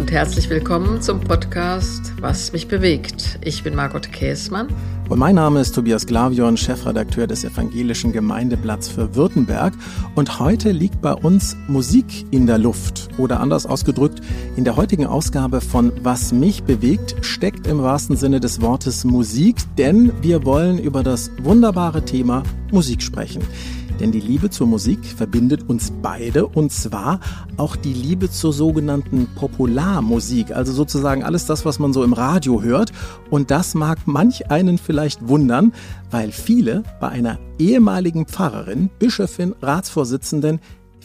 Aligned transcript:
und 0.00 0.10
herzlich 0.10 0.48
willkommen 0.48 1.02
zum 1.02 1.20
Podcast 1.20 2.14
Was 2.20 2.54
mich 2.54 2.68
bewegt. 2.68 3.38
Ich 3.44 3.62
bin 3.62 3.74
Margot 3.74 4.10
Käßmann. 4.10 4.68
Und 5.10 5.18
mein 5.18 5.34
Name 5.34 5.60
ist 5.60 5.74
Tobias 5.74 6.06
Glavion, 6.06 6.56
Chefredakteur 6.56 7.26
des 7.26 7.44
Evangelischen 7.44 8.10
Gemeindeblatts 8.10 8.88
für 8.88 9.14
Württemberg. 9.14 9.74
Und 10.14 10.40
heute 10.40 10.72
liegt 10.72 11.02
bei 11.02 11.12
uns 11.12 11.54
Musik 11.68 12.24
in 12.30 12.46
der 12.46 12.56
Luft. 12.56 13.10
Oder 13.18 13.40
anders 13.40 13.66
ausgedrückt, 13.66 14.22
in 14.56 14.64
der 14.64 14.76
heutigen 14.76 15.04
Ausgabe 15.04 15.60
von 15.60 15.92
Was 16.02 16.32
mich 16.32 16.62
bewegt 16.62 17.16
steckt 17.20 17.66
im 17.66 17.82
wahrsten 17.82 18.16
Sinne 18.16 18.40
des 18.40 18.62
Wortes 18.62 19.04
Musik, 19.04 19.56
denn 19.76 20.12
wir 20.22 20.46
wollen 20.46 20.78
über 20.78 21.02
das 21.02 21.30
wunderbare 21.42 22.06
Thema 22.06 22.42
Musik 22.72 23.02
sprechen. 23.02 23.42
Denn 24.00 24.12
die 24.12 24.20
Liebe 24.20 24.48
zur 24.48 24.66
Musik 24.66 25.04
verbindet 25.04 25.68
uns 25.68 25.92
beide 26.02 26.46
und 26.46 26.72
zwar 26.72 27.20
auch 27.58 27.76
die 27.76 27.92
Liebe 27.92 28.30
zur 28.30 28.52
sogenannten 28.52 29.28
Popularmusik, 29.36 30.52
also 30.52 30.72
sozusagen 30.72 31.22
alles 31.22 31.44
das, 31.44 31.66
was 31.66 31.78
man 31.78 31.92
so 31.92 32.02
im 32.02 32.14
Radio 32.14 32.62
hört. 32.62 32.92
Und 33.28 33.50
das 33.50 33.74
mag 33.74 33.98
manch 34.06 34.50
einen 34.50 34.78
vielleicht 34.78 35.28
wundern, 35.28 35.74
weil 36.10 36.32
viele 36.32 36.82
bei 36.98 37.08
einer 37.08 37.38
ehemaligen 37.58 38.26
Pfarrerin, 38.26 38.88
Bischöfin, 38.98 39.54
Ratsvorsitzenden 39.60 40.60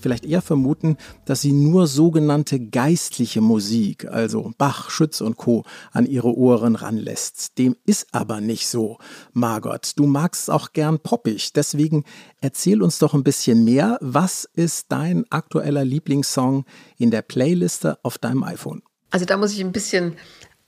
vielleicht 0.05 0.27
eher 0.27 0.43
vermuten, 0.43 0.97
dass 1.25 1.41
sie 1.41 1.51
nur 1.51 1.87
sogenannte 1.87 2.59
geistliche 2.59 3.41
Musik, 3.41 4.05
also 4.05 4.51
Bach, 4.59 4.91
Schütz 4.91 5.19
und 5.19 5.35
Co., 5.35 5.63
an 5.91 6.05
ihre 6.05 6.37
Ohren 6.37 6.75
ranlässt. 6.75 7.57
Dem 7.57 7.75
ist 7.87 8.09
aber 8.11 8.39
nicht 8.39 8.67
so. 8.67 8.99
Margot, 9.33 9.93
du 9.95 10.05
magst 10.05 10.51
auch 10.51 10.73
gern 10.73 10.99
poppig, 10.99 11.53
deswegen 11.53 12.03
erzähl 12.39 12.83
uns 12.83 12.99
doch 12.99 13.15
ein 13.15 13.23
bisschen 13.23 13.63
mehr. 13.63 13.97
Was 13.99 14.47
ist 14.53 14.91
dein 14.91 15.25
aktueller 15.31 15.83
Lieblingssong 15.83 16.65
in 16.99 17.09
der 17.09 17.23
Playliste 17.23 17.97
auf 18.03 18.19
deinem 18.19 18.43
iPhone? 18.43 18.83
Also 19.09 19.25
da 19.25 19.37
muss 19.37 19.53
ich 19.53 19.61
ein 19.61 19.71
bisschen 19.71 20.17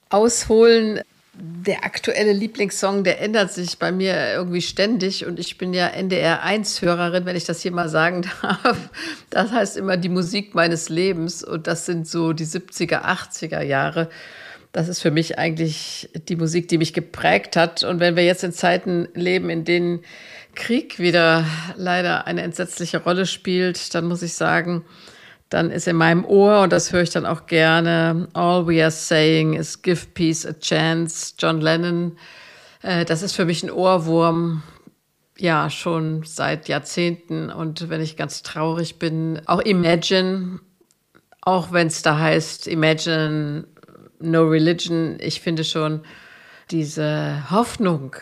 ausholen 0.09 1.01
der 1.39 1.85
aktuelle 1.85 2.33
Lieblingssong, 2.33 3.03
der 3.03 3.21
ändert 3.21 3.51
sich 3.51 3.77
bei 3.77 3.91
mir 3.91 4.33
irgendwie 4.33 4.61
ständig 4.61 5.25
und 5.25 5.39
ich 5.39 5.57
bin 5.57 5.73
ja 5.73 5.87
NDR 5.87 6.41
1 6.43 6.81
Hörerin, 6.81 7.25
wenn 7.25 7.35
ich 7.35 7.45
das 7.45 7.61
hier 7.61 7.71
mal 7.71 7.89
sagen 7.89 8.23
darf. 8.41 8.89
Das 9.29 9.51
heißt 9.51 9.77
immer 9.77 9.97
die 9.97 10.09
Musik 10.09 10.55
meines 10.55 10.89
Lebens 10.89 11.43
und 11.43 11.67
das 11.67 11.85
sind 11.85 12.07
so 12.07 12.33
die 12.33 12.45
70er, 12.45 13.03
80er 13.03 13.61
Jahre. 13.61 14.09
Das 14.71 14.87
ist 14.87 15.01
für 15.01 15.11
mich 15.11 15.37
eigentlich 15.37 16.09
die 16.27 16.35
Musik, 16.35 16.67
die 16.69 16.77
mich 16.77 16.93
geprägt 16.93 17.55
hat 17.55 17.83
und 17.83 17.99
wenn 17.99 18.15
wir 18.15 18.25
jetzt 18.25 18.43
in 18.43 18.51
Zeiten 18.51 19.07
leben, 19.13 19.49
in 19.49 19.63
denen 19.63 20.01
Krieg 20.55 20.97
wieder 20.97 21.45
leider 21.75 22.25
eine 22.25 22.41
entsetzliche 22.41 23.03
Rolle 23.03 23.27
spielt, 23.27 23.93
dann 23.93 24.05
muss 24.05 24.23
ich 24.23 24.33
sagen, 24.33 24.83
dann 25.49 25.71
ist 25.71 25.87
in 25.87 25.95
meinem 25.95 26.25
Ohr, 26.25 26.61
und 26.61 26.73
das 26.73 26.91
höre 26.91 27.03
ich 27.03 27.09
dann 27.09 27.25
auch 27.25 27.45
gerne, 27.45 28.27
All 28.33 28.67
We 28.67 28.81
Are 28.81 28.91
Saying 28.91 29.53
is 29.53 29.81
Give 29.81 30.05
Peace 30.13 30.45
a 30.45 30.53
Chance, 30.53 31.35
John 31.39 31.61
Lennon. 31.61 32.17
Äh, 32.81 33.05
das 33.05 33.21
ist 33.21 33.33
für 33.33 33.45
mich 33.45 33.63
ein 33.63 33.71
Ohrwurm, 33.71 34.63
ja, 35.37 35.69
schon 35.69 36.23
seit 36.25 36.67
Jahrzehnten. 36.67 37.49
Und 37.49 37.89
wenn 37.89 38.01
ich 38.01 38.17
ganz 38.17 38.43
traurig 38.43 38.99
bin, 38.99 39.41
auch 39.45 39.61
Imagine, 39.61 40.59
auch 41.41 41.71
wenn 41.71 41.87
es 41.87 42.01
da 42.01 42.17
heißt, 42.19 42.67
Imagine, 42.67 43.65
No 44.19 44.43
Religion, 44.43 45.17
ich 45.21 45.41
finde 45.41 45.63
schon 45.63 46.01
diese 46.71 47.49
Hoffnung, 47.51 48.15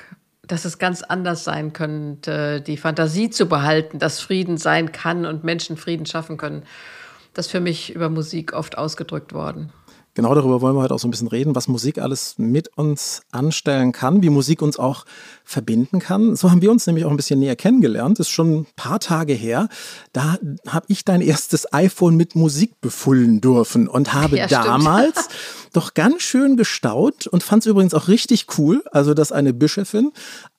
dass 0.46 0.66
es 0.66 0.78
ganz 0.78 1.02
anders 1.02 1.44
sein 1.44 1.74
könnte, 1.74 2.62
die 2.62 2.78
Fantasie 2.78 3.32
zu 3.32 3.48
behalten, 3.48 3.98
dass 3.98 4.20
Frieden 4.20 4.58
sein 4.58 4.92
kann 4.92 5.26
und 5.26 5.44
Menschen 5.44 5.78
Frieden 5.78 6.06
schaffen 6.06 6.38
können 6.38 6.64
das 7.36 7.48
für 7.48 7.60
mich 7.60 7.94
über 7.94 8.10
Musik 8.10 8.54
oft 8.54 8.78
ausgedrückt 8.78 9.34
worden. 9.34 9.72
Genau 10.16 10.34
darüber 10.34 10.62
wollen 10.62 10.78
wir 10.78 10.82
heute 10.82 10.94
auch 10.94 11.00
so 11.00 11.10
ein 11.10 11.12
bisschen 11.12 11.28
reden, 11.28 11.56
was 11.56 11.68
Musik 11.68 11.98
alles 11.98 12.36
mit 12.38 12.70
uns 12.78 13.24
anstellen 13.32 13.92
kann, 13.92 14.24
wie 14.24 14.30
Musik 14.30 14.62
uns 14.62 14.80
auch 14.80 15.04
verbinden 15.44 16.00
kann. 16.00 16.38
So 16.38 16.52
haben 16.52 16.62
wir 16.62 16.72
uns 16.72 16.88
nämlich 16.88 17.04
auch 17.04 17.10
ein 17.10 17.18
bisschen 17.18 17.42
näher 17.42 17.58
kennengelernt. 17.58 18.18
Das 18.18 18.28
ist 18.28 18.34
schon 18.34 18.60
ein 18.60 18.68
paar 18.78 19.02
Tage 19.02 19.34
her. 19.34 19.68
Da 20.14 20.38
habe 20.68 20.86
ich 20.88 21.04
dein 21.04 21.20
erstes 21.20 21.72
iPhone 21.74 22.16
mit 22.16 22.34
Musik 22.34 22.80
befüllen 22.80 23.42
dürfen 23.42 23.90
und 23.90 24.14
habe 24.14 24.38
ja, 24.38 24.48
damals 24.48 25.28
doch 25.74 25.94
ganz 25.94 26.22
schön 26.22 26.56
gestaut 26.56 27.28
und 27.28 27.44
fand 27.44 27.64
es 27.64 27.68
übrigens 27.68 27.94
auch 27.94 28.08
richtig 28.08 28.48
cool, 28.58 28.86
also 28.92 29.14
dass 29.14 29.34
eine 29.34 29.54
Bischöfin 29.54 30.14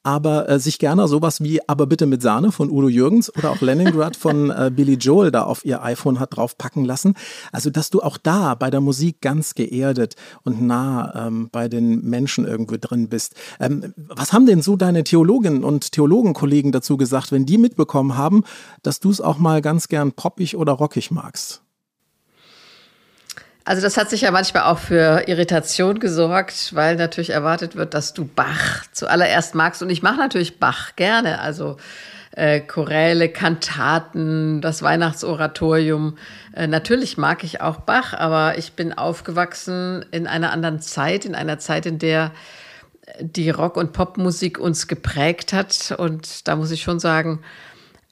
aber 0.06 0.48
äh, 0.48 0.60
sich 0.60 0.78
gerne 0.78 1.08
sowas 1.08 1.42
wie 1.42 1.68
Aber 1.68 1.86
bitte 1.86 2.06
mit 2.06 2.22
Sahne 2.22 2.52
von 2.52 2.70
Udo 2.70 2.88
Jürgens 2.88 3.34
oder 3.36 3.50
auch 3.50 3.60
Leningrad 3.60 4.14
von 4.14 4.50
äh, 4.50 4.70
Billy 4.72 4.94
Joel 4.94 5.32
da 5.32 5.42
auf 5.42 5.64
ihr 5.64 5.82
iPhone 5.82 6.20
hat 6.20 6.36
draufpacken 6.36 6.84
lassen. 6.84 7.14
Also, 7.50 7.70
dass 7.70 7.90
du 7.90 8.00
auch 8.02 8.16
da 8.16 8.54
bei 8.54 8.70
der 8.70 8.80
Musik 8.80 9.20
ganz 9.20 9.56
geerdet 9.56 10.14
und 10.44 10.62
nah 10.62 11.26
ähm, 11.26 11.48
bei 11.50 11.68
den 11.68 12.04
Menschen 12.04 12.46
irgendwo 12.46 12.76
drin 12.80 13.08
bist. 13.08 13.34
Ähm, 13.58 13.94
was 13.96 14.32
haben 14.32 14.46
denn 14.46 14.62
so 14.62 14.76
deine 14.76 15.02
Theologinnen 15.02 15.64
und 15.64 15.90
Theologenkollegen 15.90 16.70
dazu 16.70 16.96
gesagt, 16.96 17.32
wenn 17.32 17.44
die 17.44 17.58
mitbekommen 17.58 18.16
haben, 18.16 18.44
dass 18.84 19.00
du 19.00 19.10
es 19.10 19.20
auch 19.20 19.38
mal 19.38 19.60
ganz 19.60 19.88
gern 19.88 20.12
poppig 20.12 20.56
oder 20.56 20.72
rockig 20.72 21.10
magst? 21.10 21.65
Also 23.66 23.82
das 23.82 23.96
hat 23.96 24.08
sich 24.10 24.20
ja 24.20 24.30
manchmal 24.30 24.62
auch 24.62 24.78
für 24.78 25.24
Irritation 25.26 25.98
gesorgt, 25.98 26.72
weil 26.76 26.94
natürlich 26.94 27.30
erwartet 27.30 27.74
wird, 27.74 27.94
dass 27.94 28.14
du 28.14 28.24
Bach 28.24 28.84
zuallererst 28.92 29.56
magst. 29.56 29.82
Und 29.82 29.90
ich 29.90 30.04
mache 30.04 30.18
natürlich 30.18 30.60
Bach 30.60 30.94
gerne. 30.94 31.40
Also 31.40 31.76
äh, 32.30 32.60
Choräle, 32.60 33.28
Kantaten, 33.28 34.60
das 34.60 34.82
Weihnachtsoratorium. 34.82 36.16
Äh, 36.54 36.68
natürlich 36.68 37.18
mag 37.18 37.42
ich 37.42 37.60
auch 37.60 37.78
Bach, 37.78 38.14
aber 38.14 38.56
ich 38.56 38.74
bin 38.74 38.92
aufgewachsen 38.92 40.04
in 40.12 40.28
einer 40.28 40.52
anderen 40.52 40.80
Zeit, 40.80 41.24
in 41.24 41.34
einer 41.34 41.58
Zeit, 41.58 41.86
in 41.86 41.98
der 41.98 42.30
die 43.18 43.50
Rock- 43.50 43.76
und 43.76 43.92
Popmusik 43.92 44.60
uns 44.60 44.86
geprägt 44.86 45.52
hat. 45.52 45.92
Und 45.98 46.46
da 46.46 46.54
muss 46.54 46.70
ich 46.70 46.82
schon 46.82 47.00
sagen, 47.00 47.42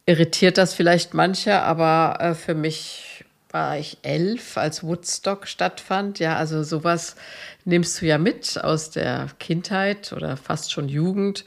irritiert 0.04 0.59
das 0.59 0.75
vielleicht 0.75 1.15
mancher, 1.15 1.62
aber 1.62 2.16
äh, 2.19 2.34
für 2.34 2.54
mich 2.54 3.13
war 3.54 3.78
ich 3.78 3.98
elf, 4.03 4.59
als 4.59 4.82
Woodstock 4.82 5.47
stattfand. 5.47 6.19
Ja, 6.19 6.37
also 6.37 6.65
sowas 6.65 7.15
nimmst 7.65 8.03
du 8.03 8.06
ja 8.06 8.19
mit 8.19 8.62
aus 8.62 8.91
der 8.91 9.28
Kindheit 9.38 10.12
oder 10.12 10.37
fast 10.37 10.72
schon 10.72 10.88
Jugend. 10.88 11.44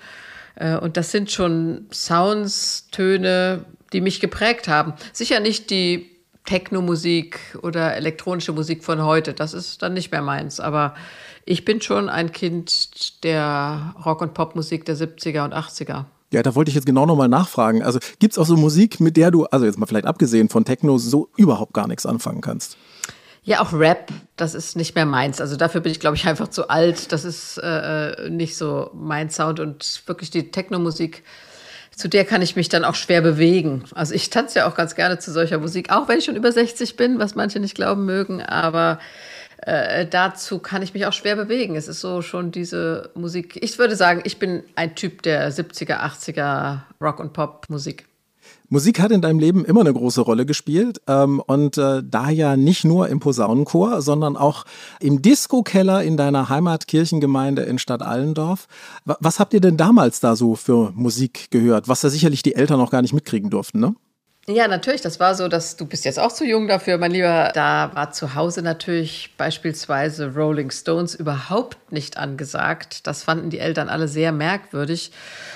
Äh, 0.55 0.77
und 0.77 0.95
das 0.95 1.11
sind 1.11 1.29
schon 1.29 1.85
Sounds, 1.91 2.87
Töne, 2.91 3.65
die 3.91 3.99
mich 3.99 4.21
geprägt 4.21 4.69
haben. 4.69 4.93
Sicher 5.11 5.41
nicht 5.41 5.69
die 5.69 6.09
Techno-Musik 6.45 7.57
oder 7.61 7.95
elektronische 7.95 8.53
Musik 8.53 8.85
von 8.85 9.03
heute. 9.03 9.33
Das 9.33 9.53
ist 9.53 9.81
dann 9.81 9.93
nicht 9.93 10.11
mehr 10.13 10.21
meins. 10.21 10.61
Aber 10.61 10.95
ich 11.43 11.65
bin 11.65 11.81
schon 11.81 12.07
ein 12.07 12.31
Kind 12.31 13.21
der 13.25 13.95
Rock- 14.05 14.21
und 14.21 14.33
Popmusik 14.33 14.85
der 14.85 14.95
70er 14.95 15.43
und 15.43 15.53
80er. 15.53 16.05
Ja, 16.31 16.43
da 16.43 16.55
wollte 16.55 16.69
ich 16.69 16.75
jetzt 16.75 16.85
genau 16.85 17.05
nochmal 17.05 17.29
nachfragen. 17.29 17.83
Also 17.83 17.99
gibt 18.19 18.33
es 18.33 18.37
auch 18.37 18.45
so 18.45 18.57
Musik, 18.57 18.99
mit 18.99 19.15
der 19.15 19.31
du, 19.31 19.45
also 19.45 19.65
jetzt 19.65 19.77
mal 19.77 19.85
vielleicht 19.85 20.05
abgesehen 20.05 20.49
von 20.49 20.65
Techno, 20.65 20.97
so 20.97 21.29
überhaupt 21.37 21.73
gar 21.73 21.87
nichts 21.87 22.05
anfangen 22.05 22.41
kannst? 22.41 22.77
Ja, 23.43 23.61
auch 23.61 23.71
Rap, 23.71 24.11
das 24.35 24.53
ist 24.53 24.75
nicht 24.75 24.93
mehr 24.95 25.05
meins. 25.05 25.39
Also 25.39 25.55
dafür 25.55 25.79
bin 25.79 25.93
ich, 25.93 26.01
glaube 26.01 26.17
ich, 26.17 26.27
einfach 26.27 26.49
zu 26.49 26.69
alt. 26.69 27.13
Das 27.13 27.23
ist 27.23 27.57
äh, 27.59 28.09
äh, 28.09 28.29
nicht 28.29 28.57
so 28.57 28.91
mein 28.93 29.29
Sound 29.29 29.61
und 29.61 30.03
wirklich 30.05 30.29
die 30.29 30.51
Techno-Musik, 30.51 31.23
zu 31.95 32.09
der 32.09 32.25
kann 32.25 32.41
ich 32.41 32.57
mich 32.57 32.67
dann 32.67 32.83
auch 32.83 32.95
schwer 32.95 33.21
bewegen. 33.21 33.85
Also 33.95 34.13
ich 34.13 34.29
tanze 34.29 34.59
ja 34.59 34.69
auch 34.69 34.75
ganz 34.75 34.95
gerne 34.95 35.17
zu 35.19 35.31
solcher 35.31 35.59
Musik, 35.59 35.91
auch 35.91 36.09
wenn 36.09 36.19
ich 36.19 36.25
schon 36.25 36.35
über 36.35 36.51
60 36.51 36.97
bin, 36.97 37.19
was 37.19 37.35
manche 37.35 37.61
nicht 37.61 37.73
glauben 37.73 38.05
mögen, 38.05 38.41
aber 38.43 38.99
äh, 39.57 40.05
dazu 40.07 40.59
kann 40.59 40.81
ich 40.81 40.93
mich 40.93 41.05
auch 41.05 41.13
schwer 41.13 41.35
bewegen. 41.35 41.75
Es 41.75 41.87
ist 41.87 42.01
so 42.01 42.21
schon 42.21 42.51
diese 42.51 43.09
Musik. 43.15 43.57
Ich 43.61 43.77
würde 43.79 43.95
sagen, 43.95 44.21
ich 44.23 44.39
bin 44.39 44.63
ein 44.75 44.95
Typ 44.95 45.23
der 45.23 45.51
70er, 45.51 45.99
80er 45.99 46.81
Rock- 47.01 47.19
und 47.19 47.33
Pop-Musik. 47.33 48.07
Musik 48.69 48.99
hat 48.99 49.11
in 49.11 49.21
deinem 49.21 49.39
Leben 49.39 49.65
immer 49.65 49.81
eine 49.81 49.93
große 49.93 50.21
Rolle 50.21 50.45
gespielt 50.45 51.01
ähm, 51.07 51.41
und 51.45 51.77
äh, 51.77 52.01
da 52.03 52.29
ja 52.29 52.57
nicht 52.57 52.85
nur 52.85 53.07
im 53.07 53.19
Posaunenchor, 53.19 54.01
sondern 54.01 54.35
auch 54.35 54.65
im 54.99 55.21
Disco-Keller 55.21 56.03
in 56.03 56.17
deiner 56.17 56.49
Heimatkirchengemeinde 56.49 57.63
in 57.63 57.79
Stadt 57.79 58.01
Allendorf. 58.01 58.67
Was 59.05 59.39
habt 59.39 59.53
ihr 59.53 59.61
denn 59.61 59.77
damals 59.77 60.19
da 60.19 60.35
so 60.35 60.55
für 60.55 60.91
Musik 60.95 61.49
gehört, 61.49 61.87
was 61.87 62.01
ja 62.01 62.09
sicherlich 62.09 62.43
die 62.43 62.55
Eltern 62.55 62.79
noch 62.79 62.91
gar 62.91 63.01
nicht 63.01 63.13
mitkriegen 63.13 63.49
durften, 63.49 63.79
ne? 63.79 63.95
Ja, 64.49 64.69
natürlich. 64.69 65.01
Das 65.01 65.19
war 65.19 65.35
so, 65.35 65.49
dass 65.49 65.75
du 65.75 65.85
bist 65.85 66.05
jetzt 66.05 66.19
auch 66.19 66.31
zu 66.31 66.45
jung 66.45 66.69
dafür, 66.69 66.97
mein 66.97 67.11
Lieber. 67.11 67.51
Da 67.53 67.91
war 67.93 68.11
zu 68.11 68.33
Hause 68.33 68.61
natürlich 68.61 69.31
beispielsweise 69.37 70.33
Rolling 70.33 70.71
Stones 70.71 71.15
überhaupt 71.15 71.91
nicht 71.91 72.15
angesagt. 72.15 73.05
Das 73.07 73.23
fanden 73.23 73.49
die 73.49 73.59
Eltern 73.59 73.89
alle 73.89 74.07
sehr 74.07 74.31
merkwürdig. 74.31 75.11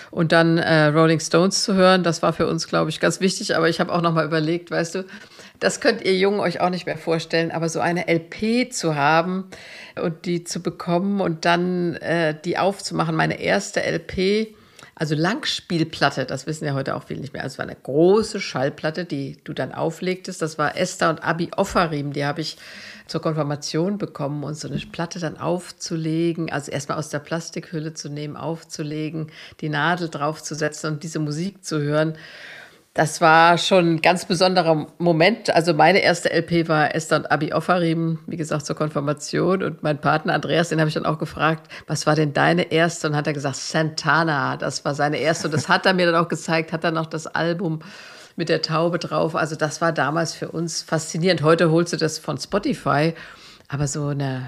Und 0.09 0.33
dann 0.33 0.57
äh, 0.57 0.87
Rolling 0.87 1.21
Stones 1.21 1.63
zu 1.63 1.73
hören, 1.73 2.03
das 2.03 2.21
war 2.21 2.33
für 2.33 2.47
uns, 2.47 2.67
glaube 2.67 2.89
ich, 2.89 2.99
ganz 2.99 3.21
wichtig. 3.21 3.55
Aber 3.55 3.69
ich 3.69 3.79
habe 3.79 3.93
auch 3.93 4.01
noch 4.01 4.13
mal 4.13 4.25
überlegt, 4.25 4.71
weißt 4.71 4.95
du, 4.95 5.05
das 5.61 5.79
könnt 5.79 6.01
ihr 6.01 6.17
Jungen 6.17 6.41
euch 6.41 6.59
auch 6.59 6.69
nicht 6.69 6.85
mehr 6.85 6.97
vorstellen, 6.97 7.51
aber 7.51 7.69
so 7.69 7.79
eine 7.79 8.09
LP 8.09 8.73
zu 8.73 8.95
haben 8.95 9.45
und 10.01 10.25
die 10.25 10.43
zu 10.43 10.61
bekommen 10.61 11.21
und 11.21 11.45
dann 11.45 11.95
äh, 11.95 12.35
die 12.43 12.57
aufzumachen. 12.57 13.15
Meine 13.15 13.39
erste 13.39 13.83
LP 13.89 14.53
Also 15.01 15.15
Langspielplatte, 15.15 16.27
das 16.27 16.45
wissen 16.45 16.63
ja 16.65 16.75
heute 16.75 16.95
auch 16.95 17.05
viele 17.05 17.21
nicht 17.21 17.33
mehr. 17.33 17.41
Also 17.41 17.55
es 17.55 17.57
war 17.57 17.65
eine 17.65 17.75
große 17.75 18.39
Schallplatte, 18.39 19.03
die 19.03 19.39
du 19.43 19.51
dann 19.51 19.71
auflegtest. 19.71 20.43
Das 20.43 20.59
war 20.59 20.77
Esther 20.77 21.09
und 21.09 21.23
Abi 21.23 21.49
Offarim, 21.57 22.13
die 22.13 22.23
habe 22.23 22.41
ich 22.41 22.57
zur 23.07 23.19
Konfirmation 23.19 23.97
bekommen 23.97 24.43
und 24.43 24.53
so 24.53 24.67
eine 24.67 24.77
Platte 24.77 25.17
dann 25.17 25.39
aufzulegen, 25.39 26.51
also 26.51 26.71
erstmal 26.71 26.99
aus 26.99 27.09
der 27.09 27.17
Plastikhülle 27.17 27.95
zu 27.95 28.09
nehmen, 28.09 28.37
aufzulegen, 28.37 29.31
die 29.59 29.69
Nadel 29.69 30.07
draufzusetzen 30.07 30.93
und 30.93 31.01
diese 31.01 31.17
Musik 31.17 31.65
zu 31.65 31.81
hören. 31.81 32.15
Das 32.93 33.21
war 33.21 33.57
schon 33.57 33.93
ein 33.93 34.01
ganz 34.01 34.25
besonderer 34.25 34.87
Moment. 34.97 35.49
Also 35.49 35.73
meine 35.73 35.99
erste 35.99 36.29
LP 36.29 36.67
war 36.67 36.93
Esther 36.93 37.17
und 37.17 37.31
Abi 37.31 37.53
Offarim, 37.53 38.19
wie 38.27 38.35
gesagt, 38.35 38.65
zur 38.65 38.75
Konfirmation. 38.75 39.63
Und 39.63 39.81
mein 39.81 40.01
Partner 40.01 40.33
Andreas, 40.33 40.69
den 40.69 40.79
habe 40.81 40.89
ich 40.89 40.95
dann 40.95 41.05
auch 41.05 41.17
gefragt, 41.17 41.71
was 41.87 42.05
war 42.05 42.15
denn 42.15 42.33
deine 42.33 42.69
erste? 42.69 43.07
Und 43.07 43.15
hat 43.15 43.27
er 43.27 43.33
gesagt, 43.33 43.55
Santana, 43.55 44.57
das 44.57 44.83
war 44.83 44.93
seine 44.93 45.17
erste. 45.19 45.47
Und 45.47 45.53
das 45.53 45.69
hat 45.69 45.85
er 45.85 45.93
mir 45.93 46.05
dann 46.05 46.21
auch 46.21 46.27
gezeigt, 46.27 46.73
hat 46.73 46.83
dann 46.83 46.95
noch 46.95 47.05
das 47.05 47.27
Album 47.27 47.79
mit 48.35 48.49
der 48.49 48.61
Taube 48.61 48.99
drauf. 48.99 49.37
Also 49.37 49.55
das 49.55 49.79
war 49.79 49.93
damals 49.93 50.33
für 50.33 50.51
uns 50.51 50.81
faszinierend. 50.81 51.43
Heute 51.43 51.71
holst 51.71 51.93
du 51.93 51.97
das 51.97 52.19
von 52.19 52.37
Spotify. 52.37 53.13
Aber 53.69 53.87
so 53.87 54.07
eine 54.07 54.45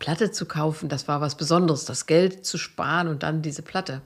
Platte 0.00 0.32
zu 0.32 0.46
kaufen, 0.46 0.88
das 0.88 1.06
war 1.06 1.20
was 1.20 1.36
Besonderes, 1.36 1.84
das 1.84 2.06
Geld 2.06 2.44
zu 2.44 2.58
sparen 2.58 3.06
und 3.06 3.22
dann 3.22 3.40
diese 3.40 3.62
Platte. 3.62 4.02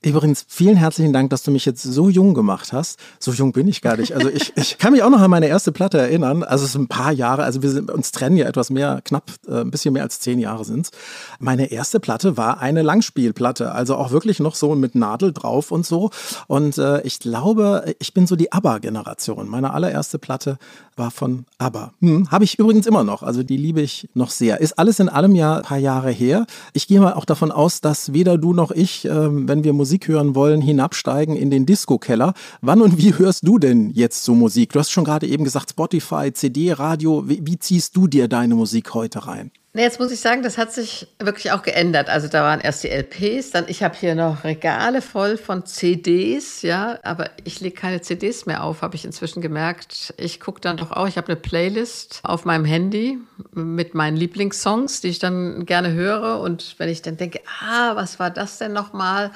Übrigens, 0.00 0.44
vielen 0.46 0.76
herzlichen 0.76 1.12
Dank, 1.12 1.30
dass 1.30 1.42
du 1.42 1.50
mich 1.50 1.64
jetzt 1.64 1.82
so 1.82 2.08
jung 2.08 2.32
gemacht 2.32 2.72
hast. 2.72 3.00
So 3.18 3.32
jung 3.32 3.50
bin 3.50 3.66
ich 3.66 3.82
gar 3.82 3.96
nicht. 3.96 4.14
Also 4.14 4.28
ich, 4.28 4.52
ich 4.56 4.78
kann 4.78 4.92
mich 4.92 5.02
auch 5.02 5.10
noch 5.10 5.20
an 5.20 5.30
meine 5.30 5.48
erste 5.48 5.72
Platte 5.72 5.98
erinnern. 5.98 6.44
Also 6.44 6.66
es 6.66 6.72
sind 6.72 6.82
ein 6.82 6.88
paar 6.88 7.10
Jahre, 7.10 7.42
also 7.42 7.62
wir 7.62 7.70
sind, 7.70 7.90
uns 7.90 8.12
trennen 8.12 8.36
ja 8.36 8.46
etwas 8.46 8.70
mehr, 8.70 9.00
knapp 9.04 9.24
äh, 9.48 9.62
ein 9.62 9.72
bisschen 9.72 9.92
mehr 9.94 10.04
als 10.04 10.20
zehn 10.20 10.38
Jahre 10.38 10.64
sind's. 10.64 10.92
Meine 11.40 11.72
erste 11.72 11.98
Platte 11.98 12.36
war 12.36 12.60
eine 12.60 12.82
Langspielplatte, 12.82 13.72
also 13.72 13.96
auch 13.96 14.12
wirklich 14.12 14.38
noch 14.38 14.54
so 14.54 14.76
mit 14.76 14.94
Nadel 14.94 15.32
drauf 15.32 15.72
und 15.72 15.84
so. 15.84 16.10
Und 16.46 16.78
äh, 16.78 17.00
ich 17.02 17.18
glaube, 17.18 17.92
ich 17.98 18.14
bin 18.14 18.28
so 18.28 18.36
die 18.36 18.52
ABBA-Generation. 18.52 19.48
Meine 19.48 19.74
allererste 19.74 20.20
Platte 20.20 20.58
war 20.94 21.10
von 21.10 21.44
ABBA. 21.58 21.92
Hm, 22.00 22.30
Habe 22.30 22.44
ich 22.44 22.58
übrigens 22.58 22.86
immer 22.86 23.02
noch. 23.02 23.24
Also 23.24 23.42
die 23.42 23.56
liebe 23.56 23.80
ich 23.80 24.08
noch 24.14 24.30
sehr. 24.30 24.60
Ist 24.60 24.78
alles 24.78 25.00
in 25.00 25.08
allem 25.08 25.34
ja 25.34 25.56
ein 25.56 25.62
paar 25.62 25.78
Jahre 25.78 26.10
her. 26.10 26.46
Ich 26.72 26.86
gehe 26.86 27.00
mal 27.00 27.14
auch 27.14 27.24
davon 27.24 27.50
aus, 27.50 27.80
dass 27.80 28.12
weder 28.12 28.38
du 28.38 28.52
noch 28.52 28.70
ich, 28.70 29.04
äh, 29.04 29.10
wenn 29.10 29.64
wir 29.64 29.72
Musik 29.72 29.87
Musik 29.88 30.08
hören 30.08 30.34
wollen, 30.34 30.60
hinabsteigen 30.60 31.34
in 31.34 31.50
den 31.50 31.64
Disco-Keller. 31.64 32.34
Wann 32.60 32.82
und 32.82 32.98
wie 32.98 33.16
hörst 33.16 33.48
du 33.48 33.58
denn 33.58 33.88
jetzt 33.88 34.22
so 34.22 34.34
Musik? 34.34 34.74
Du 34.74 34.80
hast 34.80 34.90
schon 34.90 35.04
gerade 35.04 35.26
eben 35.26 35.44
gesagt, 35.44 35.70
Spotify, 35.70 36.30
CD, 36.30 36.74
Radio. 36.74 37.26
Wie, 37.26 37.40
wie 37.46 37.58
ziehst 37.58 37.96
du 37.96 38.06
dir 38.06 38.28
deine 38.28 38.54
Musik 38.54 38.92
heute 38.92 39.26
rein? 39.26 39.50
Jetzt 39.74 40.00
muss 40.00 40.10
ich 40.10 40.20
sagen, 40.20 40.42
das 40.42 40.58
hat 40.58 40.72
sich 40.72 41.06
wirklich 41.20 41.52
auch 41.52 41.62
geändert. 41.62 42.08
Also 42.08 42.26
da 42.26 42.42
waren 42.42 42.60
erst 42.60 42.84
die 42.84 42.88
LPs, 42.88 43.50
dann 43.52 43.66
ich 43.68 43.82
habe 43.82 43.94
hier 43.96 44.14
noch 44.14 44.42
Regale 44.42 45.00
voll 45.00 45.36
von 45.36 45.64
CDs, 45.66 46.62
ja, 46.62 46.98
aber 47.04 47.30
ich 47.44 47.60
lege 47.60 47.76
keine 47.76 48.00
CDs 48.00 48.44
mehr 48.44 48.64
auf, 48.64 48.82
habe 48.82 48.96
ich 48.96 49.04
inzwischen 49.04 49.40
gemerkt. 49.40 50.14
Ich 50.16 50.40
gucke 50.40 50.60
dann 50.60 50.78
doch 50.78 50.90
auch, 50.90 51.06
ich 51.06 51.16
habe 51.16 51.28
eine 51.28 51.36
Playlist 51.36 52.20
auf 52.24 52.44
meinem 52.44 52.64
Handy 52.64 53.18
mit 53.52 53.94
meinen 53.94 54.16
Lieblingssongs, 54.16 55.00
die 55.00 55.08
ich 55.08 55.18
dann 55.20 55.64
gerne 55.64 55.92
höre 55.92 56.40
und 56.40 56.74
wenn 56.78 56.88
ich 56.88 57.02
dann 57.02 57.16
denke, 57.16 57.40
ah, 57.62 57.94
was 57.94 58.18
war 58.18 58.30
das 58.30 58.58
denn 58.58 58.72
nochmal? 58.72 59.28
mal? 59.28 59.32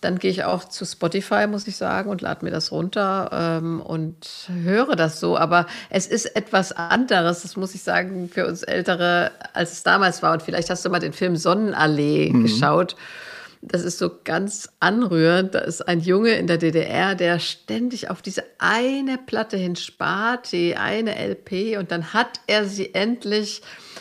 Dann 0.00 0.18
gehe 0.18 0.30
ich 0.30 0.44
auch 0.44 0.64
zu 0.64 0.84
Spotify, 0.84 1.46
muss 1.46 1.66
ich 1.66 1.76
sagen, 1.76 2.10
und 2.10 2.22
lade 2.22 2.44
mir 2.44 2.50
das 2.50 2.72
runter 2.72 3.30
ähm, 3.32 3.80
und 3.80 4.48
höre 4.62 4.96
das 4.96 5.20
so. 5.20 5.36
Aber 5.36 5.66
es 5.90 6.06
ist 6.06 6.36
etwas 6.36 6.72
anderes, 6.72 7.42
das 7.42 7.56
muss 7.56 7.74
ich 7.74 7.82
sagen, 7.82 8.28
für 8.28 8.46
uns 8.46 8.62
Ältere, 8.62 9.30
als 9.52 9.72
es 9.72 9.82
damals 9.82 10.22
war. 10.22 10.32
Und 10.32 10.42
vielleicht 10.42 10.70
hast 10.70 10.84
du 10.84 10.90
mal 10.90 11.00
den 11.00 11.12
Film 11.12 11.36
Sonnenallee 11.36 12.30
mhm. 12.32 12.42
geschaut. 12.44 12.96
Das 13.62 13.82
ist 13.82 13.98
so 13.98 14.10
ganz 14.24 14.70
anrührend. 14.80 15.54
Da 15.54 15.58
ist 15.58 15.86
ein 15.86 16.00
Junge 16.00 16.30
in 16.30 16.46
der 16.46 16.56
DDR, 16.56 17.14
der 17.14 17.38
ständig 17.38 18.08
auf 18.08 18.22
diese 18.22 18.44
eine 18.58 19.18
Platte 19.18 19.58
hin 19.58 19.76
spart, 19.76 20.50
die 20.52 20.76
eine 20.76 21.14
LP, 21.16 21.78
und 21.78 21.90
dann 21.90 22.14
hat 22.14 22.40
er 22.46 22.64
sie 22.64 22.94
endlich 22.94 23.60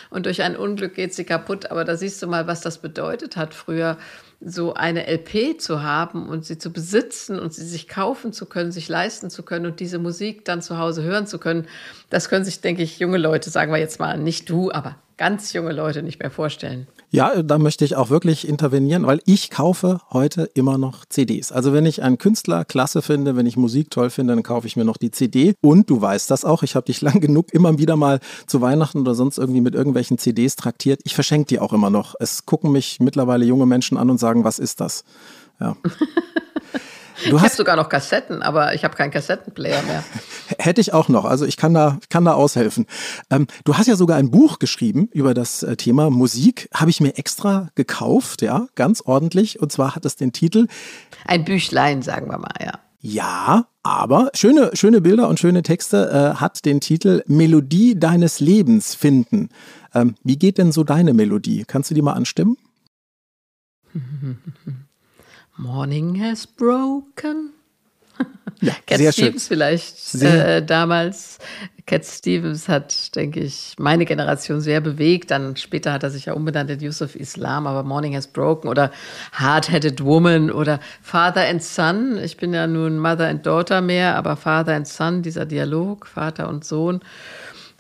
und 0.10 0.25
durch 0.25 0.42
ein 0.42 0.56
Unglück 0.56 0.95
geht 0.95 1.13
sie 1.13 1.25
kaputt. 1.25 1.72
Aber 1.72 1.84
da 1.84 1.98
siehst 1.98 2.22
du 2.22 2.28
mal, 2.28 2.48
was 2.48 2.62
das 2.62 2.78
bedeutet 2.80 3.36
hat 3.36 3.54
früher 3.54 3.98
so 4.41 4.74
eine 4.74 5.06
LP 5.07 5.59
zu 5.59 5.83
haben 5.83 6.30
und 6.30 6.45
sie 6.45 6.57
zu 6.57 6.71
besitzen 6.71 7.39
und 7.39 7.53
sie 7.53 7.65
sich 7.65 7.88
kaufen 7.88 8.31
zu 8.31 8.45
können, 8.45 8.71
sich 8.71 8.88
leisten 8.88 9.30
zu 9.30 9.44
können 9.44 9.65
und 9.65 9.80
diese 9.80 10.00
Musik 10.00 10.45
dann 10.45 10.62
zu 10.62 10.77
Hause 10.77 11.03
hören 11.03 11.27
zu 11.27 11.39
können, 11.39 11.68
das 12.09 12.30
können 12.30 12.45
sich, 12.45 12.62
denke 12.62 12.81
ich, 12.81 13.00
junge 13.00 13.18
Leute, 13.18 13.50
sagen 13.50 13.71
wir 13.71 13.80
jetzt 13.80 14.00
mal, 14.00 14.18
nicht 14.18 14.50
du, 14.50 14.71
aber 14.71 14.95
ganz 15.19 15.51
junge 15.51 15.74
Leute 15.74 16.01
nicht 16.01 16.19
mehr 16.19 16.31
vorstellen. 16.31 16.88
Ja, 17.12 17.44
da 17.44 17.57
möchte 17.57 17.83
ich 17.83 17.98
auch 17.98 18.10
wirklich 18.10 18.48
intervenieren, 18.48 19.06
weil 19.06 19.19
ich 19.25 19.50
kaufe 19.50 20.00
heute 20.12 20.50
immer 20.54 20.77
noch 20.77 21.04
CDs. 21.06 21.51
Also 21.51 21.74
wenn 21.74 21.86
ich 21.86 22.01
einen 22.01 22.18
Künstler 22.18 22.63
klasse 22.63 23.01
finde, 23.01 23.36
wenn 23.36 23.45
ich 23.45 23.57
Musik 23.57 23.92
toll 23.92 24.12
finde, 24.12 24.33
dann 24.33 24.44
kaufe 24.44 24.66
ich 24.66 24.77
mir 24.77 24.86
noch 24.86 24.95
die 24.95 25.12
CD. 25.12 25.56
Und 25.62 25.89
du 25.89 26.01
weißt 26.01 26.31
das 26.31 26.45
auch, 26.45 26.63
ich 26.63 26.75
habe 26.75 26.86
dich 26.86 27.01
lang 27.01 27.19
genug 27.19 27.54
immer 27.54 27.77
wieder 27.77 27.98
mal 27.98 28.21
zu 28.48 28.62
Weihnachten 28.62 29.00
oder 29.01 29.13
sonst 29.13 29.38
irgendwie 29.38 29.62
mit 29.62 29.75
irgendwelchen 29.75 30.18
CDs 30.18 30.56
traktiert. 30.56 31.01
Ich 31.04 31.16
verschenke 31.16 31.48
die 31.48 31.60
auch 31.60 31.74
immer 31.74 31.89
noch. 31.89 32.16
Es 32.19 32.45
gucken 32.45 32.71
mich 32.71 33.00
mittlerweile 33.01 33.44
junge 33.44 33.66
Menschen 33.66 33.98
an 33.98 34.10
und 34.10 34.19
sagen, 34.19 34.45
was 34.45 34.57
ist 34.57 34.80
das? 34.80 35.04
Ja. 35.60 35.75
Du 37.27 37.42
habe 37.42 37.50
sogar 37.50 37.75
noch 37.75 37.89
Kassetten, 37.89 38.42
aber 38.42 38.74
ich 38.74 38.83
habe 38.83 38.95
keinen 38.95 39.12
Kassettenplayer 39.12 39.81
mehr. 39.83 40.04
Hätte 40.57 40.81
ich 40.81 40.94
auch 40.94 41.10
noch. 41.10 41.25
Also 41.25 41.45
ich 41.45 41.57
kann 41.57 41.74
da, 41.74 42.00
kann 42.10 42.25
da 42.25 42.33
aushelfen. 42.33 42.86
Ähm, 43.30 43.48
du 43.63 43.77
hast 43.77 43.88
ja 43.88 43.95
sogar 43.95 44.18
ein 44.18 44.31
Buch 44.31 44.60
geschrieben 44.60 45.10
über 45.12 45.33
das 45.33 45.63
äh, 45.63 45.75
Thema 45.75 46.10
Musik. 46.10 46.69
Habe 46.74 46.89
ich 46.89 47.01
mir 47.01 47.18
extra 47.18 47.69
gekauft, 47.75 48.42
ja, 48.42 48.68
ganz 48.75 49.01
ordentlich. 49.01 49.60
Und 49.60 49.71
zwar 49.71 49.95
hat 49.95 50.06
es 50.06 50.16
den 50.16 50.31
Titel. 50.31 50.68
Ein 51.25 51.45
Büchlein, 51.45 52.01
sagen 52.01 52.30
wir 52.30 52.38
mal, 52.38 52.54
ja. 52.60 52.80
Ja, 53.01 53.68
aber 53.81 54.30
schöne, 54.33 54.71
schöne 54.74 55.00
Bilder 55.00 55.30
und 55.30 55.39
schöne 55.39 55.63
Texte 55.63 56.10
äh, 56.12 56.39
hat 56.39 56.66
den 56.66 56.81
Titel 56.81 57.24
Melodie 57.27 57.98
deines 57.98 58.42
Lebens 58.42 58.94
finden. 58.94 59.50
Ähm, 59.94 60.16
wie 60.24 60.38
geht 60.38 60.57
denn 60.57 60.74
so 60.74 60.83
deine 60.83 61.13
Melodie? 61.13 61.63
Kannst 61.66 61.89
du 61.89 61.95
die 61.95 62.01
mal 62.01 62.13
anstimmen? 62.13 62.57
Morning 65.59 66.15
has 66.23 66.47
broken. 66.47 67.51
Ja, 68.61 68.73
Cat 68.85 68.97
sehr 68.97 69.13
Stevens 69.13 69.44
schön. 69.44 69.57
vielleicht 69.57 70.15
äh, 70.15 70.61
damals. 70.61 71.39
Cat 71.85 72.03
Stevens 72.03 72.67
hat, 72.67 73.15
denke 73.15 73.39
ich, 73.39 73.75
meine 73.77 74.03
Generation 74.03 74.59
sehr 74.59 74.81
bewegt. 74.81 75.31
Dann 75.31 75.56
später 75.56 75.94
hat 75.94 76.03
er 76.03 76.09
sich 76.09 76.25
ja 76.25 76.33
umbenannt 76.33 76.69
in 76.69 76.81
Yusuf 76.81 77.15
Islam, 77.15 77.67
aber 77.67 77.83
Morning 77.83 78.13
has 78.15 78.27
broken 78.27 78.67
oder 78.67 78.91
Hard-Headed 79.31 80.03
Woman 80.03 80.51
oder 80.51 80.81
Father 81.01 81.47
and 81.47 81.63
Son. 81.63 82.17
Ich 82.21 82.35
bin 82.35 82.53
ja 82.53 82.67
nun 82.67 83.00
Mother 83.00 83.29
and 83.29 83.45
Daughter 83.45 83.80
mehr, 83.80 84.18
aber 84.18 84.35
Father 84.35 84.75
and 84.75 84.87
Son, 84.87 85.21
dieser 85.21 85.45
Dialog, 85.45 86.06
Vater 86.06 86.49
und 86.49 86.66
Sohn. 86.66 86.99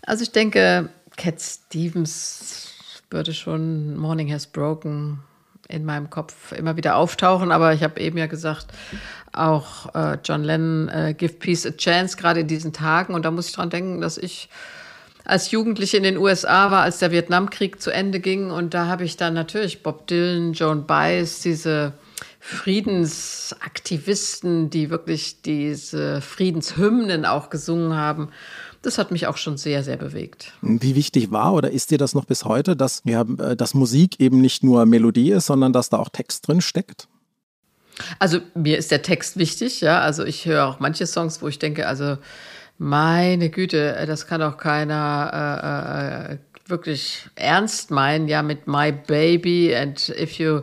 Also 0.05 0.23
ich 0.23 0.31
denke, 0.31 0.87
Cat 1.17 1.41
Stevens 1.41 2.69
würde 3.09 3.33
schon 3.33 3.97
Morning 3.97 4.31
has 4.31 4.47
broken 4.47 5.19
in 5.69 5.85
meinem 5.85 6.09
Kopf 6.09 6.51
immer 6.51 6.75
wieder 6.75 6.97
auftauchen. 6.97 7.53
Aber 7.53 7.73
ich 7.73 7.83
habe 7.83 8.01
eben 8.01 8.17
ja 8.17 8.25
gesagt, 8.25 8.67
auch 9.31 9.95
äh, 9.95 10.17
John 10.23 10.43
Lennon, 10.43 10.89
äh, 10.89 11.15
Give 11.17 11.33
Peace 11.33 11.65
a 11.65 11.71
Chance, 11.71 12.17
gerade 12.17 12.41
in 12.41 12.47
diesen 12.47 12.73
Tagen. 12.73 13.13
Und 13.13 13.23
da 13.23 13.31
muss 13.31 13.47
ich 13.47 13.55
dran 13.55 13.69
denken, 13.69 14.01
dass 14.01 14.17
ich 14.17 14.49
als 15.23 15.51
Jugendliche 15.51 15.95
in 15.97 16.03
den 16.03 16.17
USA 16.17 16.71
war, 16.71 16.81
als 16.81 16.99
der 16.99 17.11
Vietnamkrieg 17.11 17.81
zu 17.81 17.91
Ende 17.91 18.19
ging. 18.19 18.49
Und 18.49 18.73
da 18.73 18.87
habe 18.87 19.03
ich 19.03 19.15
dann 19.15 19.35
natürlich 19.35 19.83
Bob 19.83 20.07
Dylan, 20.07 20.53
Joan 20.53 20.87
Baez, 20.87 21.41
diese 21.41 21.93
Friedensaktivisten, 22.39 24.71
die 24.71 24.89
wirklich 24.89 25.43
diese 25.43 26.21
Friedenshymnen 26.21 27.25
auch 27.25 27.51
gesungen 27.51 27.95
haben 27.95 28.29
das 28.81 28.97
hat 28.97 29.11
mich 29.11 29.27
auch 29.27 29.37
schon 29.37 29.57
sehr, 29.57 29.83
sehr 29.83 29.97
bewegt. 29.97 30.53
Wie 30.61 30.95
wichtig 30.95 31.31
war 31.31 31.53
oder 31.53 31.71
ist 31.71 31.91
dir 31.91 31.97
das 31.97 32.13
noch 32.13 32.25
bis 32.25 32.45
heute, 32.45 32.75
dass, 32.75 33.01
ja, 33.05 33.21
äh, 33.21 33.55
dass 33.55 33.73
Musik 33.73 34.19
eben 34.19 34.41
nicht 34.41 34.63
nur 34.63 34.85
Melodie 34.85 35.31
ist, 35.31 35.47
sondern 35.47 35.73
dass 35.73 35.89
da 35.89 35.97
auch 35.97 36.09
Text 36.09 36.47
drin 36.47 36.61
steckt? 36.61 37.07
Also 38.17 38.39
mir 38.55 38.77
ist 38.77 38.91
der 38.91 39.01
Text 39.01 39.37
wichtig, 39.37 39.81
ja. 39.81 39.99
Also 39.99 40.23
ich 40.23 40.45
höre 40.45 40.65
auch 40.65 40.79
manche 40.79 41.05
Songs, 41.05 41.41
wo 41.41 41.47
ich 41.47 41.59
denke, 41.59 41.87
also 41.87 42.17
meine 42.77 43.49
Güte, 43.49 43.95
äh, 43.95 44.05
das 44.05 44.25
kann 44.25 44.39
doch 44.39 44.57
keiner 44.57 46.27
äh, 46.29 46.33
äh, 46.33 46.37
wirklich 46.69 47.27
ernst 47.35 47.91
meinen, 47.91 48.27
ja, 48.27 48.41
mit 48.41 48.67
My 48.67 48.91
Baby 48.91 49.75
and 49.75 50.09
if 50.09 50.39
you 50.39 50.61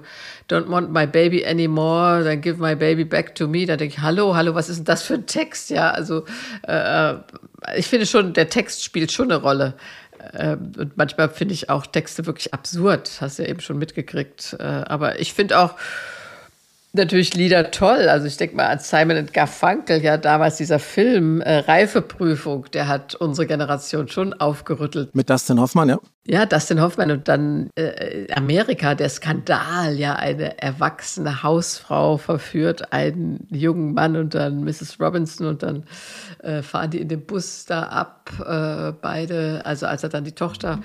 don't 0.48 0.68
want 0.68 0.90
my 0.90 1.06
baby 1.06 1.44
anymore, 1.44 2.22
then 2.22 2.40
give 2.40 2.60
my 2.60 2.74
baby 2.74 3.04
back 3.04 3.34
to 3.34 3.48
me. 3.48 3.66
Da 3.66 3.76
denke 3.76 3.94
ich, 3.96 4.00
hallo, 4.00 4.34
hallo, 4.34 4.54
was 4.54 4.68
ist 4.68 4.78
denn 4.78 4.84
das 4.84 5.02
für 5.02 5.14
ein 5.14 5.26
Text? 5.26 5.70
Ja, 5.70 5.90
also 5.90 6.24
äh, 6.62 7.14
ich 7.76 7.86
finde 7.86 8.06
schon, 8.06 8.32
der 8.32 8.48
Text 8.48 8.84
spielt 8.84 9.12
schon 9.12 9.30
eine 9.30 9.40
Rolle. 9.40 9.74
Äh, 10.32 10.56
und 10.56 10.96
manchmal 10.96 11.28
finde 11.28 11.54
ich 11.54 11.70
auch 11.70 11.86
Texte 11.86 12.26
wirklich 12.26 12.54
absurd, 12.54 13.10
hast 13.20 13.38
du 13.38 13.42
ja 13.42 13.48
eben 13.48 13.60
schon 13.60 13.78
mitgekriegt. 13.78 14.56
Äh, 14.58 14.62
aber 14.62 15.20
ich 15.20 15.32
finde 15.32 15.58
auch, 15.58 15.74
natürlich 16.92 17.34
Lieder 17.34 17.70
toll. 17.70 18.08
Also 18.08 18.26
ich 18.26 18.36
denke 18.36 18.56
mal 18.56 18.66
an 18.66 18.78
Simon 18.78 19.26
Garfunkel, 19.32 20.02
ja 20.02 20.16
damals 20.16 20.56
dieser 20.56 20.78
Film 20.78 21.40
äh, 21.40 21.58
Reifeprüfung, 21.58 22.66
der 22.72 22.88
hat 22.88 23.14
unsere 23.14 23.46
Generation 23.46 24.08
schon 24.08 24.32
aufgerüttelt. 24.34 25.14
Mit 25.14 25.30
Dustin 25.30 25.60
Hoffmann, 25.60 25.88
ja? 25.88 25.98
Ja, 26.28 26.44
Dustin 26.44 26.80
Hoffmann 26.80 27.12
und 27.12 27.28
dann 27.28 27.70
äh, 27.76 28.32
Amerika, 28.32 28.96
der 28.96 29.08
Skandal, 29.08 29.94
ja, 29.94 30.14
eine 30.14 30.60
erwachsene 30.60 31.44
Hausfrau 31.44 32.16
verführt 32.16 32.92
einen 32.92 33.46
jungen 33.48 33.94
Mann 33.94 34.16
und 34.16 34.34
dann 34.34 34.64
Mrs. 34.64 34.96
Robinson 34.98 35.46
und 35.46 35.62
dann 35.62 35.84
äh, 36.42 36.62
fahren 36.62 36.90
die 36.90 37.00
in 37.00 37.08
den 37.08 37.24
Bus 37.24 37.64
da 37.66 37.84
ab, 37.84 38.32
äh, 38.40 38.92
beide, 39.00 39.62
also 39.64 39.86
als 39.86 40.02
er 40.02 40.08
dann 40.08 40.24
die 40.24 40.32
Tochter 40.32 40.80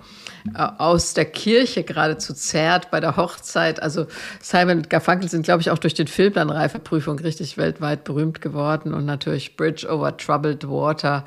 äh, 0.54 0.62
aus 0.78 1.16
der 1.16 1.26
Kirche 1.26 1.84
geradezu 1.84 2.36
zerrt 2.36 2.92
bei 2.92 3.00
der 3.00 3.18
Hochzeit. 3.18 3.82
Also 3.82 4.06
Simon 4.42 4.78
und 4.78 4.90
Garfunkel 4.92 5.28
sind, 5.28 5.42
glaube 5.42 5.62
ich, 5.62 5.72
auch 5.72 5.80
durch 5.80 5.96
den 6.02 6.08
Film 6.08 6.34
dann 6.34 6.50
Reifeprüfung 6.50 7.20
richtig 7.20 7.58
weltweit 7.58 8.04
berühmt 8.04 8.42
geworden 8.42 8.94
und 8.94 9.06
natürlich 9.06 9.56
Bridge 9.56 9.88
over 9.88 10.18
Troubled 10.18 10.68
Water. 10.68 11.26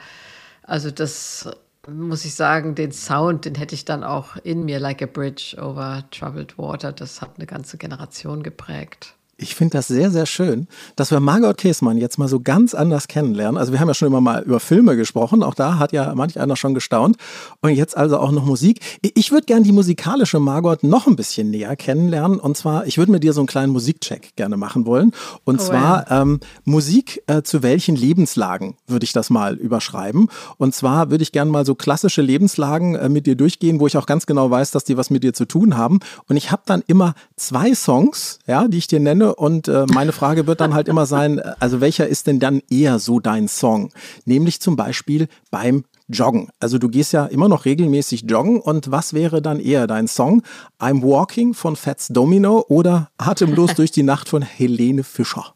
Also 0.62 0.90
das 0.90 1.48
muss 1.88 2.24
ich 2.24 2.34
sagen, 2.34 2.74
den 2.74 2.92
Sound, 2.92 3.44
den 3.44 3.54
hätte 3.54 3.74
ich 3.74 3.84
dann 3.84 4.04
auch 4.04 4.36
in 4.42 4.64
mir, 4.64 4.80
like 4.80 5.02
a 5.02 5.06
bridge 5.06 5.56
over 5.60 6.04
troubled 6.10 6.56
water. 6.58 6.92
Das 6.92 7.20
hat 7.20 7.32
eine 7.36 7.46
ganze 7.46 7.76
Generation 7.76 8.42
geprägt. 8.42 9.14
Ich 9.36 9.56
finde 9.56 9.78
das 9.78 9.88
sehr, 9.88 10.10
sehr 10.10 10.26
schön, 10.26 10.68
dass 10.94 11.10
wir 11.10 11.18
Margot 11.18 11.56
Käßmann 11.58 11.98
jetzt 11.98 12.18
mal 12.18 12.28
so 12.28 12.38
ganz 12.38 12.72
anders 12.72 13.08
kennenlernen. 13.08 13.58
Also 13.58 13.72
wir 13.72 13.80
haben 13.80 13.88
ja 13.88 13.94
schon 13.94 14.06
immer 14.06 14.20
mal 14.20 14.42
über 14.42 14.60
Filme 14.60 14.96
gesprochen, 14.96 15.42
auch 15.42 15.54
da 15.54 15.78
hat 15.78 15.92
ja 15.92 16.14
manch 16.14 16.38
einer 16.38 16.56
schon 16.56 16.72
gestaunt. 16.72 17.16
Und 17.60 17.70
jetzt 17.70 17.96
also 17.96 18.18
auch 18.18 18.30
noch 18.30 18.44
Musik. 18.44 18.80
Ich 19.02 19.32
würde 19.32 19.46
gerne 19.46 19.64
die 19.64 19.72
musikalische 19.72 20.38
Margot 20.38 20.84
noch 20.84 21.08
ein 21.08 21.16
bisschen 21.16 21.50
näher 21.50 21.74
kennenlernen. 21.74 22.38
Und 22.38 22.56
zwar, 22.56 22.86
ich 22.86 22.96
würde 22.96 23.10
mit 23.10 23.24
dir 23.24 23.32
so 23.32 23.40
einen 23.40 23.48
kleinen 23.48 23.72
Musikcheck 23.72 24.36
gerne 24.36 24.56
machen 24.56 24.86
wollen. 24.86 25.12
Und 25.44 25.60
oh, 25.60 25.64
zwar 25.64 26.08
ja. 26.08 26.22
ähm, 26.22 26.40
Musik 26.64 27.22
äh, 27.26 27.42
zu 27.42 27.62
welchen 27.62 27.96
Lebenslagen 27.96 28.76
würde 28.86 29.04
ich 29.04 29.12
das 29.12 29.30
mal 29.30 29.56
überschreiben. 29.56 30.28
Und 30.58 30.74
zwar 30.74 31.10
würde 31.10 31.22
ich 31.22 31.32
gerne 31.32 31.50
mal 31.50 31.66
so 31.66 31.74
klassische 31.74 32.22
Lebenslagen 32.22 32.94
äh, 32.94 33.08
mit 33.08 33.26
dir 33.26 33.34
durchgehen, 33.34 33.80
wo 33.80 33.86
ich 33.88 33.96
auch 33.96 34.06
ganz 34.06 34.26
genau 34.26 34.50
weiß, 34.50 34.70
dass 34.70 34.84
die 34.84 34.96
was 34.96 35.10
mit 35.10 35.24
dir 35.24 35.34
zu 35.34 35.44
tun 35.44 35.76
haben. 35.76 35.98
Und 36.28 36.36
ich 36.36 36.52
habe 36.52 36.62
dann 36.66 36.84
immer 36.86 37.14
zwei 37.36 37.74
Songs, 37.74 38.38
ja, 38.46 38.68
die 38.68 38.78
ich 38.78 38.86
dir 38.86 39.00
nenne 39.00 39.23
und 39.32 39.68
äh, 39.68 39.86
meine 39.92 40.12
Frage 40.12 40.46
wird 40.46 40.60
dann 40.60 40.74
halt 40.74 40.88
immer 40.88 41.06
sein, 41.06 41.40
also 41.60 41.80
welcher 41.80 42.06
ist 42.06 42.26
denn 42.26 42.40
dann 42.40 42.62
eher 42.70 42.98
so 42.98 43.20
dein 43.20 43.48
Song? 43.48 43.90
Nämlich 44.24 44.60
zum 44.60 44.76
Beispiel 44.76 45.28
beim 45.50 45.84
Joggen. 46.08 46.50
Also 46.60 46.78
du 46.78 46.88
gehst 46.88 47.12
ja 47.12 47.26
immer 47.26 47.48
noch 47.48 47.64
regelmäßig 47.64 48.24
joggen 48.28 48.60
und 48.60 48.90
was 48.90 49.14
wäre 49.14 49.40
dann 49.40 49.58
eher 49.58 49.86
dein 49.86 50.06
Song? 50.06 50.42
I'm 50.78 51.02
Walking 51.02 51.54
von 51.54 51.76
Fats 51.76 52.08
Domino 52.08 52.64
oder 52.68 53.10
Atemlos 53.16 53.74
durch 53.76 53.90
die 53.90 54.02
Nacht 54.02 54.28
von 54.28 54.42
Helene 54.42 55.02
Fischer? 55.02 55.54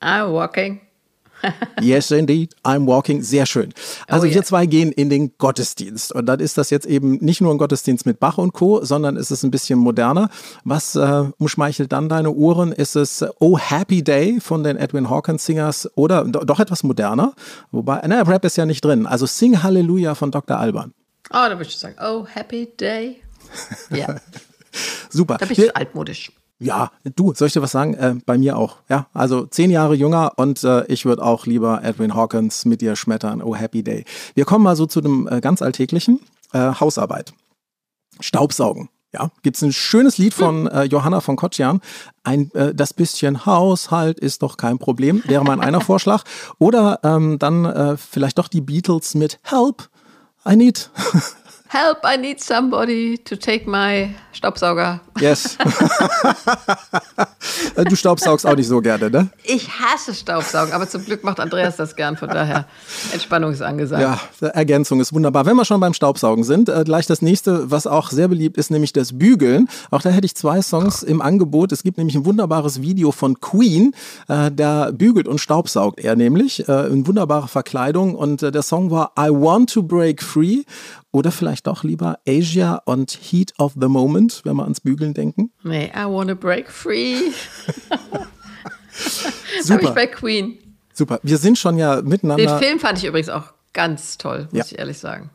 I'm 0.00 0.32
Walking 0.32 0.80
yes, 1.80 2.10
indeed, 2.10 2.54
I'm 2.64 2.86
walking. 2.86 3.22
Sehr 3.22 3.46
schön. 3.46 3.72
Also 4.06 4.24
oh, 4.24 4.26
yeah. 4.26 4.36
wir 4.36 4.42
zwei 4.44 4.66
gehen 4.66 4.92
in 4.92 5.10
den 5.10 5.36
Gottesdienst. 5.38 6.12
Und 6.12 6.26
dann 6.26 6.40
ist 6.40 6.58
das 6.58 6.70
jetzt 6.70 6.86
eben 6.86 7.16
nicht 7.16 7.40
nur 7.40 7.52
ein 7.52 7.58
Gottesdienst 7.58 8.06
mit 8.06 8.20
Bach 8.20 8.38
und 8.38 8.52
Co., 8.52 8.84
sondern 8.84 9.16
ist 9.16 9.30
es 9.30 9.42
ein 9.42 9.50
bisschen 9.50 9.78
moderner. 9.78 10.30
Was 10.64 10.96
äh, 10.96 11.24
umschmeichelt 11.38 11.92
dann 11.92 12.08
deine 12.08 12.32
Ohren? 12.32 12.72
Ist 12.72 12.96
es 12.96 13.24
Oh 13.38 13.58
Happy 13.58 14.02
Day 14.02 14.40
von 14.40 14.64
den 14.64 14.76
Edwin 14.76 15.08
Hawkins 15.10 15.44
Singers 15.44 15.90
oder 15.94 16.24
doch 16.24 16.60
etwas 16.60 16.82
moderner? 16.82 17.34
Wobei, 17.70 18.02
na, 18.06 18.22
Rap 18.22 18.44
ist 18.44 18.56
ja 18.56 18.66
nicht 18.66 18.84
drin. 18.84 19.06
Also 19.06 19.26
Sing 19.26 19.62
Hallelujah 19.62 20.14
von 20.14 20.30
Dr. 20.30 20.58
Alban. 20.58 20.92
Oh, 21.30 21.34
da 21.34 21.50
würde 21.50 21.64
ich 21.64 21.78
sagen, 21.78 21.96
Oh 22.00 22.26
Happy 22.26 22.68
Day. 22.78 23.22
Ja. 23.90 24.16
Super. 25.10 25.36
Da 25.38 25.46
bin 25.46 25.60
ich 25.60 25.76
altmodisch. 25.76 26.32
Ja, 26.62 26.90
du, 27.16 27.34
soll 27.34 27.48
ich 27.48 27.54
dir 27.54 27.62
was 27.62 27.72
sagen? 27.72 27.94
Äh, 27.94 28.14
bei 28.24 28.38
mir 28.38 28.56
auch. 28.56 28.76
Ja, 28.88 29.06
also 29.12 29.46
zehn 29.46 29.70
Jahre 29.70 29.94
jünger 29.94 30.32
und 30.36 30.62
äh, 30.64 30.84
ich 30.86 31.04
würde 31.04 31.22
auch 31.22 31.46
lieber 31.46 31.82
Edwin 31.82 32.14
Hawkins 32.14 32.64
mit 32.64 32.80
dir 32.80 32.96
schmettern. 32.96 33.42
Oh, 33.42 33.54
Happy 33.54 33.82
Day. 33.82 34.04
Wir 34.34 34.44
kommen 34.44 34.64
mal 34.64 34.76
so 34.76 34.86
zu 34.86 35.00
dem 35.00 35.28
äh, 35.28 35.40
ganz 35.40 35.62
alltäglichen 35.62 36.20
äh, 36.52 36.58
Hausarbeit. 36.58 37.32
Staubsaugen. 38.20 38.88
Ja, 39.12 39.30
gibt 39.42 39.56
es 39.56 39.62
ein 39.62 39.72
schönes 39.72 40.16
Lied 40.16 40.32
von 40.32 40.66
äh, 40.68 40.84
Johanna 40.84 41.20
von 41.20 41.36
Kotschian. 41.36 41.82
Ein, 42.24 42.50
äh, 42.54 42.74
das 42.74 42.94
bisschen 42.94 43.44
Haushalt 43.44 44.18
ist 44.18 44.42
doch 44.42 44.56
kein 44.56 44.78
Problem, 44.78 45.22
wäre 45.26 45.44
mein 45.44 45.60
einer 45.60 45.80
Vorschlag. 45.82 46.24
Oder 46.58 47.00
ähm, 47.02 47.38
dann 47.38 47.66
äh, 47.66 47.96
vielleicht 47.98 48.38
doch 48.38 48.48
die 48.48 48.62
Beatles 48.62 49.14
mit 49.14 49.38
Help, 49.42 49.90
I 50.48 50.56
need 50.56 50.90
Help, 51.72 52.00
I 52.04 52.18
need 52.18 52.38
somebody 52.38 53.16
to 53.24 53.34
take 53.34 53.66
my 53.66 54.14
Staubsauger. 54.34 55.00
Yes. 55.18 55.56
du 57.76 57.96
staubsaugst 57.96 58.46
auch 58.46 58.56
nicht 58.56 58.66
so 58.66 58.82
gerne, 58.82 59.08
ne? 59.08 59.30
Ich 59.42 59.70
hasse 59.70 60.12
Staubsaugen, 60.12 60.74
aber 60.74 60.86
zum 60.86 61.02
Glück 61.02 61.24
macht 61.24 61.40
Andreas 61.40 61.76
das 61.76 61.96
gern, 61.96 62.18
von 62.18 62.28
daher 62.28 62.66
Entspannung 63.14 63.52
ist 63.52 63.62
angesagt. 63.62 64.02
Ja, 64.02 64.48
Ergänzung 64.48 65.00
ist 65.00 65.14
wunderbar. 65.14 65.46
Wenn 65.46 65.56
wir 65.56 65.64
schon 65.64 65.80
beim 65.80 65.94
Staubsaugen 65.94 66.44
sind, 66.44 66.68
äh, 66.68 66.82
gleich 66.84 67.06
das 67.06 67.22
nächste, 67.22 67.70
was 67.70 67.86
auch 67.86 68.10
sehr 68.10 68.28
beliebt 68.28 68.58
ist, 68.58 68.70
nämlich 68.70 68.92
das 68.92 69.16
Bügeln. 69.18 69.66
Auch 69.90 70.02
da 70.02 70.10
hätte 70.10 70.26
ich 70.26 70.34
zwei 70.34 70.60
Songs 70.60 71.02
im 71.02 71.22
Angebot. 71.22 71.72
Es 71.72 71.82
gibt 71.82 71.96
nämlich 71.96 72.16
ein 72.16 72.26
wunderbares 72.26 72.82
Video 72.82 73.12
von 73.12 73.40
Queen, 73.40 73.94
äh, 74.28 74.50
der 74.50 74.92
bügelt 74.92 75.26
und 75.26 75.38
staubsaugt 75.38 76.00
er 76.00 76.16
nämlich 76.16 76.68
äh, 76.68 76.88
in 76.88 77.06
wunderbarer 77.06 77.48
Verkleidung 77.48 78.14
und 78.14 78.42
der 78.42 78.62
Song 78.62 78.90
war 78.90 79.12
I 79.18 79.30
Want 79.30 79.72
to 79.72 79.82
Break 79.82 80.22
Free 80.22 80.64
oder 81.12 81.30
vielleicht 81.30 81.66
doch 81.66 81.84
lieber 81.84 82.18
Asia 82.26 82.82
und 82.86 83.12
Heat 83.12 83.52
of 83.58 83.74
the 83.80 83.86
Moment, 83.88 84.40
wenn 84.44 84.56
wir 84.56 84.64
ans 84.64 84.80
Bügeln 84.80 85.14
denken? 85.14 85.52
Nee, 85.62 85.92
I 85.94 86.04
wanna 86.06 86.34
break 86.34 86.70
free. 86.70 87.16
Super. 89.62 89.74
Habe 89.74 89.84
ich 89.84 89.90
bei 89.90 90.06
Queen. 90.06 90.58
Super. 90.92 91.20
Wir 91.22 91.38
sind 91.38 91.58
schon 91.58 91.78
ja 91.78 92.02
miteinander. 92.02 92.58
Den 92.58 92.58
Film 92.58 92.78
fand 92.78 92.98
ich 92.98 93.04
übrigens 93.04 93.28
auch 93.28 93.52
ganz 93.72 94.18
toll, 94.18 94.48
muss 94.50 94.58
ja. 94.58 94.64
ich 94.64 94.78
ehrlich 94.78 94.98
sagen. 94.98 95.30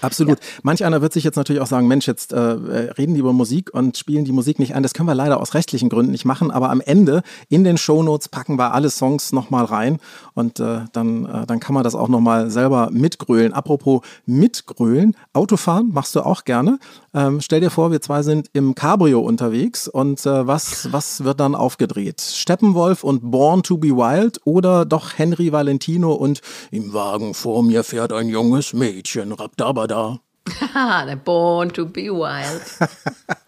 Absolut. 0.00 0.38
Ja. 0.38 0.46
Manch 0.62 0.84
einer 0.84 1.02
wird 1.02 1.12
sich 1.12 1.24
jetzt 1.24 1.36
natürlich 1.36 1.60
auch 1.60 1.66
sagen, 1.66 1.86
Mensch, 1.86 2.06
jetzt 2.06 2.32
äh, 2.32 2.38
reden 2.40 3.14
die 3.14 3.20
über 3.20 3.32
Musik 3.32 3.72
und 3.72 3.96
spielen 3.96 4.24
die 4.24 4.32
Musik 4.32 4.58
nicht 4.58 4.74
ein. 4.74 4.82
Das 4.82 4.94
können 4.94 5.08
wir 5.08 5.14
leider 5.14 5.40
aus 5.40 5.54
rechtlichen 5.54 5.88
Gründen 5.88 6.12
nicht 6.12 6.24
machen, 6.24 6.50
aber 6.50 6.70
am 6.70 6.80
Ende 6.80 7.22
in 7.48 7.64
den 7.64 7.78
Shownotes 7.78 8.28
packen 8.28 8.58
wir 8.58 8.74
alle 8.74 8.90
Songs 8.90 9.32
nochmal 9.32 9.64
rein 9.64 9.98
und 10.34 10.60
äh, 10.60 10.80
dann, 10.92 11.26
äh, 11.26 11.46
dann 11.46 11.60
kann 11.60 11.74
man 11.74 11.84
das 11.84 11.94
auch 11.94 12.08
nochmal 12.08 12.50
selber 12.50 12.90
mitgrölen. 12.90 13.52
Apropos 13.52 14.02
mitgrölen, 14.26 15.16
Autofahren 15.32 15.90
machst 15.92 16.14
du 16.14 16.20
auch 16.20 16.44
gerne. 16.44 16.78
Ähm, 17.12 17.40
stell 17.40 17.60
dir 17.60 17.70
vor, 17.70 17.90
wir 17.90 18.00
zwei 18.00 18.22
sind 18.22 18.48
im 18.52 18.74
Cabrio 18.74 19.20
unterwegs 19.20 19.88
und 19.88 20.24
äh, 20.26 20.46
was, 20.46 20.92
was 20.92 21.24
wird 21.24 21.40
dann 21.40 21.56
aufgedreht? 21.56 22.20
Steppenwolf 22.20 23.02
und 23.02 23.30
Born 23.30 23.62
to 23.64 23.78
be 23.78 23.88
Wild 23.88 24.40
oder 24.44 24.84
doch 24.84 25.18
Henry 25.18 25.50
Valentino 25.50 26.12
und 26.12 26.40
im 26.70 26.92
Wagen 26.92 27.34
vor 27.34 27.64
mir 27.64 27.82
fährt 27.82 28.12
ein 28.12 28.28
junges 28.28 28.72
Mädchen, 28.72 29.32
Rabdabada. 29.32 30.20
Born 31.24 31.72
to 31.72 31.86
be 31.86 32.10
wild. 32.10 32.62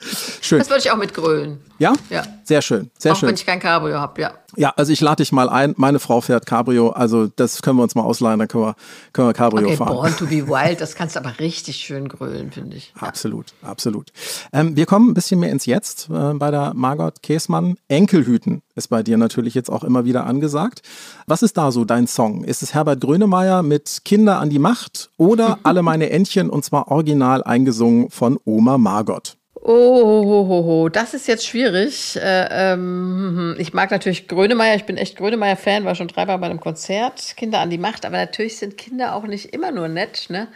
schön. 0.40 0.58
Das 0.58 0.68
würde 0.68 0.80
ich 0.80 0.90
auch 0.90 0.96
mit 0.96 1.14
grölen. 1.14 1.60
Ja? 1.78 1.92
Ja. 2.10 2.24
Sehr 2.44 2.62
schön. 2.62 2.90
Sehr 2.98 3.12
auch 3.12 3.16
schön. 3.16 3.28
wenn 3.28 3.34
ich 3.34 3.46
kein 3.46 3.60
Cabrio 3.60 3.98
habe, 3.98 4.20
ja. 4.20 4.32
Ja, 4.56 4.72
also 4.76 4.92
ich 4.92 5.00
lade 5.00 5.22
dich 5.22 5.32
mal 5.32 5.48
ein. 5.48 5.74
Meine 5.78 5.98
Frau 5.98 6.20
fährt 6.20 6.44
Cabrio, 6.44 6.90
also 6.90 7.26
das 7.26 7.62
können 7.62 7.78
wir 7.78 7.82
uns 7.82 7.94
mal 7.94 8.02
ausleihen, 8.02 8.38
dann 8.38 8.48
können 8.48 8.64
wir, 8.64 8.76
können 9.12 9.28
wir 9.28 9.32
Cabrio 9.32 9.66
okay, 9.66 9.76
fahren. 9.76 9.94
Born 9.94 10.16
to 10.16 10.26
be 10.26 10.46
wild, 10.46 10.80
das 10.80 10.94
kannst 10.94 11.16
du 11.16 11.20
aber 11.20 11.38
richtig 11.38 11.76
schön 11.76 12.08
grölen, 12.08 12.52
finde 12.52 12.76
ich. 12.76 12.92
Ja. 13.00 13.08
Absolut, 13.08 13.46
absolut. 13.62 14.12
Ähm, 14.52 14.76
wir 14.76 14.84
kommen 14.84 15.10
ein 15.10 15.14
bisschen 15.14 15.40
mehr 15.40 15.50
ins 15.50 15.64
Jetzt 15.64 16.10
äh, 16.10 16.34
bei 16.34 16.50
der 16.50 16.74
Margot 16.74 17.22
Käßmann. 17.22 17.76
Enkelhüten 17.88 18.62
ist 18.74 18.88
bei 18.88 19.02
dir 19.02 19.16
natürlich 19.16 19.54
jetzt 19.54 19.70
auch 19.70 19.84
immer 19.84 20.04
wieder 20.04 20.26
angesagt. 20.26 20.82
Was 21.26 21.42
ist 21.42 21.56
da 21.56 21.72
so 21.72 21.84
dein 21.84 22.06
Song? 22.06 22.44
Ist 22.44 22.62
es 22.62 22.74
Herbert 22.74 23.00
Grönemeyer 23.00 23.62
mit 23.62 24.02
Kinder 24.04 24.38
an 24.38 24.50
die 24.50 24.58
Macht 24.58 25.10
oder 25.16 25.58
Alle 25.62 25.82
meine 25.82 26.10
Entchen 26.10 26.50
und 26.50 26.64
zwar 26.64 26.88
original 26.88 27.42
eingesungen 27.44 28.10
von 28.10 28.38
Oma 28.44 28.78
Margot? 28.78 29.36
Oh, 29.64 30.88
das 30.92 31.14
ist 31.14 31.28
jetzt 31.28 31.46
schwierig. 31.46 32.16
Äh, 32.16 32.72
ähm, 32.72 33.54
ich 33.58 33.72
mag 33.72 33.92
natürlich 33.92 34.26
Grönemeyer, 34.26 34.74
ich 34.74 34.86
bin 34.86 34.96
echt 34.96 35.16
Grönemeyer-Fan, 35.16 35.84
war 35.84 35.94
schon 35.94 36.08
dreimal 36.08 36.38
bei 36.38 36.46
einem 36.46 36.58
Konzert, 36.58 37.36
Kinder 37.36 37.60
an 37.60 37.70
die 37.70 37.78
Macht, 37.78 38.04
aber 38.04 38.16
natürlich 38.16 38.56
sind 38.58 38.76
Kinder 38.76 39.14
auch 39.14 39.22
nicht 39.22 39.54
immer 39.54 39.70
nur 39.70 39.86
nett, 39.86 40.26
ne? 40.30 40.48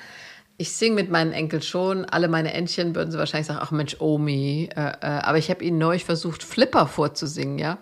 Ich 0.58 0.72
singe 0.72 0.96
mit 0.96 1.10
meinen 1.10 1.32
Enkeln 1.32 1.62
schon, 1.62 2.04
alle 2.06 2.26
meine 2.26 2.52
Entchen 2.52 2.96
würden 2.96 3.12
sie 3.12 3.18
wahrscheinlich 3.18 3.46
sagen, 3.46 3.60
ach 3.62 3.70
Mensch, 3.70 3.96
Omi. 4.00 4.70
Äh, 4.74 4.80
äh, 4.80 4.96
aber 5.00 5.38
ich 5.38 5.50
habe 5.50 5.62
ihnen 5.62 5.78
neulich 5.78 6.04
versucht, 6.04 6.42
Flipper 6.42 6.88
vorzusingen, 6.88 7.58
ja. 7.58 7.78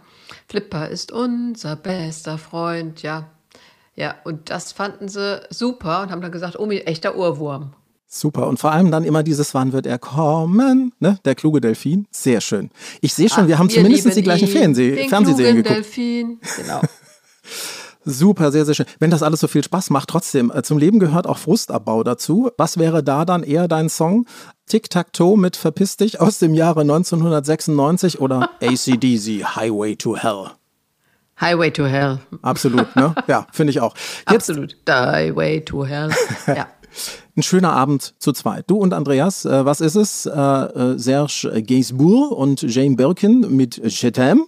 Flipper 0.49 0.89
ist 0.89 1.11
unser 1.11 1.77
bester 1.77 2.37
Freund, 2.37 3.03
ja. 3.03 3.31
Ja, 3.97 4.17
und 4.25 4.51
das 4.51 4.73
fanden 4.73 5.09
sie 5.09 5.41
super 5.49 6.03
und 6.03 6.11
haben 6.11 6.21
dann 6.21 6.33
gesagt, 6.33 6.59
Omi, 6.59 6.79
echter 6.81 7.17
Ohrwurm. 7.17 7.73
Super. 8.15 8.47
Und 8.47 8.61
vor 8.61 8.71
allem 8.71 8.93
dann 8.93 9.03
immer 9.03 9.25
dieses, 9.25 9.55
wann 9.55 9.73
wird 9.73 9.87
er 9.87 9.99
kommen? 9.99 10.93
Ne? 11.01 11.19
Der 11.25 11.35
kluge 11.35 11.61
Delfin. 11.61 12.07
Sehr 12.13 12.41
schön. 12.41 12.71
Ich 13.01 13.13
sehe 13.13 13.29
schon, 13.29 13.45
Ach, 13.45 13.49
wir 13.49 13.59
haben 13.59 13.69
wir 13.69 13.75
zumindest 13.75 14.17
die 14.17 14.23
gleichen 14.23 14.47
Fernseh 14.47 15.09
Fernsehserien 15.09 15.57
geguckt. 15.57 15.75
Delfin. 15.75 16.39
Genau. 16.57 16.81
Super, 18.05 18.53
sehr, 18.53 18.65
sehr 18.67 18.75
schön. 18.75 18.87
Wenn 19.01 19.11
das 19.11 19.25
alles 19.25 19.41
so 19.41 19.49
viel 19.49 19.65
Spaß 19.65 19.91
macht, 19.91 20.11
trotzdem, 20.11 20.53
äh, 20.55 20.63
zum 20.63 20.79
Leben 20.79 21.01
gehört 21.01 21.27
auch 21.27 21.39
Frustabbau 21.39 22.05
dazu. 22.05 22.53
Was 22.57 22.79
wäre 22.79 23.03
da 23.03 23.25
dann 23.25 23.43
eher 23.43 23.67
dein 23.67 23.89
Song? 23.89 24.27
Tic-Tac-Toe 24.69 25.37
mit 25.37 25.57
Verpiss 25.57 25.97
dich 25.97 26.21
aus 26.21 26.39
dem 26.39 26.55
Jahre 26.55 26.83
1996 26.83 28.21
oder 28.21 28.51
ACDC 28.63 29.57
Highway 29.57 29.97
to 29.97 30.17
Hell? 30.17 30.53
Highway 31.41 31.73
to 31.73 31.87
Hell. 31.87 32.21
Absolut, 32.43 32.95
ne? 32.95 33.13
Ja, 33.27 33.49
finde 33.51 33.73
ich 33.73 33.81
auch. 33.81 33.97
Jetzt, 34.31 34.51
Absolut. 34.51 34.77
Highway 34.89 35.63
to 35.63 35.85
Hell. 35.85 36.11
Ja. 36.47 36.69
Ein 37.37 37.43
schöner 37.43 37.73
Abend 37.73 38.15
zu 38.21 38.33
zweit. 38.33 38.71
Du 38.71 38.77
und 38.77 38.95
Andreas, 38.95 39.45
äh, 39.45 39.65
was 39.65 39.81
ist 39.81 39.97
es? 39.97 40.25
Äh, 40.25 40.31
äh, 40.31 40.99
Serge 40.99 41.63
Gainsbourg 41.67 42.31
und 42.31 42.63
Jane 42.63 42.95
Birkin 42.95 43.57
mit 43.57 43.77
Je 43.79 44.11
t'aime. 44.11 44.43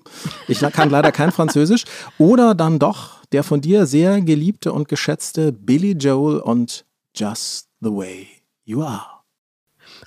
Ich 0.46 0.60
kann 0.60 0.90
leider 0.90 1.10
kein 1.10 1.32
Französisch. 1.32 1.84
Oder 2.18 2.54
dann 2.54 2.78
doch 2.78 3.24
der 3.32 3.42
von 3.42 3.60
dir 3.60 3.86
sehr 3.86 4.20
geliebte 4.20 4.72
und 4.72 4.88
geschätzte 4.88 5.50
Billy 5.50 5.92
Joel 5.92 6.38
und 6.38 6.84
Just 7.16 7.68
the 7.80 7.90
Way 7.90 8.28
You 8.64 8.82
Are. 8.82 9.16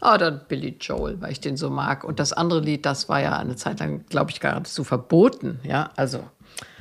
Oh, 0.01 0.15
dann 0.17 0.41
Billy 0.48 0.77
Joel, 0.79 1.19
weil 1.19 1.33
ich 1.33 1.41
den 1.41 1.57
so 1.57 1.69
mag. 1.69 2.05
Und 2.05 2.19
das 2.19 2.31
andere 2.31 2.62
Lied, 2.62 2.86
das 2.86 3.09
war 3.09 3.19
ja 3.19 3.38
eine 3.38 3.57
Zeit 3.57 3.81
lang, 3.81 4.05
glaube 4.07 4.31
ich, 4.31 4.39
geradezu 4.39 4.86
verboten. 4.86 5.59
Ja, 5.63 5.89
also. 5.98 6.19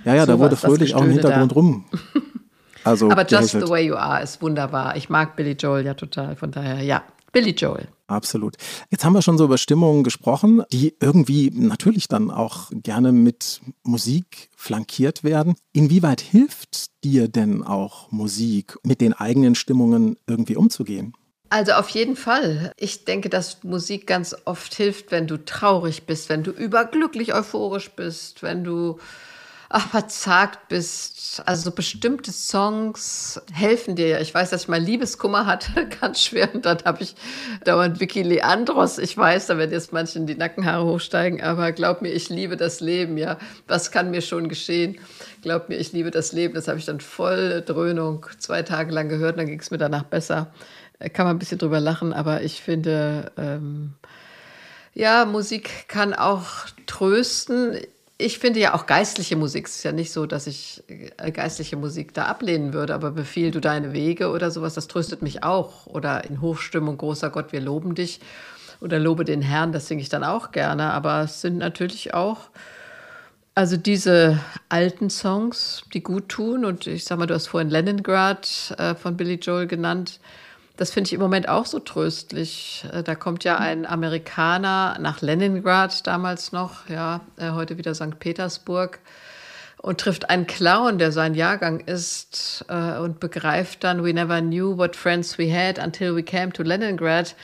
Ja, 0.05 0.15
ja, 0.15 0.27
da 0.27 0.39
wurde 0.39 0.55
fröhlich 0.55 0.95
auch 0.95 1.03
im 1.03 1.11
Hintergrund 1.11 1.51
da. 1.51 1.55
rum. 1.57 1.85
Also 2.89 3.11
Aber 3.11 3.27
Just 3.27 3.53
the 3.53 3.69
Way 3.69 3.87
You 3.87 3.97
Are 3.97 4.23
ist 4.23 4.41
wunderbar. 4.41 4.97
Ich 4.97 5.09
mag 5.11 5.37
Billy 5.37 5.53
Joel 5.53 5.85
ja 5.85 5.95
total. 5.95 6.37
Von 6.37 6.51
daher, 6.51 6.83
ja, 6.83 7.05
Billy 7.33 7.51
Joel. 7.51 7.89
Absolut. 8.07 8.57
Jetzt 8.89 9.05
haben 9.05 9.13
wir 9.13 9.21
schon 9.21 9.37
so 9.37 9.45
über 9.45 9.59
Stimmungen 9.59 10.03
gesprochen, 10.03 10.63
die 10.73 10.95
irgendwie 10.99 11.51
natürlich 11.55 12.09
dann 12.09 12.31
auch 12.31 12.71
gerne 12.73 13.13
mit 13.13 13.61
Musik 13.83 14.49
flankiert 14.57 15.25
werden. 15.25 15.55
Inwieweit 15.75 16.23
hilft 16.23 17.05
dir 17.05 17.29
denn 17.29 17.63
auch 17.63 18.11
Musik, 18.11 18.79
mit 18.83 19.03
den 19.03 19.13
eigenen 19.13 19.55
Stimmungen 19.55 20.17
irgendwie 20.27 20.57
umzugehen? 20.57 21.13
Also 21.51 21.73
auf 21.73 21.91
jeden 21.91 22.17
Fall. 22.17 22.73
Ich 22.79 23.05
denke, 23.05 23.29
dass 23.29 23.63
Musik 23.63 24.07
ganz 24.07 24.35
oft 24.47 24.75
hilft, 24.75 25.11
wenn 25.11 25.27
du 25.27 25.45
traurig 25.45 26.05
bist, 26.05 26.31
wenn 26.31 26.43
du 26.43 26.51
überglücklich 26.51 27.35
euphorisch 27.35 27.91
bist, 27.91 28.43
wenn 28.43 28.65
du 28.65 28.99
ach, 29.69 29.89
verzagt 29.91 30.69
bist. 30.69 31.43
Also 31.47 31.71
bestimmte 31.71 32.33
Songs 32.33 33.41
helfen 33.53 33.97
dir 33.97 34.09
ja. 34.09 34.21
Ich 34.21 34.35
weiß, 34.35 34.51
dass 34.51 34.63
ich 34.63 34.69
mal 34.69 34.81
Liebeskummer 34.81 35.47
hatte, 35.47 35.87
ganz 36.01 36.23
schwer. 36.23 36.55
Und 36.55 36.65
dann 36.65 36.79
habe 36.85 37.03
ich 37.03 37.15
dauernd 37.65 38.01
Vicky 38.01 38.23
Leandros. 38.23 38.99
Ich 38.99 39.17
weiß, 39.17 39.47
da 39.47 39.59
werden 39.59 39.73
jetzt 39.73 39.93
manchen 39.93 40.27
die 40.27 40.35
Nackenhaare 40.35 40.85
hochsteigen, 40.85 41.43
aber 41.43 41.73
glaub 41.73 42.03
mir, 42.03 42.11
ich 42.11 42.29
liebe 42.29 42.57
das 42.57 42.81
Leben, 42.81 43.19
ja. 43.19 43.39
Was 43.67 43.91
kann 43.91 44.11
mir 44.11 44.23
schon 44.23 44.49
geschehen? 44.49 44.99
Glaub 45.43 45.69
mir, 45.69 45.77
ich 45.77 45.93
liebe 45.93 46.11
das 46.11 46.33
Leben. 46.33 46.55
Das 46.55 46.69
habe 46.69 46.79
ich 46.79 46.87
dann 46.87 47.01
voll 47.01 47.63
Dröhnung 47.65 48.27
zwei 48.39 48.63
Tage 48.63 48.93
lang 48.93 49.09
gehört 49.09 49.33
und 49.35 49.39
dann 49.39 49.47
ging 49.47 49.61
es 49.61 49.71
mir 49.71 49.79
danach 49.79 50.05
besser. 50.05 50.53
Kann 51.13 51.27
man 51.27 51.37
ein 51.37 51.39
bisschen 51.39 51.59
drüber 51.59 51.79
lachen, 51.79 52.13
aber 52.13 52.43
ich 52.43 52.61
finde, 52.61 53.31
ähm, 53.37 53.95
ja, 54.95 55.27
Musik 55.27 55.87
kann 55.87 56.13
auch 56.13 56.47
trösten. 56.87 57.79
Ich 58.21 58.41
finde 58.41 58.59
ja 58.59 58.75
auch 58.75 58.87
geistliche 58.87 59.37
Musik. 59.37 59.69
Es 59.69 59.77
ist 59.77 59.85
ja 59.85 59.93
nicht 59.93 60.11
so, 60.11 60.27
dass 60.27 60.49
ich 60.49 60.83
äh, 60.89 61.31
geistliche 61.31 61.77
Musik 61.77 62.13
da 62.15 62.25
ablehnen 62.25 62.73
würde, 62.73 62.93
aber 62.93 63.13
befiehl 63.13 63.53
du 63.53 63.61
deine 63.61 63.93
Wege 63.93 64.31
oder 64.31 64.51
sowas, 64.51 64.75
das 64.75 64.89
tröstet 64.89 65.23
mich 65.23 65.45
auch. 65.45 65.87
Oder 65.87 66.25
in 66.25 66.41
Hochstimmung, 66.41 66.99
großer 66.99 67.31
Gott, 67.31 67.53
wir 67.53 67.61
loben 67.61 67.95
dich. 67.95 68.19
Oder 68.81 68.99
lobe 68.99 69.25
den 69.25 69.41
Herrn, 69.41 69.71
das 69.71 69.87
singe 69.87 70.03
ich 70.03 70.09
dann 70.09 70.25
auch 70.25 70.51
gerne. 70.51 70.93
Aber 70.93 71.23
es 71.23 71.41
sind 71.43 71.59
natürlich 71.59 72.13
auch, 72.13 72.51
also 73.55 73.77
diese 73.77 74.41
alten 74.69 75.11
Songs, 75.11 75.85
die 75.95 76.03
gut 76.03 76.29
tun. 76.29 76.65
Und 76.65 76.89
ich 76.89 77.05
sag 77.05 77.21
mal, 77.21 77.27
du 77.27 77.35
hast 77.35 77.47
vorhin 77.47 77.71
Leningrad 77.71 78.75
äh, 78.79 78.97
von 78.97 79.17
Billy 79.17 79.35
Joel 79.35 79.69
genannt. 79.69 80.19
Das 80.79 80.93
finde 80.93 81.09
ich 81.09 81.13
im 81.13 81.21
Moment 81.21 81.49
auch 81.49 81.67
so 81.67 81.81
tröstlich. 81.81 82.87
Äh, 82.93 83.03
da 83.03 83.17
kommt 83.17 83.43
ja 83.43 83.59
ein 83.59 83.85
Amerikaner 83.85 84.97
nach 85.01 85.21
Leningrad 85.21 86.07
damals 86.07 86.53
noch, 86.53 86.89
ja, 86.89 87.21
äh, 87.37 87.51
heute 87.51 87.79
wieder 87.79 87.97
St. 87.97 88.21
Petersburg 88.21 89.01
und 89.83 90.01
trifft 90.01 90.31
einen 90.31 90.47
Clown, 90.47 90.99
der 90.99 91.11
sein 91.11 91.35
Jahrgang 91.35 91.81
ist 91.81 92.65
äh, 92.69 92.97
und 92.99 93.19
begreift 93.19 93.83
dann, 93.83 94.05
we 94.05 94.15
never 94.15 94.41
knew 94.41 94.79
what 94.79 94.95
friends 94.95 95.37
we 95.37 95.53
had 95.53 95.81
until 95.81 96.15
we 96.15 96.23
came 96.23 96.53
to 96.53 96.63
Leningrad. 96.63 97.35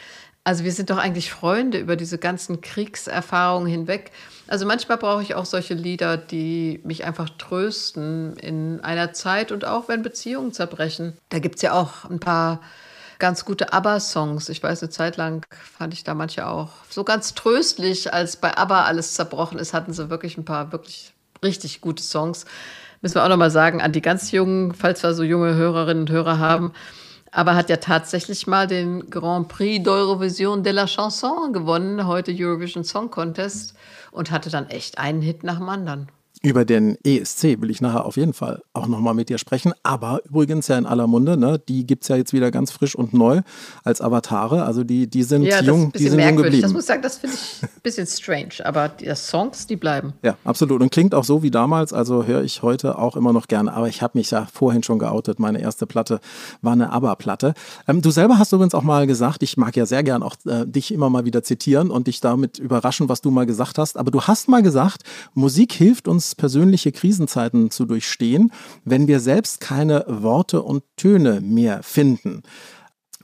Also 0.45 0.63
wir 0.63 0.73
sind 0.73 0.91
doch 0.91 0.99
eigentlich 0.99 1.33
Freunde 1.33 1.79
über 1.79 1.97
diese 1.97 2.19
ganzen 2.19 2.61
Kriegserfahrungen 2.61 3.67
hinweg. 3.67 4.13
Also 4.47 4.65
manchmal 4.65 4.99
brauche 4.99 5.23
ich 5.23 5.35
auch 5.35 5.47
solche 5.47 5.75
Lieder, 5.75 6.17
die 6.19 6.81
mich 6.85 7.05
einfach 7.05 7.31
trösten 7.31 8.37
in 8.37 8.79
einer 8.85 9.13
Zeit 9.13 9.51
und 9.51 9.65
auch 9.65 9.89
wenn 9.89 10.03
Beziehungen 10.03 10.53
zerbrechen. 10.53 11.17
Da 11.31 11.41
gibt 11.41 11.57
es 11.57 11.63
ja 11.63 11.73
auch 11.73 12.05
ein 12.05 12.21
paar 12.21 12.61
ganz 13.25 13.47
gute 13.47 13.73
ABBA-Songs. 13.73 14.51
Ich 14.51 14.63
weiß, 14.63 14.83
eine 14.83 14.91
Zeit 14.91 15.17
lang 15.17 15.47
fand 15.79 15.95
ich 15.95 16.05
da 16.05 16.13
manche 16.13 16.47
auch 16.47 16.69
so 16.91 17.05
ganz 17.05 17.33
tröstlich, 17.33 18.13
als 18.13 18.37
bei 18.37 18.55
ABBA 18.55 18.85
alles 18.85 19.15
zerbrochen 19.15 19.59
ist, 19.59 19.73
hatten 19.73 19.95
sie 19.95 20.11
wirklich 20.11 20.37
ein 20.37 20.45
paar 20.45 20.73
wirklich 20.73 21.15
richtig 21.43 21.81
gute 21.81 22.03
Songs. 22.03 22.45
Müssen 23.01 23.15
wir 23.15 23.25
auch 23.25 23.31
nochmal 23.31 23.51
sagen, 23.51 23.81
an 23.81 23.93
die 23.93 24.03
ganz 24.03 24.31
Jungen, 24.31 24.75
falls 24.75 25.03
wir 25.03 25.15
so 25.15 25.23
junge 25.23 25.55
Hörerinnen 25.55 26.03
und 26.03 26.11
Hörer 26.11 26.39
haben. 26.39 26.75
Aber 27.31 27.55
hat 27.55 27.71
ja 27.71 27.79
tatsächlich 27.79 28.47
mal 28.47 28.67
den 28.67 29.09
Grand 29.09 29.49
Prix 29.49 29.83
d'Eurovision 29.89 30.61
de 30.61 30.75
la 30.75 30.87
Chanson 30.87 31.55
gewonnen, 31.55 32.07
heute 32.07 32.31
Eurovision 32.31 32.85
Song 32.85 33.11
Contest, 33.11 33.75
und 34.13 34.33
hatte 34.33 34.51
dann 34.51 34.69
echt 34.69 34.99
einen 34.99 35.23
Hit 35.23 35.45
nach 35.45 35.57
dem 35.57 35.71
anderen. 35.71 36.09
Über 36.45 36.67
den 36.67 36.99
ESC 37.03 37.63
will 37.63 37.71
ich 37.71 37.81
nachher 37.81 38.05
auf 38.05 38.19
jeden 38.19 38.35
Fall 38.35 38.61
auch 38.75 38.87
nochmal 38.87 39.15
mit 39.15 39.31
dir 39.31 39.39
sprechen. 39.39 39.73
Aber 39.83 40.21
übrigens 40.29 40.69
ja 40.69 40.77
in 40.77 40.85
aller 40.85 41.07
Munde, 41.07 41.39
ne? 41.39 41.59
die 41.59 41.87
gibt 41.87 42.03
es 42.03 42.09
ja 42.09 42.17
jetzt 42.17 42.35
wieder 42.35 42.51
ganz 42.51 42.71
frisch 42.71 42.95
und 42.95 43.15
neu 43.15 43.41
als 43.83 44.03
Avatare. 44.03 44.63
Also 44.63 44.85
die, 44.85 45.07
die 45.07 45.23
sind 45.23 45.45
ja, 45.45 45.63
jung, 45.63 45.91
die 45.93 46.07
sind 46.07 46.21
jung 46.21 46.37
geblieben. 46.37 46.61
Das 46.61 46.75
muss 46.75 46.83
ich 46.83 46.89
sagen, 46.89 47.01
das 47.01 47.17
finde 47.17 47.37
ich 47.37 47.63
ein 47.63 47.81
bisschen 47.83 48.07
strange. 48.07 48.51
Aber 48.63 48.91
die 48.91 49.11
Songs, 49.15 49.67
die 49.67 49.77
bleiben. 49.77 50.13
Ja, 50.23 50.37
absolut. 50.45 50.83
Und 50.83 50.93
klingt 50.93 51.15
auch 51.15 51.25
so 51.25 51.43
wie 51.43 51.51
damals. 51.51 51.95
Also 51.95 52.27
höre 52.27 52.43
ich 52.43 52.63
heute 52.63 52.99
auch 52.99 53.17
immer 53.17 53.33
noch 53.33 53.49
gerne. 53.49 53.73
Aber 53.73 53.89
ich 53.89 54.03
habe 54.03 54.19
mich 54.19 54.31
ja 54.31 54.47
vorhin 54.53 54.83
schon 54.83 54.99
geoutet. 54.99 55.39
Meine 55.39 55.63
erste 55.63 55.87
Platte 55.87 56.21
war 56.61 56.75
eine 56.75 56.93
ABBA-Platte. 56.93 57.55
Ähm, 57.89 58.03
du 58.03 58.11
selber 58.11 58.39
hast 58.39 58.53
übrigens 58.53 58.75
auch 58.75 58.83
mal 58.83 59.07
gesagt, 59.07 59.43
ich 59.43 59.57
mag 59.57 59.75
ja 59.77 59.87
sehr 59.87 60.03
gern 60.03 60.23
auch 60.23 60.37
äh, 60.45 60.67
dich 60.67 60.93
immer 60.93 61.09
mal 61.09 61.25
wieder 61.25 61.43
zitieren 61.43 61.91
und 61.91 62.07
dich 62.07 62.21
damit 62.21 62.59
überraschen, 62.59 63.09
was 63.09 63.23
du 63.23 63.31
mal 63.31 63.47
gesagt 63.47 63.79
hast. 63.79 63.97
Aber 63.97 64.11
du 64.11 64.21
hast 64.21 64.47
mal 64.47 64.63
gesagt, 64.63 65.05
Musik 65.33 65.73
hilft 65.73 66.07
uns 66.07 66.34
persönliche 66.37 66.93
Krisenzeiten 66.93 67.71
zu 67.71 67.85
durchstehen, 67.85 68.53
wenn 68.85 69.09
wir 69.09 69.21
selbst 69.21 69.61
keine 69.61 70.05
Worte 70.09 70.63
und 70.63 70.85
Töne 70.97 71.41
mehr 71.41 71.83
finden. 71.83 72.43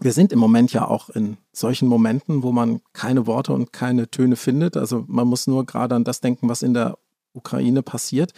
Wir 0.01 0.13
sind 0.13 0.33
im 0.33 0.39
Moment 0.39 0.73
ja 0.73 0.89
auch 0.89 1.11
in 1.11 1.37
solchen 1.53 1.87
Momenten, 1.87 2.43
wo 2.43 2.53
man 2.53 2.81
keine 2.93 3.27
Worte 3.27 3.53
und 3.53 3.73
keine 3.73 4.11
Töne 4.11 4.37
findet. 4.37 4.77
Also 4.77 5.05
man 5.09 5.29
muss 5.29 5.47
nur 5.47 5.67
gerade 5.67 5.95
an 5.95 6.05
das 6.05 6.21
denken, 6.21 6.49
was 6.49 6.63
in 6.63 6.73
der 6.73 6.97
Ukraine 7.35 7.83
passiert. 7.83 8.33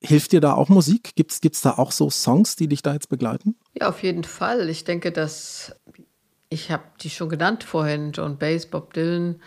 Hilft 0.00 0.32
dir 0.32 0.40
da 0.40 0.54
auch 0.54 0.68
Musik? 0.68 1.14
Gibt 1.16 1.32
es 1.32 1.60
da 1.62 1.72
auch 1.72 1.90
so 1.90 2.10
Songs, 2.10 2.54
die 2.56 2.68
dich 2.68 2.82
da 2.82 2.92
jetzt 2.92 3.08
begleiten? 3.08 3.56
Ja, 3.74 3.88
auf 3.88 4.02
jeden 4.02 4.24
Fall. 4.24 4.68
Ich 4.68 4.84
denke, 4.84 5.10
dass 5.10 5.74
ich 6.48 6.70
habe 6.70 6.84
die 7.00 7.10
schon 7.10 7.28
genannt 7.28 7.64
vorhin, 7.64 8.12
John 8.12 8.38
Bass, 8.38 8.66
Bob 8.66 8.92
Dylan, 8.92 9.40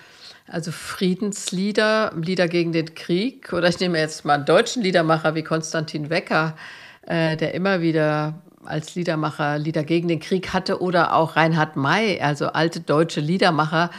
also 0.51 0.71
Friedenslieder, 0.71 2.13
Lieder 2.15 2.47
gegen 2.47 2.71
den 2.71 2.95
Krieg. 2.95 3.53
Oder 3.53 3.69
ich 3.69 3.79
nehme 3.79 3.99
jetzt 3.99 4.25
mal 4.25 4.35
einen 4.35 4.45
deutschen 4.45 4.83
Liedermacher 4.83 5.35
wie 5.35 5.43
Konstantin 5.43 6.09
Wecker, 6.09 6.55
äh, 7.03 7.37
der 7.37 7.53
immer 7.53 7.81
wieder 7.81 8.41
als 8.65 8.95
Liedermacher 8.95 9.57
Lieder 9.57 9.83
gegen 9.83 10.07
den 10.07 10.19
Krieg 10.19 10.53
hatte. 10.53 10.81
Oder 10.81 11.13
auch 11.13 11.35
Reinhard 11.35 11.75
May, 11.75 12.19
also 12.21 12.47
alte 12.47 12.81
deutsche 12.81 13.21
Liedermacher, 13.21 13.89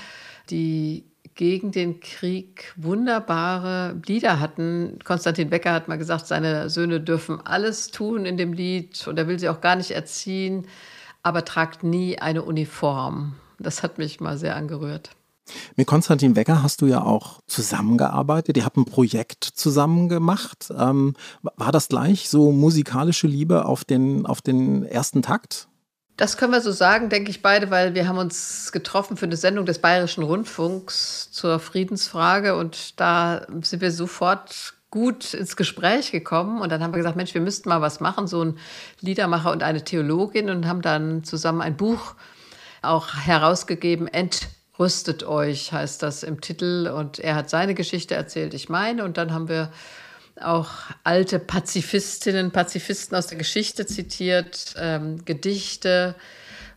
die 0.50 1.04
gegen 1.34 1.72
den 1.72 2.00
Krieg 2.00 2.72
wunderbare 2.76 3.96
Lieder 4.06 4.40
hatten. 4.40 4.98
Konstantin 5.04 5.50
Wecker 5.50 5.72
hat 5.72 5.88
mal 5.88 5.96
gesagt, 5.96 6.26
seine 6.26 6.68
Söhne 6.68 7.00
dürfen 7.00 7.40
alles 7.44 7.88
tun 7.88 8.26
in 8.26 8.36
dem 8.36 8.52
Lied 8.52 9.06
und 9.06 9.18
er 9.18 9.26
will 9.26 9.38
sie 9.38 9.48
auch 9.48 9.60
gar 9.60 9.76
nicht 9.76 9.92
erziehen, 9.92 10.66
aber 11.22 11.44
tragt 11.44 11.82
nie 11.82 12.18
eine 12.18 12.42
Uniform. 12.42 13.36
Das 13.58 13.82
hat 13.82 13.98
mich 13.98 14.20
mal 14.20 14.36
sehr 14.36 14.56
angerührt. 14.56 15.10
Mit 15.76 15.86
Konstantin 15.86 16.36
Wecker 16.36 16.62
hast 16.62 16.80
du 16.80 16.86
ja 16.86 17.02
auch 17.02 17.40
zusammengearbeitet. 17.46 18.56
Ihr 18.56 18.64
habt 18.64 18.76
ein 18.76 18.84
Projekt 18.84 19.44
zusammen 19.44 20.08
gemacht. 20.08 20.72
Ähm, 20.76 21.14
war 21.42 21.72
das 21.72 21.88
gleich 21.88 22.28
so 22.28 22.52
musikalische 22.52 23.26
Liebe 23.26 23.64
auf 23.64 23.84
den, 23.84 24.26
auf 24.26 24.40
den 24.42 24.84
ersten 24.84 25.22
Takt? 25.22 25.68
Das 26.16 26.36
können 26.36 26.52
wir 26.52 26.60
so 26.60 26.70
sagen, 26.70 27.08
denke 27.08 27.30
ich 27.30 27.40
beide, 27.40 27.70
weil 27.70 27.94
wir 27.94 28.06
haben 28.06 28.18
uns 28.18 28.72
getroffen 28.72 29.16
für 29.16 29.24
eine 29.24 29.36
Sendung 29.36 29.64
des 29.64 29.78
Bayerischen 29.78 30.22
Rundfunks 30.22 31.30
zur 31.30 31.58
Friedensfrage 31.58 32.56
und 32.56 33.00
da 33.00 33.46
sind 33.62 33.80
wir 33.80 33.90
sofort 33.90 34.74
gut 34.90 35.32
ins 35.32 35.56
Gespräch 35.56 36.12
gekommen 36.12 36.60
und 36.60 36.70
dann 36.70 36.82
haben 36.82 36.92
wir 36.92 36.98
gesagt, 36.98 37.16
Mensch, 37.16 37.32
wir 37.32 37.40
müssten 37.40 37.70
mal 37.70 37.80
was 37.80 38.00
machen, 38.00 38.26
so 38.26 38.44
ein 38.44 38.58
Liedermacher 39.00 39.50
und 39.50 39.62
eine 39.62 39.82
Theologin 39.82 40.50
und 40.50 40.66
haben 40.66 40.82
dann 40.82 41.24
zusammen 41.24 41.62
ein 41.62 41.78
Buch 41.78 42.14
auch 42.82 43.14
herausgegeben, 43.14 44.06
Ent 44.06 44.48
Rüstet 44.80 45.24
euch, 45.24 45.72
heißt 45.72 46.02
das 46.02 46.22
im 46.22 46.40
Titel. 46.40 46.90
Und 46.92 47.18
er 47.18 47.34
hat 47.34 47.50
seine 47.50 47.74
Geschichte 47.74 48.14
erzählt, 48.14 48.54
ich 48.54 48.70
meine. 48.70 49.04
Und 49.04 49.18
dann 49.18 49.32
haben 49.32 49.48
wir 49.48 49.70
auch 50.40 50.70
alte 51.04 51.38
Pazifistinnen, 51.38 52.50
Pazifisten 52.50 53.16
aus 53.16 53.26
der 53.26 53.36
Geschichte 53.36 53.84
zitiert, 53.84 54.74
ähm, 54.78 55.24
Gedichte 55.26 56.14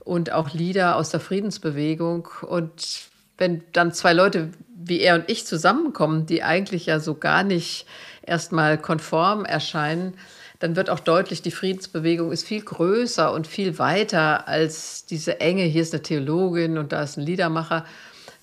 und 0.03 0.33
auch 0.33 0.53
Lieder 0.53 0.97
aus 0.97 1.11
der 1.11 1.21
Friedensbewegung. 1.21 2.27
Und 2.41 3.03
wenn 3.37 3.63
dann 3.71 3.93
zwei 3.93 4.11
Leute 4.11 4.51
wie 4.75 4.99
er 4.99 5.15
und 5.15 5.29
ich 5.29 5.45
zusammenkommen, 5.45 6.25
die 6.25 6.43
eigentlich 6.43 6.87
ja 6.87 6.99
so 6.99 7.15
gar 7.15 7.43
nicht 7.43 7.85
erstmal 8.21 8.77
konform 8.77 9.45
erscheinen, 9.45 10.15
dann 10.63 10.77
wird 10.77 10.89
auch 10.89 11.01
deutlich, 11.01 11.41
die 11.41 11.51
Friedensbewegung 11.51 12.31
ist 12.31 12.47
viel 12.47 12.61
größer 12.61 13.33
und 13.33 13.47
viel 13.47 13.79
weiter 13.79 14.47
als 14.47 15.05
diese 15.05 15.41
Enge, 15.41 15.63
hier 15.63 15.81
ist 15.81 15.93
eine 15.93 16.01
Theologin 16.01 16.77
und 16.77 16.93
da 16.93 17.03
ist 17.03 17.17
ein 17.17 17.25
Liedermacher, 17.25 17.83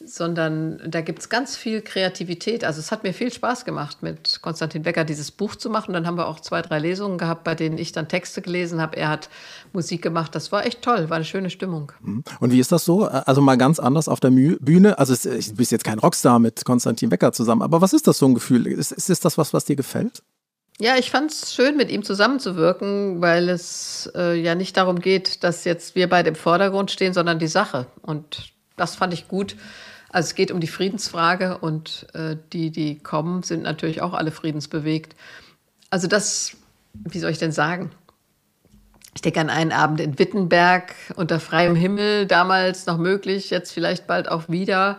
sondern 0.04 0.83
da 0.87 1.00
gibt 1.00 1.20
es 1.20 1.30
ganz 1.30 1.56
viel 1.56 1.80
Kreativität. 1.80 2.62
Also 2.62 2.78
es 2.78 2.92
hat 2.92 3.04
mir 3.04 3.14
viel 3.14 3.33
Spaß 3.33 3.64
gemacht, 3.64 4.02
mit 4.02 4.42
Konstantin 4.42 4.83
Becker 4.83 5.04
dieses 5.04 5.30
Buch 5.30 5.56
zu 5.56 5.70
machen. 5.70 5.94
Dann 5.94 6.06
haben 6.06 6.18
wir 6.18 6.28
auch 6.28 6.40
zwei, 6.40 6.61
drei 6.61 6.78
Lesungen 6.78 7.16
gehabt, 7.16 7.42
bei 7.42 7.54
denen 7.54 7.78
ich 7.78 7.92
dann 7.92 8.06
Texte 8.06 8.42
gelesen 8.42 8.83
habe. 8.83 8.98
Er 8.98 9.09
hat 9.09 9.30
Musik 9.72 10.02
gemacht. 10.02 10.35
Das 10.35 10.52
war 10.52 10.66
echt 10.66 10.83
toll, 10.83 11.09
war 11.09 11.16
eine 11.16 11.24
schöne 11.24 11.48
Stimmung. 11.48 11.90
Mhm. 12.02 12.22
Und 12.38 12.52
wie 12.52 12.61
ist 12.61 12.70
das 12.70 12.85
so? 12.85 13.04
Also 13.06 13.40
mal 13.40 13.56
ganz 13.56 13.78
anders 13.78 14.09
auf 14.09 14.20
der 14.20 14.28
Bühne. 14.28 14.98
Also 14.98 15.14
du 15.14 15.54
bist 15.54 15.72
jetzt 15.72 15.85
kein 15.85 15.98
Rockstar 15.98 16.38
mit 16.38 16.66
Konstantin 16.66 17.09
Becker 17.09 17.33
zusammen, 17.33 17.62
aber 17.62 17.80
was 17.80 17.94
ist 17.94 18.06
das 18.06 18.18
so 18.18 18.26
ein 18.26 18.35
Gefühl? 18.35 18.66
Ist, 18.66 18.92
ist 18.92 19.24
das 19.24 19.38
was, 19.38 19.54
was 19.54 19.64
dir 19.64 19.76
gefällt? 19.76 20.22
Ja, 20.80 20.96
ich 20.96 21.10
fand 21.10 21.30
es 21.30 21.54
schön, 21.54 21.76
mit 21.76 21.90
ihm 21.90 22.02
zusammenzuwirken, 22.02 23.20
weil 23.20 23.50
es 23.50 24.10
äh, 24.14 24.40
ja 24.40 24.54
nicht 24.54 24.78
darum 24.78 24.98
geht, 24.98 25.44
dass 25.44 25.64
jetzt 25.64 25.94
wir 25.94 26.08
beide 26.08 26.30
im 26.30 26.34
Vordergrund 26.34 26.90
stehen, 26.90 27.12
sondern 27.12 27.38
die 27.38 27.48
Sache. 27.48 27.86
Und 28.00 28.54
das 28.78 28.96
fand 28.96 29.12
ich 29.12 29.28
gut. 29.28 29.56
Also 30.08 30.28
es 30.28 30.34
geht 30.34 30.50
um 30.50 30.58
die 30.58 30.66
Friedensfrage 30.66 31.58
und 31.58 32.06
äh, 32.14 32.36
die, 32.54 32.70
die 32.70 32.98
kommen, 32.98 33.42
sind 33.42 33.62
natürlich 33.62 34.00
auch 34.00 34.14
alle 34.14 34.30
friedensbewegt. 34.30 35.16
Also 35.90 36.06
das, 36.06 36.56
wie 36.94 37.18
soll 37.18 37.30
ich 37.30 37.38
denn 37.38 37.52
sagen? 37.52 37.90
Ich 39.14 39.20
denke 39.20 39.40
an 39.40 39.50
einen 39.50 39.72
Abend 39.72 40.00
in 40.00 40.18
Wittenberg 40.18 40.94
unter 41.14 41.40
freiem 41.40 41.74
Himmel, 41.74 42.24
damals 42.24 42.86
noch 42.86 42.96
möglich, 42.96 43.50
jetzt 43.50 43.72
vielleicht 43.72 44.06
bald 44.06 44.30
auch 44.30 44.48
wieder. 44.48 44.98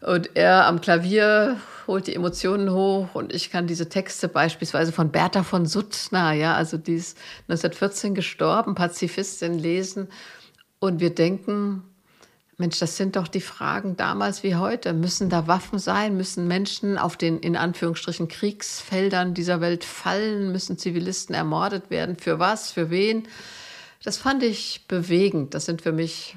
Und 0.00 0.36
er 0.36 0.66
am 0.66 0.80
Klavier 0.80 1.56
holt 1.86 2.06
die 2.06 2.14
Emotionen 2.14 2.70
hoch 2.72 3.14
und 3.14 3.34
ich 3.34 3.50
kann 3.50 3.66
diese 3.66 3.88
Texte 3.88 4.28
beispielsweise 4.28 4.92
von 4.92 5.10
Bertha 5.10 5.42
von 5.42 5.66
Suttner, 5.66 6.32
ja, 6.32 6.54
also 6.54 6.76
die 6.76 6.94
ist 6.94 7.18
1914 7.48 8.14
gestorben, 8.14 8.74
Pazifistin, 8.74 9.58
lesen. 9.58 10.08
Und 10.78 11.00
wir 11.00 11.14
denken, 11.14 11.82
Mensch, 12.58 12.78
das 12.78 12.96
sind 12.96 13.16
doch 13.16 13.28
die 13.28 13.40
Fragen 13.40 13.96
damals 13.96 14.42
wie 14.42 14.56
heute. 14.56 14.92
Müssen 14.92 15.30
da 15.30 15.46
Waffen 15.46 15.78
sein? 15.78 16.16
Müssen 16.16 16.48
Menschen 16.48 16.98
auf 16.98 17.16
den 17.16 17.38
in 17.38 17.56
Anführungsstrichen 17.56 18.26
Kriegsfeldern 18.26 19.32
dieser 19.32 19.60
Welt 19.60 19.84
fallen? 19.84 20.50
Müssen 20.50 20.76
Zivilisten 20.76 21.36
ermordet 21.36 21.90
werden? 21.90 22.16
Für 22.16 22.40
was? 22.40 22.72
Für 22.72 22.90
wen? 22.90 23.28
Das 24.02 24.18
fand 24.18 24.42
ich 24.42 24.86
bewegend. 24.88 25.54
Das 25.54 25.66
sind 25.66 25.82
für 25.82 25.92
mich 25.92 26.36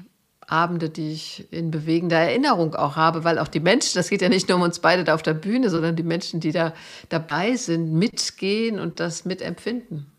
Abende, 0.52 0.90
die 0.90 1.12
ich 1.12 1.50
in 1.50 1.70
bewegender 1.70 2.18
Erinnerung 2.18 2.74
auch 2.74 2.94
habe, 2.94 3.24
weil 3.24 3.38
auch 3.38 3.48
die 3.48 3.60
Menschen, 3.60 3.92
das 3.94 4.10
geht 4.10 4.22
ja 4.22 4.28
nicht 4.28 4.48
nur 4.48 4.58
um 4.58 4.62
uns 4.62 4.78
beide 4.78 5.02
da 5.02 5.14
auf 5.14 5.22
der 5.22 5.34
Bühne, 5.34 5.70
sondern 5.70 5.96
die 5.96 6.02
Menschen, 6.02 6.40
die 6.40 6.52
da 6.52 6.74
dabei 7.08 7.56
sind, 7.56 7.92
mitgehen 7.92 8.78
und 8.78 9.00
das 9.00 9.24
mitempfinden. 9.24 10.11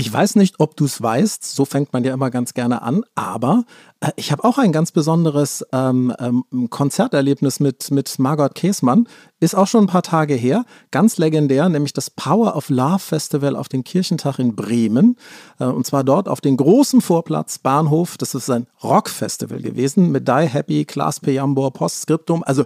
Ich 0.00 0.10
weiß 0.10 0.36
nicht, 0.36 0.60
ob 0.60 0.78
du 0.78 0.86
es 0.86 1.02
weißt, 1.02 1.44
so 1.44 1.66
fängt 1.66 1.92
man 1.92 2.04
ja 2.04 2.14
immer 2.14 2.30
ganz 2.30 2.54
gerne 2.54 2.80
an, 2.80 3.04
aber 3.16 3.64
äh, 4.00 4.12
ich 4.16 4.32
habe 4.32 4.44
auch 4.44 4.56
ein 4.56 4.72
ganz 4.72 4.92
besonderes 4.92 5.62
ähm, 5.74 6.10
ähm, 6.18 6.70
Konzerterlebnis 6.70 7.60
mit, 7.60 7.90
mit 7.90 8.18
Margot 8.18 8.54
Käßmann. 8.54 9.06
Ist 9.40 9.54
auch 9.54 9.66
schon 9.66 9.84
ein 9.84 9.88
paar 9.88 10.02
Tage 10.02 10.32
her, 10.32 10.64
ganz 10.90 11.18
legendär, 11.18 11.68
nämlich 11.68 11.92
das 11.92 12.08
Power 12.08 12.56
of 12.56 12.70
Love 12.70 12.98
Festival 12.98 13.54
auf 13.56 13.68
dem 13.68 13.84
Kirchentag 13.84 14.38
in 14.38 14.56
Bremen. 14.56 15.18
Äh, 15.58 15.64
und 15.64 15.86
zwar 15.86 16.02
dort 16.02 16.30
auf 16.30 16.40
dem 16.40 16.56
großen 16.56 17.02
Vorplatz 17.02 17.58
Bahnhof. 17.58 18.16
Das 18.16 18.34
ist 18.34 18.48
ein 18.48 18.68
Rockfestival 18.82 19.60
gewesen 19.60 20.10
mit 20.10 20.26
Die 20.26 20.48
Happy, 20.48 20.86
Klaas 20.86 21.20
Pejambor, 21.20 21.74
Postskriptum. 21.74 22.42
Also 22.42 22.64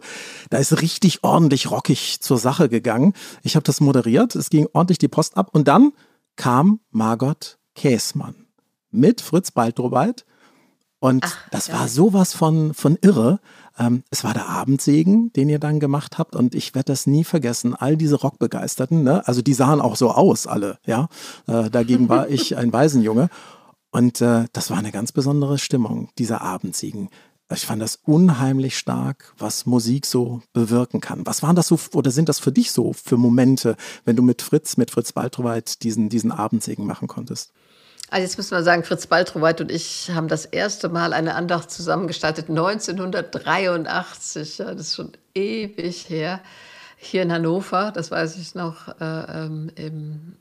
da 0.50 0.58
ist 0.58 0.80
richtig 0.80 1.24
ordentlich 1.24 1.68
rockig 1.68 2.20
zur 2.20 2.38
Sache 2.38 2.68
gegangen. 2.68 3.12
Ich 3.42 3.56
habe 3.56 3.64
das 3.64 3.80
moderiert, 3.80 4.36
es 4.36 4.50
ging 4.50 4.68
ordentlich 4.72 4.98
die 4.98 5.08
Post 5.08 5.36
ab 5.36 5.48
und 5.52 5.66
dann 5.66 5.90
kam 6.36 6.80
Margot 6.90 7.58
Käßmann 7.74 8.46
mit 8.90 9.20
Fritz 9.20 9.50
Baltroweit. 9.50 10.24
Und 11.00 11.24
Ach, 11.26 11.48
das 11.50 11.66
ja. 11.66 11.74
war 11.74 11.88
sowas 11.88 12.32
von, 12.32 12.72
von 12.72 12.96
irre. 13.02 13.40
Ähm, 13.78 14.04
es 14.10 14.24
war 14.24 14.32
der 14.32 14.48
Abendsegen, 14.48 15.32
den 15.34 15.50
ihr 15.50 15.58
dann 15.58 15.80
gemacht 15.80 16.16
habt. 16.16 16.34
Und 16.34 16.54
ich 16.54 16.74
werde 16.74 16.92
das 16.92 17.06
nie 17.06 17.24
vergessen. 17.24 17.74
All 17.74 17.96
diese 17.98 18.16
Rockbegeisterten, 18.16 19.02
ne? 19.02 19.26
also 19.26 19.42
die 19.42 19.52
sahen 19.52 19.82
auch 19.82 19.96
so 19.96 20.12
aus, 20.12 20.46
alle. 20.46 20.78
Ja, 20.86 21.08
äh, 21.46 21.68
Dagegen 21.68 22.08
war 22.08 22.28
ich 22.30 22.56
ein 22.56 22.72
Waisenjunge. 22.72 23.28
Und 23.90 24.20
äh, 24.22 24.46
das 24.52 24.70
war 24.70 24.78
eine 24.78 24.92
ganz 24.92 25.12
besondere 25.12 25.58
Stimmung, 25.58 26.08
dieser 26.18 26.40
Abendsegen. 26.40 27.10
Ich 27.52 27.66
fand 27.66 27.82
das 27.82 27.98
unheimlich 28.04 28.78
stark, 28.78 29.34
was 29.36 29.66
Musik 29.66 30.06
so 30.06 30.40
bewirken 30.54 31.02
kann. 31.02 31.26
Was 31.26 31.42
waren 31.42 31.54
das 31.54 31.68
so 31.68 31.78
oder 31.92 32.10
sind 32.10 32.30
das 32.30 32.38
für 32.38 32.52
dich 32.52 32.72
so 32.72 32.94
für 32.94 33.18
Momente, 33.18 33.76
wenn 34.06 34.16
du 34.16 34.22
mit 34.22 34.40
Fritz, 34.40 34.78
mit 34.78 34.90
Fritz 34.90 35.12
Baltroweit 35.12 35.82
diesen, 35.82 36.08
diesen 36.08 36.32
Abendsegen 36.32 36.86
machen 36.86 37.06
konntest? 37.06 37.52
Also 38.10 38.22
jetzt 38.22 38.38
müssen 38.38 38.52
wir 38.52 38.62
sagen, 38.62 38.82
Fritz 38.82 39.06
Baltroweit 39.06 39.60
und 39.60 39.70
ich 39.70 40.10
haben 40.10 40.28
das 40.28 40.46
erste 40.46 40.88
Mal 40.88 41.12
eine 41.12 41.34
Andacht 41.34 41.70
zusammengestaltet 41.70 42.48
1983. 42.48 44.58
Ja, 44.58 44.72
das 44.72 44.88
ist 44.88 44.94
schon 44.94 45.12
ewig 45.34 46.08
her. 46.08 46.40
Hier 46.96 47.22
in 47.22 47.32
Hannover, 47.32 47.92
das 47.94 48.10
weiß 48.10 48.36
ich 48.36 48.54
noch, 48.54 48.88
äh, 49.00 49.44
ähm, 49.44 49.70
im 49.74 50.36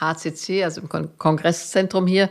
HCC, 0.00 0.64
also 0.64 0.80
im 0.80 0.88
Kon 0.88 1.16
Kongresszentrum 1.18 2.06
hier. 2.06 2.30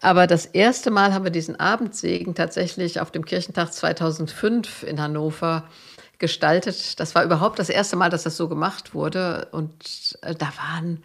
Aber 0.00 0.26
das 0.26 0.46
erste 0.46 0.90
Mal 0.90 1.12
haben 1.12 1.24
wir 1.24 1.30
diesen 1.30 1.58
Abendsegen 1.58 2.34
tatsächlich 2.34 3.00
auf 3.00 3.10
dem 3.10 3.24
Kirchentag 3.24 3.72
2005 3.72 4.84
in 4.84 5.00
Hannover 5.00 5.64
gestaltet. 6.18 6.98
Das 7.00 7.14
war 7.14 7.24
überhaupt 7.24 7.58
das 7.58 7.68
erste 7.68 7.96
Mal, 7.96 8.10
dass 8.10 8.24
das 8.24 8.36
so 8.36 8.48
gemacht 8.48 8.94
wurde. 8.94 9.48
Und 9.52 10.18
äh, 10.22 10.34
da 10.34 10.46
waren, 10.46 11.02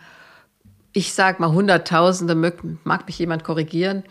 ich 0.91 1.13
sag 1.13 1.39
mal, 1.39 1.51
Hunderttausende, 1.51 2.35
mag 2.83 3.05
mich 3.07 3.17
jemand 3.17 3.43
korrigieren. 3.43 4.03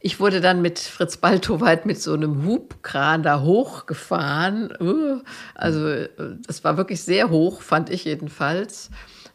Ich 0.00 0.20
wurde 0.20 0.40
dann 0.40 0.62
mit 0.62 0.78
Fritz 0.78 1.16
Baltoweit 1.18 1.86
mit 1.86 2.00
so 2.00 2.14
einem 2.14 2.44
Hubkran 2.46 3.22
da 3.22 3.40
hochgefahren. 3.42 4.72
Uh, 4.80 5.20
also 5.54 5.86
äh, 5.88 6.08
das 6.46 6.64
war 6.64 6.76
wirklich 6.76 7.02
sehr 7.02 7.30
hoch, 7.30 7.62
fand 7.62 7.90
ich 7.90 8.04
jedenfalls. 8.04 8.90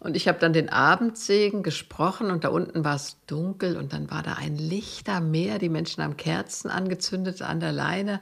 Und 0.06 0.16
ich 0.16 0.28
habe 0.28 0.38
dann 0.38 0.54
den 0.54 0.70
Abendsegen 0.70 1.64
gesprochen 1.64 2.30
und 2.30 2.44
da 2.44 2.50
unten 2.50 2.86
war 2.86 2.96
es 2.96 3.18
dunkel 3.26 3.76
und 3.76 3.92
dann 3.92 4.12
war 4.12 4.22
da 4.22 4.34
ein 4.34 4.56
Lichtermeer. 4.56 5.58
Die 5.58 5.68
Menschen 5.68 6.04
haben 6.04 6.16
Kerzen 6.16 6.70
angezündet 6.70 7.42
an 7.42 7.60
der 7.60 7.72
Leine. 7.72 8.22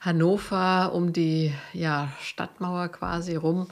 Hannover 0.00 0.92
um 0.94 1.12
die 1.12 1.52
ja, 1.72 2.12
Stadtmauer 2.20 2.86
quasi 2.86 3.34
rum. 3.34 3.66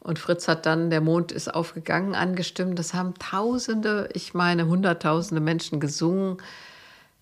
Und 0.00 0.18
Fritz 0.18 0.48
hat 0.48 0.66
dann, 0.66 0.90
der 0.90 1.00
Mond 1.00 1.30
ist 1.30 1.54
aufgegangen, 1.54 2.16
angestimmt. 2.16 2.76
Das 2.76 2.92
haben 2.92 3.14
Tausende, 3.20 4.08
ich 4.12 4.34
meine 4.34 4.66
Hunderttausende 4.66 5.40
Menschen 5.40 5.78
gesungen. 5.78 6.38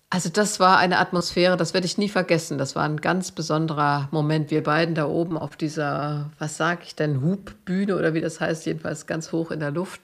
Also 0.09 0.29
das 0.29 0.59
war 0.59 0.77
eine 0.77 0.99
Atmosphäre, 0.99 1.57
das 1.57 1.73
werde 1.73 1.87
ich 1.87 1.97
nie 1.97 2.09
vergessen. 2.09 2.57
Das 2.57 2.75
war 2.75 2.83
ein 2.83 3.01
ganz 3.01 3.31
besonderer 3.31 4.07
Moment. 4.11 4.51
Wir 4.51 4.63
beiden 4.63 4.95
da 4.95 5.07
oben 5.07 5.37
auf 5.37 5.55
dieser, 5.55 6.31
was 6.37 6.57
sage 6.57 6.81
ich 6.85 6.95
denn, 6.95 7.21
Hubbühne 7.21 7.97
oder 7.97 8.13
wie 8.13 8.21
das 8.21 8.39
heißt, 8.39 8.65
jedenfalls 8.65 9.07
ganz 9.07 9.31
hoch 9.31 9.51
in 9.51 9.59
der 9.59 9.71
Luft. 9.71 10.01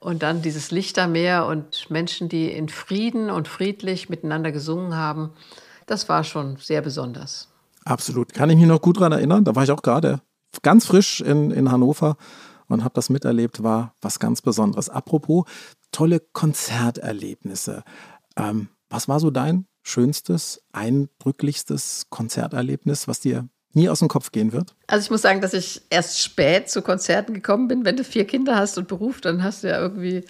Und 0.00 0.22
dann 0.22 0.42
dieses 0.42 0.70
Lichtermeer 0.70 1.46
und 1.46 1.90
Menschen, 1.90 2.28
die 2.28 2.50
in 2.50 2.68
Frieden 2.68 3.30
und 3.30 3.48
friedlich 3.48 4.08
miteinander 4.08 4.52
gesungen 4.52 4.96
haben. 4.96 5.30
Das 5.86 6.08
war 6.08 6.24
schon 6.24 6.56
sehr 6.56 6.82
besonders. 6.82 7.48
Absolut. 7.84 8.34
Kann 8.34 8.50
ich 8.50 8.56
mich 8.56 8.66
noch 8.66 8.82
gut 8.82 8.98
daran 8.98 9.12
erinnern. 9.12 9.44
Da 9.44 9.54
war 9.54 9.64
ich 9.64 9.70
auch 9.70 9.82
gerade 9.82 10.20
ganz 10.62 10.86
frisch 10.86 11.20
in, 11.20 11.50
in 11.50 11.70
Hannover 11.70 12.16
und 12.68 12.84
habe 12.84 12.94
das 12.94 13.10
miterlebt. 13.10 13.62
War 13.62 13.94
was 14.02 14.18
ganz 14.18 14.42
Besonderes. 14.42 14.88
Apropos 14.88 15.44
tolle 15.90 16.20
Konzerterlebnisse. 16.20 17.82
Ähm, 18.36 18.68
was 18.92 19.08
war 19.08 19.18
so 19.18 19.30
dein 19.30 19.66
schönstes, 19.82 20.62
eindrücklichstes 20.72 22.06
Konzerterlebnis, 22.10 23.08
was 23.08 23.20
dir 23.20 23.48
nie 23.72 23.88
aus 23.88 24.00
dem 24.00 24.08
Kopf 24.08 24.32
gehen 24.32 24.52
wird? 24.52 24.74
Also 24.86 25.04
ich 25.04 25.10
muss 25.10 25.22
sagen, 25.22 25.40
dass 25.40 25.54
ich 25.54 25.82
erst 25.90 26.22
spät 26.22 26.68
zu 26.68 26.82
Konzerten 26.82 27.34
gekommen 27.34 27.68
bin. 27.68 27.84
Wenn 27.84 27.96
du 27.96 28.04
vier 28.04 28.26
Kinder 28.26 28.56
hast 28.56 28.76
und 28.76 28.86
Beruf, 28.86 29.20
dann 29.20 29.42
hast 29.42 29.64
du 29.64 29.68
ja 29.68 29.80
irgendwie 29.80 30.24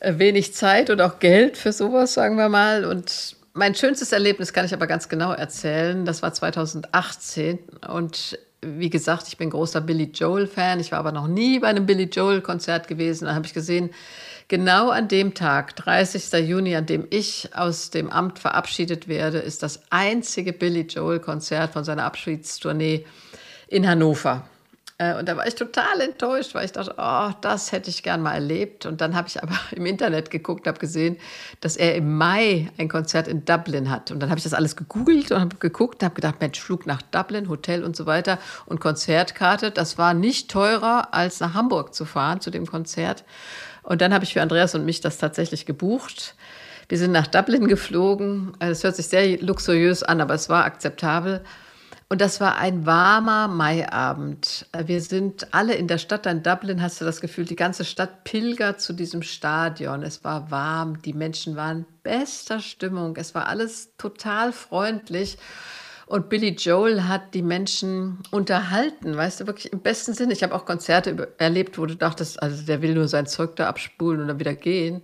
äh, 0.00 0.18
wenig 0.18 0.54
Zeit 0.54 0.90
und 0.90 1.00
auch 1.00 1.20
Geld 1.20 1.56
für 1.56 1.72
sowas, 1.72 2.14
sagen 2.14 2.36
wir 2.36 2.48
mal. 2.48 2.84
Und 2.84 3.36
mein 3.52 3.74
schönstes 3.74 4.12
Erlebnis 4.12 4.52
kann 4.52 4.66
ich 4.66 4.74
aber 4.74 4.86
ganz 4.86 5.08
genau 5.08 5.32
erzählen. 5.32 6.04
Das 6.04 6.22
war 6.22 6.32
2018 6.32 7.58
und 7.88 8.38
wie 8.62 8.90
gesagt, 8.90 9.26
ich 9.28 9.38
bin 9.38 9.50
großer 9.50 9.80
Billy 9.80 10.10
Joel-Fan. 10.12 10.80
Ich 10.80 10.92
war 10.92 10.98
aber 10.98 11.12
noch 11.12 11.28
nie 11.28 11.58
bei 11.60 11.68
einem 11.68 11.86
Billy 11.86 12.04
Joel-Konzert 12.04 12.88
gewesen. 12.88 13.24
Da 13.24 13.34
habe 13.34 13.46
ich 13.46 13.54
gesehen, 13.54 13.90
Genau 14.50 14.90
an 14.90 15.06
dem 15.06 15.34
Tag, 15.34 15.76
30. 15.76 16.32
Juni, 16.44 16.74
an 16.74 16.84
dem 16.84 17.06
ich 17.10 17.50
aus 17.54 17.90
dem 17.90 18.10
Amt 18.10 18.40
verabschiedet 18.40 19.06
werde, 19.06 19.38
ist 19.38 19.62
das 19.62 19.80
einzige 19.90 20.52
Billy 20.52 20.80
Joel-Konzert 20.80 21.72
von 21.72 21.84
seiner 21.84 22.02
Abschiedstournee 22.02 23.06
in 23.68 23.86
Hannover. 23.86 24.42
Äh, 24.98 25.16
und 25.16 25.28
da 25.28 25.36
war 25.36 25.46
ich 25.46 25.54
total 25.54 26.00
enttäuscht, 26.00 26.56
weil 26.56 26.64
ich 26.64 26.72
dachte, 26.72 26.96
oh, 26.98 27.30
das 27.42 27.70
hätte 27.70 27.90
ich 27.90 28.02
gern 28.02 28.22
mal 28.22 28.34
erlebt. 28.34 28.86
Und 28.86 29.00
dann 29.00 29.14
habe 29.14 29.28
ich 29.28 29.40
aber 29.40 29.54
im 29.70 29.86
Internet 29.86 30.32
geguckt, 30.32 30.66
habe 30.66 30.80
gesehen, 30.80 31.16
dass 31.60 31.76
er 31.76 31.94
im 31.94 32.18
Mai 32.18 32.72
ein 32.76 32.88
Konzert 32.88 33.28
in 33.28 33.44
Dublin 33.44 33.88
hat. 33.88 34.10
Und 34.10 34.18
dann 34.18 34.30
habe 34.30 34.38
ich 34.38 34.44
das 34.44 34.52
alles 34.52 34.74
gegoogelt 34.74 35.30
und 35.30 35.38
habe 35.38 35.56
geguckt, 35.60 36.02
habe 36.02 36.16
gedacht, 36.16 36.40
Mensch, 36.40 36.60
Flug 36.60 36.86
nach 36.86 37.02
Dublin, 37.02 37.48
Hotel 37.48 37.84
und 37.84 37.94
so 37.94 38.06
weiter 38.06 38.40
und 38.66 38.80
Konzertkarte. 38.80 39.70
Das 39.70 39.96
war 39.96 40.12
nicht 40.12 40.50
teurer, 40.50 41.14
als 41.14 41.38
nach 41.38 41.54
Hamburg 41.54 41.94
zu 41.94 42.04
fahren 42.04 42.40
zu 42.40 42.50
dem 42.50 42.66
Konzert. 42.66 43.22
Und 43.90 44.00
dann 44.02 44.14
habe 44.14 44.22
ich 44.22 44.34
für 44.34 44.40
Andreas 44.40 44.76
und 44.76 44.84
mich 44.84 45.00
das 45.00 45.18
tatsächlich 45.18 45.66
gebucht. 45.66 46.36
Wir 46.88 46.96
sind 46.96 47.10
nach 47.10 47.26
Dublin 47.26 47.66
geflogen. 47.66 48.52
Es 48.60 48.68
also 48.68 48.84
hört 48.84 48.94
sich 48.94 49.08
sehr 49.08 49.42
luxuriös 49.42 50.04
an, 50.04 50.20
aber 50.20 50.34
es 50.34 50.48
war 50.48 50.64
akzeptabel. 50.64 51.40
Und 52.08 52.20
das 52.20 52.40
war 52.40 52.56
ein 52.58 52.86
warmer 52.86 53.48
Maiabend. 53.48 54.66
Wir 54.84 55.00
sind 55.00 55.52
alle 55.52 55.74
in 55.74 55.88
der 55.88 55.98
Stadt 55.98 56.26
in 56.26 56.44
Dublin, 56.44 56.80
hast 56.80 57.00
du 57.00 57.04
das 57.04 57.20
Gefühl, 57.20 57.46
die 57.46 57.56
ganze 57.56 57.84
Stadt 57.84 58.22
pilgert 58.22 58.80
zu 58.80 58.92
diesem 58.92 59.24
Stadion. 59.24 60.04
Es 60.04 60.22
war 60.22 60.52
warm, 60.52 61.02
die 61.02 61.12
Menschen 61.12 61.56
waren 61.56 61.84
bester 62.04 62.60
Stimmung, 62.60 63.16
es 63.16 63.34
war 63.34 63.48
alles 63.48 63.96
total 63.98 64.52
freundlich. 64.52 65.36
Und 66.10 66.28
Billy 66.28 66.56
Joel 66.58 67.04
hat 67.04 67.34
die 67.34 67.42
Menschen 67.42 68.18
unterhalten, 68.32 69.16
weißt 69.16 69.38
du, 69.38 69.46
wirklich 69.46 69.72
im 69.72 69.78
besten 69.78 70.12
Sinne. 70.12 70.32
Ich 70.32 70.42
habe 70.42 70.52
auch 70.56 70.64
Konzerte 70.64 71.28
erlebt, 71.38 71.78
wo 71.78 71.86
du 71.86 71.94
dachtest, 71.94 72.42
also 72.42 72.66
der 72.66 72.82
will 72.82 72.94
nur 72.94 73.06
sein 73.06 73.28
Zeug 73.28 73.54
da 73.54 73.68
abspulen 73.68 74.20
und 74.20 74.26
dann 74.26 74.40
wieder 74.40 74.54
gehen. 74.54 75.02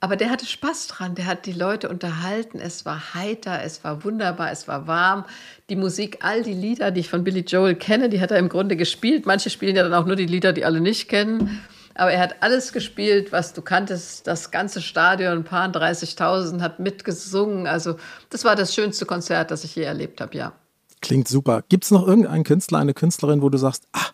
Aber 0.00 0.16
der 0.16 0.28
hatte 0.28 0.44
Spaß 0.44 0.88
dran, 0.88 1.14
der 1.14 1.24
hat 1.24 1.46
die 1.46 1.54
Leute 1.54 1.88
unterhalten. 1.88 2.60
Es 2.60 2.84
war 2.84 3.14
heiter, 3.14 3.62
es 3.64 3.84
war 3.84 4.04
wunderbar, 4.04 4.52
es 4.52 4.68
war 4.68 4.86
warm. 4.86 5.24
Die 5.70 5.76
Musik, 5.76 6.18
all 6.20 6.42
die 6.42 6.52
Lieder, 6.52 6.90
die 6.90 7.00
ich 7.00 7.08
von 7.08 7.24
Billy 7.24 7.40
Joel 7.40 7.74
kenne, 7.74 8.10
die 8.10 8.20
hat 8.20 8.30
er 8.30 8.38
im 8.38 8.50
Grunde 8.50 8.76
gespielt. 8.76 9.24
Manche 9.24 9.48
spielen 9.48 9.76
ja 9.76 9.82
dann 9.82 9.94
auch 9.94 10.04
nur 10.04 10.16
die 10.16 10.26
Lieder, 10.26 10.52
die 10.52 10.66
alle 10.66 10.82
nicht 10.82 11.08
kennen. 11.08 11.62
Aber 11.94 12.12
er 12.12 12.20
hat 12.20 12.42
alles 12.42 12.72
gespielt, 12.72 13.30
was 13.32 13.52
du 13.52 13.62
kanntest. 13.62 14.26
Das 14.26 14.50
ganze 14.50 14.82
Stadion, 14.82 15.38
ein 15.38 15.44
paar 15.44 15.68
30.000, 15.68 16.60
hat 16.60 16.80
mitgesungen. 16.80 17.66
Also 17.66 17.96
das 18.30 18.44
war 18.44 18.56
das 18.56 18.74
schönste 18.74 19.06
Konzert, 19.06 19.50
das 19.50 19.64
ich 19.64 19.76
je 19.76 19.84
erlebt 19.84 20.20
habe, 20.20 20.36
ja. 20.36 20.52
Klingt 21.00 21.28
super. 21.28 21.62
Gibt 21.68 21.84
es 21.84 21.90
noch 21.90 22.06
irgendeinen 22.06 22.44
Künstler, 22.44 22.78
eine 22.78 22.94
Künstlerin, 22.94 23.42
wo 23.42 23.48
du 23.48 23.58
sagst, 23.58 23.84
ah, 23.92 24.06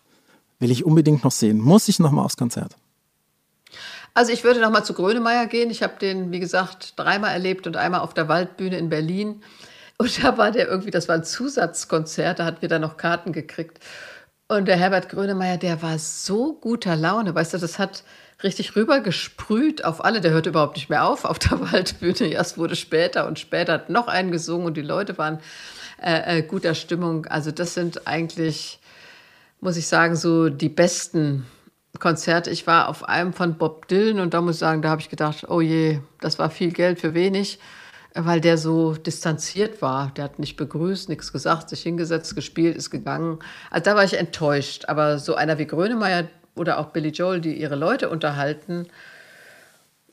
will 0.58 0.70
ich 0.70 0.84
unbedingt 0.84 1.24
noch 1.24 1.32
sehen, 1.32 1.58
muss 1.58 1.88
ich 1.88 1.98
noch 1.98 2.10
mal 2.10 2.22
aufs 2.22 2.36
Konzert? 2.36 2.76
Also 4.12 4.32
ich 4.32 4.44
würde 4.44 4.60
noch 4.60 4.70
mal 4.70 4.84
zu 4.84 4.92
Grönemeyer 4.92 5.46
gehen. 5.46 5.70
Ich 5.70 5.82
habe 5.82 5.94
den, 6.00 6.32
wie 6.32 6.40
gesagt, 6.40 6.94
dreimal 6.98 7.32
erlebt 7.32 7.66
und 7.66 7.76
einmal 7.76 8.00
auf 8.00 8.12
der 8.12 8.28
Waldbühne 8.28 8.76
in 8.76 8.88
Berlin. 8.88 9.42
Und 9.98 10.24
da 10.24 10.36
war 10.38 10.50
der 10.50 10.66
irgendwie, 10.68 10.90
das 10.90 11.08
war 11.08 11.14
ein 11.14 11.24
Zusatzkonzert, 11.24 12.38
da 12.38 12.44
hatten 12.44 12.62
wir 12.62 12.68
dann 12.68 12.80
noch 12.80 12.96
Karten 12.96 13.32
gekriegt. 13.32 13.80
Und 14.50 14.66
der 14.66 14.76
Herbert 14.76 15.08
Grönemeyer, 15.08 15.58
der 15.58 15.80
war 15.80 15.96
so 16.00 16.54
guter 16.54 16.96
Laune, 16.96 17.32
weißt 17.32 17.54
du, 17.54 17.58
das 17.58 17.78
hat 17.78 18.02
richtig 18.42 18.74
rübergesprüht 18.74 19.84
auf 19.84 20.04
alle. 20.04 20.20
Der 20.20 20.32
hörte 20.32 20.48
überhaupt 20.48 20.74
nicht 20.74 20.90
mehr 20.90 21.06
auf 21.06 21.24
auf 21.24 21.38
der 21.38 21.60
Waldbühne. 21.72 22.32
Erst 22.32 22.58
wurde 22.58 22.74
später 22.74 23.28
und 23.28 23.38
später 23.38 23.74
hat 23.74 23.90
noch 23.90 24.08
einen 24.08 24.32
gesungen 24.32 24.66
und 24.66 24.76
die 24.76 24.82
Leute 24.82 25.16
waren 25.18 25.38
äh, 26.02 26.38
äh, 26.38 26.42
guter 26.42 26.74
Stimmung. 26.74 27.26
Also 27.26 27.52
das 27.52 27.74
sind 27.74 28.08
eigentlich, 28.08 28.80
muss 29.60 29.76
ich 29.76 29.86
sagen, 29.86 30.16
so 30.16 30.48
die 30.48 30.68
besten 30.68 31.46
Konzert. 32.00 32.48
Ich 32.48 32.66
war 32.66 32.88
auf 32.88 33.08
einem 33.08 33.32
von 33.32 33.56
Bob 33.56 33.86
Dylan 33.86 34.18
und 34.18 34.34
da 34.34 34.40
muss 34.40 34.56
ich 34.56 34.58
sagen, 34.58 34.82
da 34.82 34.88
habe 34.88 35.00
ich 35.00 35.10
gedacht, 35.10 35.46
oh 35.48 35.60
je, 35.60 36.00
das 36.20 36.40
war 36.40 36.50
viel 36.50 36.72
Geld 36.72 36.98
für 36.98 37.14
wenig, 37.14 37.60
weil 38.14 38.40
der 38.40 38.58
so 38.58 38.94
distanziert 38.94 39.82
war. 39.82 40.12
Der 40.16 40.24
hat 40.24 40.38
nicht 40.38 40.56
begrüßt, 40.56 41.08
nichts 41.08 41.32
gesagt, 41.32 41.68
sich 41.68 41.82
hingesetzt, 41.82 42.34
gespielt, 42.34 42.76
ist 42.76 42.90
gegangen. 42.90 43.38
Also 43.70 43.84
da 43.84 43.96
war 43.96 44.04
ich 44.04 44.14
enttäuscht. 44.14 44.84
Aber 44.88 45.18
so 45.18 45.34
einer 45.34 45.58
wie 45.58 45.66
Grönemeyer 45.66 46.28
oder 46.54 46.78
auch 46.78 46.86
Billy 46.86 47.10
Joel, 47.10 47.40
die 47.40 47.54
ihre 47.60 47.76
Leute 47.76 48.08
unterhalten, 48.10 48.86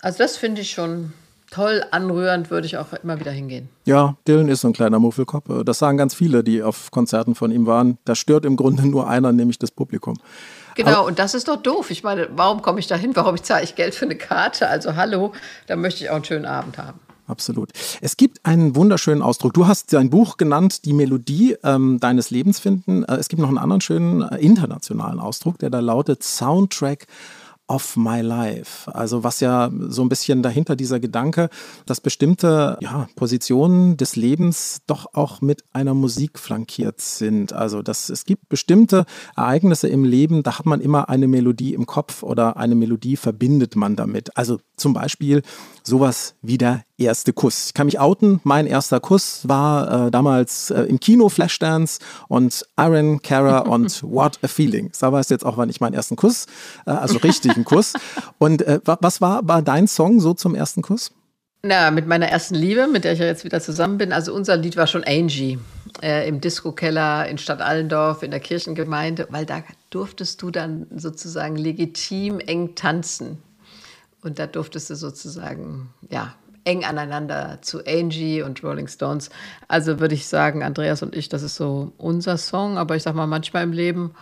also 0.02 0.20
das 0.20 0.38
finde 0.38 0.62
ich 0.62 0.72
schon 0.72 1.14
toll, 1.50 1.84
anrührend, 1.92 2.52
würde 2.52 2.68
ich 2.68 2.78
auch 2.78 2.94
immer 3.04 3.20
wieder 3.20 3.32
hingehen. 3.32 3.70
Ja, 3.86 4.16
Dylan 4.28 4.48
ist 4.50 4.62
so 4.62 4.68
ein 4.68 4.74
kleiner 4.74 5.00
Muffelkopf. 5.00 5.46
Das 5.64 5.80
sagen 5.80 5.98
ganz 5.98 6.14
viele, 6.14 6.44
die 6.44 6.62
auf 6.62 6.92
Konzerten 6.92 7.36
von 7.36 7.52
ihm 7.52 7.66
waren. 7.66 7.98
Da 8.06 8.16
stört 8.16 8.46
im 8.46 8.58
Grunde 8.58 8.88
nur 8.88 9.08
einer, 9.08 9.32
nämlich 9.32 9.58
das 9.58 9.72
Publikum. 9.72 10.16
Genau, 10.76 10.92
Aber 10.92 11.06
und 11.06 11.18
das 11.18 11.34
ist 11.34 11.48
doch 11.48 11.56
doof. 11.58 11.90
Ich 11.90 12.04
meine, 12.04 12.30
warum 12.36 12.62
komme 12.62 12.80
ich 12.80 12.88
da 12.88 12.96
hin? 12.96 13.16
Warum 13.16 13.42
zahle 13.42 13.64
ich 13.64 13.76
Geld 13.76 13.96
für 13.96 14.06
eine 14.06 14.16
Karte? 14.16 14.68
Also 14.68 14.96
hallo, 14.96 15.32
da 15.66 15.76
möchte 15.76 16.04
ich 16.04 16.12
auch 16.12 16.16
einen 16.16 16.26
schönen 16.26 16.46
Abend 16.46 16.78
haben. 16.78 17.00
Absolut. 17.28 17.72
Es 18.02 18.16
gibt 18.16 18.46
einen 18.46 18.76
wunderschönen 18.76 19.22
Ausdruck. 19.22 19.54
Du 19.54 19.68
hast 19.68 19.92
dein 19.92 20.10
Buch 20.10 20.38
genannt, 20.38 20.86
die 20.86 20.94
Melodie 20.94 21.58
ähm, 21.64 22.00
deines 22.00 22.32
Lebens 22.32 22.60
finden. 22.60 23.04
Äh, 23.04 23.18
es 23.18 23.28
gibt 23.28 23.42
noch 23.42 23.50
einen 23.50 23.58
anderen 23.58 23.82
schönen 23.82 24.22
äh, 24.22 24.38
internationalen 24.38 25.20
Ausdruck, 25.20 25.60
der 25.60 25.70
da 25.70 25.82
lautet 25.82 26.24
Soundtrack 26.24 27.06
of 27.68 27.98
my 27.98 28.22
life. 28.22 28.92
Also 28.94 29.24
was 29.24 29.40
ja 29.40 29.70
so 29.90 30.02
ein 30.02 30.10
bisschen 30.10 30.42
dahinter 30.42 30.76
dieser 30.76 31.00
Gedanke, 31.00 31.50
dass 31.86 32.00
bestimmte 32.00 32.78
ja, 32.80 33.10
Positionen 33.16 33.98
des 33.98 34.16
Lebens 34.16 34.82
doch 34.88 35.14
auch 35.14 35.42
mit 35.42 35.64
einer 35.74 35.94
Musik 35.94 36.40
flankiert 36.40 37.02
sind. 37.02 37.54
Also 37.54 37.82
dass 37.82 38.10
es 38.10 38.24
gibt 38.24 38.48
bestimmte 38.50 39.06
Ereignisse 39.36 39.90
im 39.90 40.06
Leben, 40.06 40.44
da 40.44 40.60
hat 40.60 40.66
man 40.66 40.80
immer 40.80 41.10
eine 41.10 41.28
Melodie 41.28 41.74
im 41.74 41.86
Kopf 41.86 42.24
oder 42.24 42.58
eine 42.58 42.76
Melodie 42.76 43.18
verbindet 43.18 43.76
man 43.76 43.96
damit. 43.96 44.36
Also 44.38 44.60
zum 44.78 44.94
Beispiel 44.94 45.42
sowas 45.88 46.36
wie 46.42 46.58
der 46.58 46.84
erste 46.98 47.34
Kuss. 47.34 47.68
Ich 47.68 47.74
kann 47.74 47.88
mich 47.88 48.00
outen, 48.00 48.40
mein 48.44 48.68
erster 48.68 49.00
Kuss 49.00 49.48
war 49.48 50.08
äh, 50.08 50.12
damals 50.12 50.70
äh, 50.70 50.84
im 50.84 51.00
Kino 51.00 51.30
Flashdance 51.30 52.00
und 52.28 52.66
Iron 52.80 53.22
Cara 53.22 53.60
und 53.68 54.04
What 54.04 54.40
a 54.44 54.48
Feeling. 54.48 54.92
Da 55.00 55.12
weiß 55.12 55.30
jetzt 55.30 55.46
auch, 55.46 55.58
wann 55.58 55.70
ich 55.70 55.82
meinen 55.82 55.94
ersten 55.94 56.16
Kuss, 56.16 56.46
äh, 56.86 56.92
also 56.92 57.18
richtigen 57.18 57.64
Kuss. 57.64 57.94
Und 58.38 58.62
äh, 58.62 58.80
was 58.84 59.22
war, 59.22 59.48
war 59.48 59.62
dein 59.62 59.88
Song 59.88 60.20
so 60.20 60.34
zum 60.34 60.54
ersten 60.54 60.82
Kuss? 60.82 61.12
Na, 61.64 61.90
mit 61.90 62.08
meiner 62.08 62.28
ersten 62.28 62.56
Liebe, 62.56 62.88
mit 62.88 63.04
der 63.04 63.14
ich 63.14 63.20
ja 63.20 63.26
jetzt 63.26 63.44
wieder 63.44 63.60
zusammen 63.60 63.98
bin. 63.98 64.14
Also 64.14 64.34
unser 64.34 64.58
Lied 64.58 64.78
war 64.78 64.88
schon 64.88 65.04
Angie 65.04 65.58
äh, 66.02 66.28
im 66.28 66.40
Disco-Keller 66.40 67.28
in 67.28 67.38
Stadt 67.38 67.62
Allendorf 67.62 68.22
in 68.24 68.32
der 68.32 68.40
Kirchengemeinde, 68.40 69.28
weil 69.32 69.46
da 69.46 69.64
durftest 69.90 70.42
du 70.42 70.52
dann 70.52 70.86
sozusagen 70.96 71.56
legitim 71.56 72.40
eng 72.40 72.76
tanzen. 72.76 73.40
Und 74.22 74.40
da 74.40 74.48
durftest 74.48 74.90
du 74.90 74.96
sozusagen, 74.96 75.94
ja, 76.10 76.34
eng 76.68 76.84
aneinander 76.84 77.60
zu 77.62 77.86
Angie 77.86 78.42
und 78.42 78.62
Rolling 78.62 78.88
Stones. 78.88 79.30
Also 79.68 80.00
würde 80.00 80.16
ich 80.16 80.28
sagen, 80.28 80.64
Andreas 80.64 81.02
und 81.02 81.16
ich, 81.16 81.30
das 81.30 81.42
ist 81.42 81.56
so 81.56 81.94
unser 81.98 82.38
Song. 82.38 82.78
Aber 82.78 82.96
ich 82.96 83.04
sag 83.04 83.16
mal, 83.16 83.26
manchmal 83.26 83.64
im 83.64 83.72
Leben, 83.72 84.14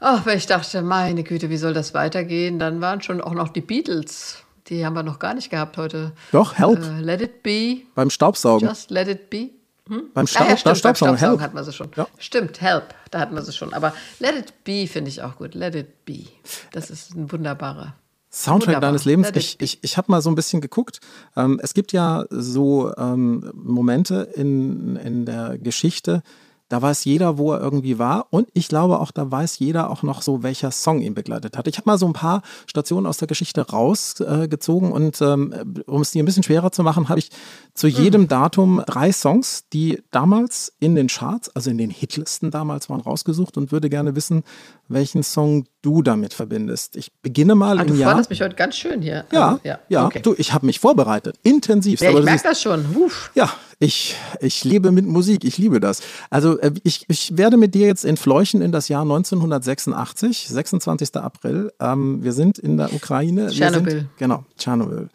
ach, 0.00 0.26
wenn 0.26 0.36
ich 0.36 0.46
dachte, 0.46 0.82
meine 0.82 1.22
Güte, 1.22 1.48
wie 1.48 1.56
soll 1.56 1.72
das 1.72 1.94
weitergehen, 1.94 2.58
dann 2.58 2.80
waren 2.80 3.00
schon 3.02 3.20
auch 3.20 3.34
noch 3.34 3.48
die 3.48 3.60
Beatles. 3.60 4.42
Die 4.66 4.84
haben 4.84 4.94
wir 4.94 5.02
noch 5.04 5.20
gar 5.20 5.34
nicht 5.34 5.50
gehabt 5.50 5.76
heute. 5.76 6.12
Doch, 6.32 6.58
Help. 6.58 6.82
Äh, 6.82 7.00
let 7.00 7.20
it 7.20 7.42
be. 7.42 7.82
Beim 7.94 8.10
Staubsaugen. 8.10 8.68
Just 8.68 8.90
let 8.90 9.08
it 9.08 9.30
be. 9.30 9.50
Hm? 9.88 10.04
Beim 10.12 10.26
Staub, 10.26 10.46
ah, 10.46 10.50
ja, 10.50 10.56
stimmt, 10.56 10.78
Staubsaugen, 10.78 11.16
Staubsaugen 11.16 11.44
hatten 11.44 11.56
wir 11.56 11.64
sie 11.64 11.72
schon. 11.72 11.90
Ja. 11.96 12.06
Stimmt, 12.18 12.60
Help, 12.60 12.94
da 13.10 13.20
hatten 13.20 13.34
wir 13.34 13.42
sie 13.42 13.52
schon. 13.52 13.72
Aber 13.72 13.92
Let 14.20 14.36
It 14.36 14.64
Be 14.64 14.86
finde 14.86 15.10
ich 15.10 15.22
auch 15.22 15.36
gut. 15.36 15.54
Let 15.54 15.74
It 15.74 16.04
Be. 16.04 16.26
Das 16.70 16.90
ist 16.90 17.14
ein 17.16 17.32
wunderbarer 17.32 17.94
Soundtrack 18.32 18.76
Wunderbar. 18.76 18.90
deines 18.90 19.04
Lebens. 19.04 19.30
Ich, 19.34 19.60
ich, 19.60 19.78
ich 19.82 19.96
habe 19.96 20.10
mal 20.10 20.22
so 20.22 20.30
ein 20.30 20.36
bisschen 20.36 20.60
geguckt. 20.60 21.00
Ähm, 21.36 21.60
es 21.62 21.74
gibt 21.74 21.92
ja 21.92 22.24
so 22.30 22.94
ähm, 22.96 23.50
Momente 23.54 24.28
in, 24.34 24.96
in 24.96 25.26
der 25.26 25.58
Geschichte, 25.58 26.22
da 26.70 26.80
weiß 26.80 27.04
jeder, 27.04 27.36
wo 27.36 27.52
er 27.52 27.60
irgendwie 27.60 27.98
war. 27.98 28.28
Und 28.30 28.48
ich 28.54 28.68
glaube 28.68 29.00
auch, 29.00 29.10
da 29.10 29.28
weiß 29.28 29.58
jeder 29.58 29.90
auch 29.90 30.04
noch 30.04 30.22
so, 30.22 30.44
welcher 30.44 30.70
Song 30.70 31.02
ihn 31.02 31.14
begleitet 31.14 31.58
hat. 31.58 31.66
Ich 31.66 31.76
habe 31.76 31.90
mal 31.90 31.98
so 31.98 32.06
ein 32.06 32.12
paar 32.12 32.42
Stationen 32.66 33.06
aus 33.06 33.18
der 33.18 33.26
Geschichte 33.26 33.68
rausgezogen 33.68 34.90
äh, 34.90 34.94
und 34.94 35.20
ähm, 35.20 35.82
um 35.86 36.00
es 36.00 36.12
dir 36.12 36.22
ein 36.22 36.26
bisschen 36.26 36.44
schwerer 36.44 36.70
zu 36.70 36.84
machen, 36.84 37.08
habe 37.08 37.18
ich 37.18 37.30
zu 37.74 37.88
hm. 37.88 37.96
jedem 37.96 38.28
Datum 38.28 38.82
drei 38.86 39.10
Songs, 39.10 39.64
die 39.72 40.00
damals 40.12 40.72
in 40.78 40.94
den 40.94 41.08
Charts, 41.08 41.48
also 41.56 41.70
in 41.70 41.78
den 41.78 41.90
Hitlisten 41.90 42.52
damals 42.52 42.88
waren, 42.88 43.00
rausgesucht 43.00 43.56
und 43.56 43.72
würde 43.72 43.90
gerne 43.90 44.14
wissen, 44.14 44.44
welchen 44.86 45.24
Song 45.24 45.66
du 45.82 46.02
damit 46.02 46.34
verbindest. 46.34 46.94
Ich 46.94 47.10
beginne 47.20 47.56
mal 47.56 47.80
ah, 47.80 47.82
im 47.82 47.88
du 47.88 47.94
Jahr. 47.94 48.10
Du 48.10 48.12
fandest 48.12 48.30
mich 48.30 48.42
heute 48.42 48.54
ganz 48.54 48.76
schön 48.76 49.02
hier. 49.02 49.24
Ja, 49.32 49.48
also, 49.48 49.60
ja, 49.64 49.78
ja. 49.88 50.06
Okay. 50.06 50.20
Du, 50.22 50.36
ich 50.38 50.52
habe 50.52 50.66
mich 50.66 50.78
vorbereitet, 50.78 51.36
intensiv. 51.42 52.00
Ja, 52.00 52.10
ich 52.10 52.24
merke 52.24 52.44
das 52.44 52.62
schon. 52.62 52.84
Uff. 52.94 53.32
Ja, 53.34 53.50
ich, 53.80 54.14
ich 54.40 54.62
lebe 54.62 54.92
mit 54.92 55.06
Musik, 55.06 55.42
ich 55.42 55.56
liebe 55.56 55.80
das. 55.80 56.02
Also 56.28 56.58
äh, 56.58 56.72
ich, 56.84 57.06
ich 57.08 57.36
werde 57.38 57.56
mit 57.56 57.74
dir 57.74 57.86
jetzt 57.86 58.04
entfleuchen 58.04 58.60
in 58.60 58.72
das 58.72 58.88
Jahr 58.88 59.02
1986, 59.02 60.48
26. 60.48 61.16
April. 61.16 61.72
Ähm, 61.80 62.22
wir 62.22 62.32
sind 62.32 62.58
in 62.58 62.76
der 62.76 62.92
Ukraine. 62.92 63.48
Tschernobyl. 63.48 64.06
Genau, 64.18 64.44
Tschernobyl. 64.58 65.08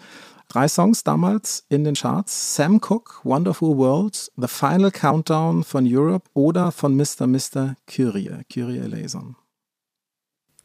Drei 0.47 0.67
Songs 0.67 1.03
damals 1.03 1.65
in 1.69 1.83
den 1.83 1.93
Charts. 1.93 2.55
Sam 2.55 2.81
Cooke, 2.81 3.19
Wonderful 3.23 3.77
World, 3.77 4.31
The 4.35 4.47
Final 4.47 4.89
Countdown 4.89 5.63
von 5.63 5.85
Europe 5.87 6.27
oder 6.33 6.71
von 6.71 6.95
Mr. 6.95 7.27
Mr. 7.27 7.75
Kyrie, 7.85 8.31
Kyrie 8.49 8.79
Eleison. 8.79 9.35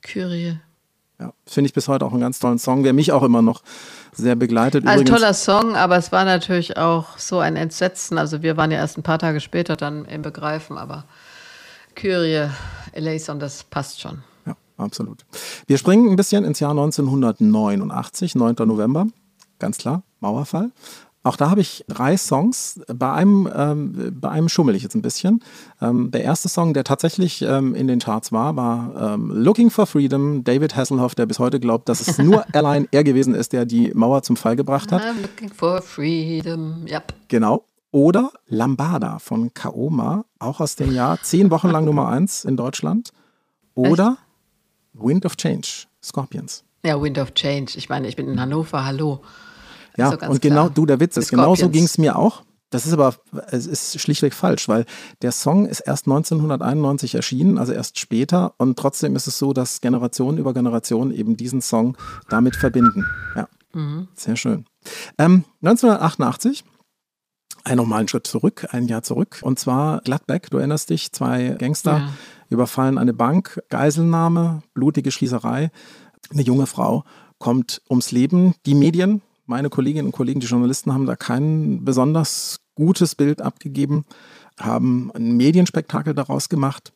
Kyrie. 0.01 0.59
Ja, 1.21 1.35
finde 1.45 1.67
ich 1.69 1.75
bis 1.75 1.87
heute 1.87 2.07
auch 2.07 2.13
einen 2.13 2.23
ganz 2.23 2.39
tollen 2.39 2.59
Song, 2.59 2.83
der 2.83 2.95
mich 2.95 3.13
auch 3.13 3.23
immer 3.23 3.43
noch 3.43 3.63
sehr 4.13 4.37
begleitet. 4.37 4.87
Also 4.87 5.03
Übrigens, 5.03 5.21
toller 5.21 5.35
Song, 5.35 5.77
aber 5.77 5.97
es 5.97 6.13
war 6.13 6.25
natürlich 6.25 6.79
auch 6.79 7.19
so 7.19 7.39
ein 7.39 7.57
Entsetzen. 7.57 8.17
Also 8.17 8.43
wir 8.43 8.57
waren 8.57 8.71
ja 8.71 8.79
erst 8.79 8.97
ein 8.97 9.03
paar 9.03 9.19
Tage 9.19 9.41
später 9.41 9.77
dann 9.77 10.07
im 10.07 10.23
Begreifen, 10.23 10.79
aber 10.79 11.05
Kyrie, 11.95 12.49
Eleison, 12.93 13.39
das 13.39 13.65
passt 13.65 14.01
schon. 14.01 14.23
Ja, 14.47 14.57
absolut. 14.79 15.27
Wir 15.67 15.77
springen 15.77 16.09
ein 16.09 16.17
bisschen 16.17 16.45
ins 16.45 16.59
Jahr 16.59 16.71
1989, 16.71 18.35
9. 18.35 18.55
November, 18.61 19.07
ganz 19.59 19.77
klar, 19.77 20.03
Mauerfall. 20.21 20.71
Auch 21.23 21.37
da 21.37 21.51
habe 21.51 21.61
ich 21.61 21.85
drei 21.87 22.17
Songs. 22.17 22.81
Bei 22.87 23.13
einem, 23.13 23.49
ähm, 23.55 24.17
bei 24.19 24.31
einem 24.31 24.49
schummel 24.49 24.75
ich 24.75 24.83
jetzt 24.83 24.95
ein 24.95 25.03
bisschen. 25.03 25.45
Ähm, 25.81 26.11
der 26.11 26.23
erste 26.23 26.49
Song, 26.49 26.73
der 26.73 26.83
tatsächlich 26.83 27.43
ähm, 27.43 27.75
in 27.75 27.89
den 27.89 27.99
Charts 27.99 28.33
war, 28.33 28.57
war 28.57 29.15
ähm, 29.15 29.31
Looking 29.31 29.69
for 29.69 29.87
Freedom, 29.87 30.45
David 30.45 30.77
Hasselhoff, 30.77 31.15
der 31.15 31.27
bis 31.27 31.39
heute 31.39 31.61
glaubt, 31.61 31.91
dass 31.91 32.01
es 32.01 32.17
nur 32.17 32.45
allein 32.55 32.89
er 32.91 33.05
gewesen 33.05 33.35
ist, 33.35 33.53
der 33.53 33.67
die 33.67 33.93
Mauer 33.95 34.23
zum 34.23 34.37
Fall 34.37 34.57
gebracht 34.57 34.93
hat. 34.93 35.03
I'm 35.03 35.21
looking 35.21 35.51
for 35.51 35.83
freedom, 35.83 36.87
yep. 36.89 37.13
Genau. 37.29 37.65
Oder 37.93 38.31
Lambada 38.47 39.19
von 39.19 39.53
Kaoma, 39.53 40.25
auch 40.39 40.61
aus 40.61 40.77
dem 40.77 40.93
Jahr, 40.93 41.21
zehn 41.23 41.51
Wochen 41.51 41.69
lang 41.69 41.85
Nummer 41.85 42.09
eins 42.09 42.45
in 42.45 42.57
Deutschland. 42.57 43.13
Oder 43.75 44.17
Echt? 44.95 45.05
Wind 45.05 45.27
of 45.27 45.37
Change, 45.37 45.87
Scorpions. 46.03 46.65
Ja, 46.85 47.01
Wind 47.03 47.19
of 47.19 47.35
Change. 47.35 47.73
Ich 47.77 47.89
meine, 47.91 48.09
ich 48.09 48.17
bin 48.17 48.29
in 48.29 48.41
Hannover, 48.41 48.87
hallo. 48.87 49.21
Ja, 50.01 50.11
also 50.11 50.31
und 50.31 50.43
genau, 50.43 50.69
du, 50.69 50.87
der 50.87 51.01
Witz 51.01 51.17
ist, 51.17 51.31
genau 51.31 51.55
so 51.55 51.69
ging 51.69 51.85
es 51.85 51.99
mir 51.99 52.17
auch. 52.17 52.43
Das 52.71 52.87
ist 52.87 52.93
aber, 52.93 53.17
es 53.51 53.67
ist 53.67 54.01
schlichtweg 54.01 54.33
falsch, 54.33 54.69
weil 54.69 54.87
der 55.23 55.33
Song 55.33 55.67
ist 55.67 55.81
erst 55.81 56.07
1991 56.07 57.17
erschienen, 57.17 57.59
also 57.59 57.73
erst 57.73 57.99
später. 57.99 58.55
Und 58.59 58.79
trotzdem 58.79 59.17
ist 59.17 59.27
es 59.27 59.39
so, 59.39 59.53
dass 59.53 59.81
Generation 59.81 60.39
über 60.39 60.55
Generation 60.55 61.11
eben 61.11 61.37
diesen 61.37 61.63
Song 61.63 61.97
damit 62.29 62.55
verbinden. 62.55 63.05
Ja, 63.35 63.49
mhm. 63.73 64.07
sehr 64.15 64.37
schön. 64.37 64.67
Ähm, 65.19 65.45
1988 65.63 66.65
ein 67.65 67.77
normalen 67.77 68.09
Schritt 68.09 68.27
zurück, 68.27 68.69
ein 68.71 68.87
Jahr 68.87 69.03
zurück. 69.03 69.41
Und 69.43 69.59
zwar 69.59 70.01
Gladbeck, 70.03 70.49
du 70.51 70.59
erinnerst 70.59 70.91
dich, 70.91 71.13
zwei 71.13 71.57
Gangster 71.59 71.99
ja. 71.99 72.09
überfallen 72.49 72.99
eine 72.99 73.13
Bank, 73.13 73.61
Geiselnahme, 73.69 74.63
blutige 74.75 75.11
Schießerei. 75.11 75.71
Eine 76.31 76.43
junge 76.43 76.67
Frau 76.67 77.05
kommt 77.39 77.83
ums 77.91 78.13
Leben. 78.13 78.55
Die 78.65 78.75
Medien 78.75 79.23
meine 79.51 79.69
Kolleginnen 79.69 80.07
und 80.07 80.13
Kollegen, 80.13 80.41
die 80.41 80.47
Journalisten, 80.47 80.95
haben 80.95 81.07
da 81.07 81.17
kein 81.17 81.85
besonders 81.85 82.61
gutes 82.77 83.17
Bild 83.17 83.43
abgegeben, 83.43 84.05
haben 84.59 85.11
ein 85.13 85.37
Medienspektakel 85.37 86.15
daraus 86.15 86.49
gemacht. 86.49 86.93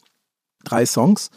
Drei 0.62 0.86
Songs, 0.86 1.30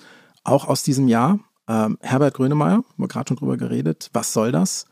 auch 0.44 0.68
aus 0.68 0.84
diesem 0.84 1.08
Jahr. 1.08 1.40
Ähm, 1.68 1.98
Herbert 2.02 2.36
Grönemeyer, 2.36 2.76
haben 2.76 2.86
wir 2.98 3.08
gerade 3.10 3.28
schon 3.28 3.38
drüber 3.38 3.58
geredet. 3.58 4.10
Was 4.14 4.32
soll 4.32 4.52
das? 4.52 4.86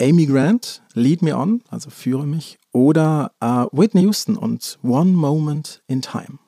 Amy 0.00 0.26
Grant, 0.26 0.82
Lead 0.92 1.22
Me 1.22 1.36
On, 1.36 1.62
also 1.70 1.88
Führe 1.88 2.26
mich. 2.26 2.58
Oder 2.72 3.32
äh, 3.40 3.64
Whitney 3.72 4.02
Houston 4.02 4.36
und 4.36 4.78
One 4.82 5.12
Moment 5.12 5.82
in 5.86 6.02
Time. 6.02 6.38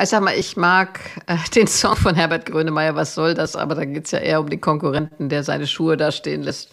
Ich 0.00 0.08
sag 0.08 0.22
mal, 0.22 0.34
ich 0.34 0.56
mag 0.56 1.00
äh, 1.26 1.36
den 1.54 1.66
Song 1.66 1.96
von 1.96 2.14
Herbert 2.14 2.46
Grönemeyer, 2.46 2.94
was 2.94 3.14
soll 3.14 3.34
das? 3.34 3.56
Aber 3.56 3.74
da 3.74 3.84
geht 3.84 4.06
es 4.06 4.10
ja 4.10 4.18
eher 4.18 4.40
um 4.40 4.48
den 4.48 4.60
Konkurrenten, 4.60 5.28
der 5.28 5.44
seine 5.44 5.66
Schuhe 5.66 5.96
da 5.96 6.12
stehen 6.12 6.42
lässt. 6.42 6.70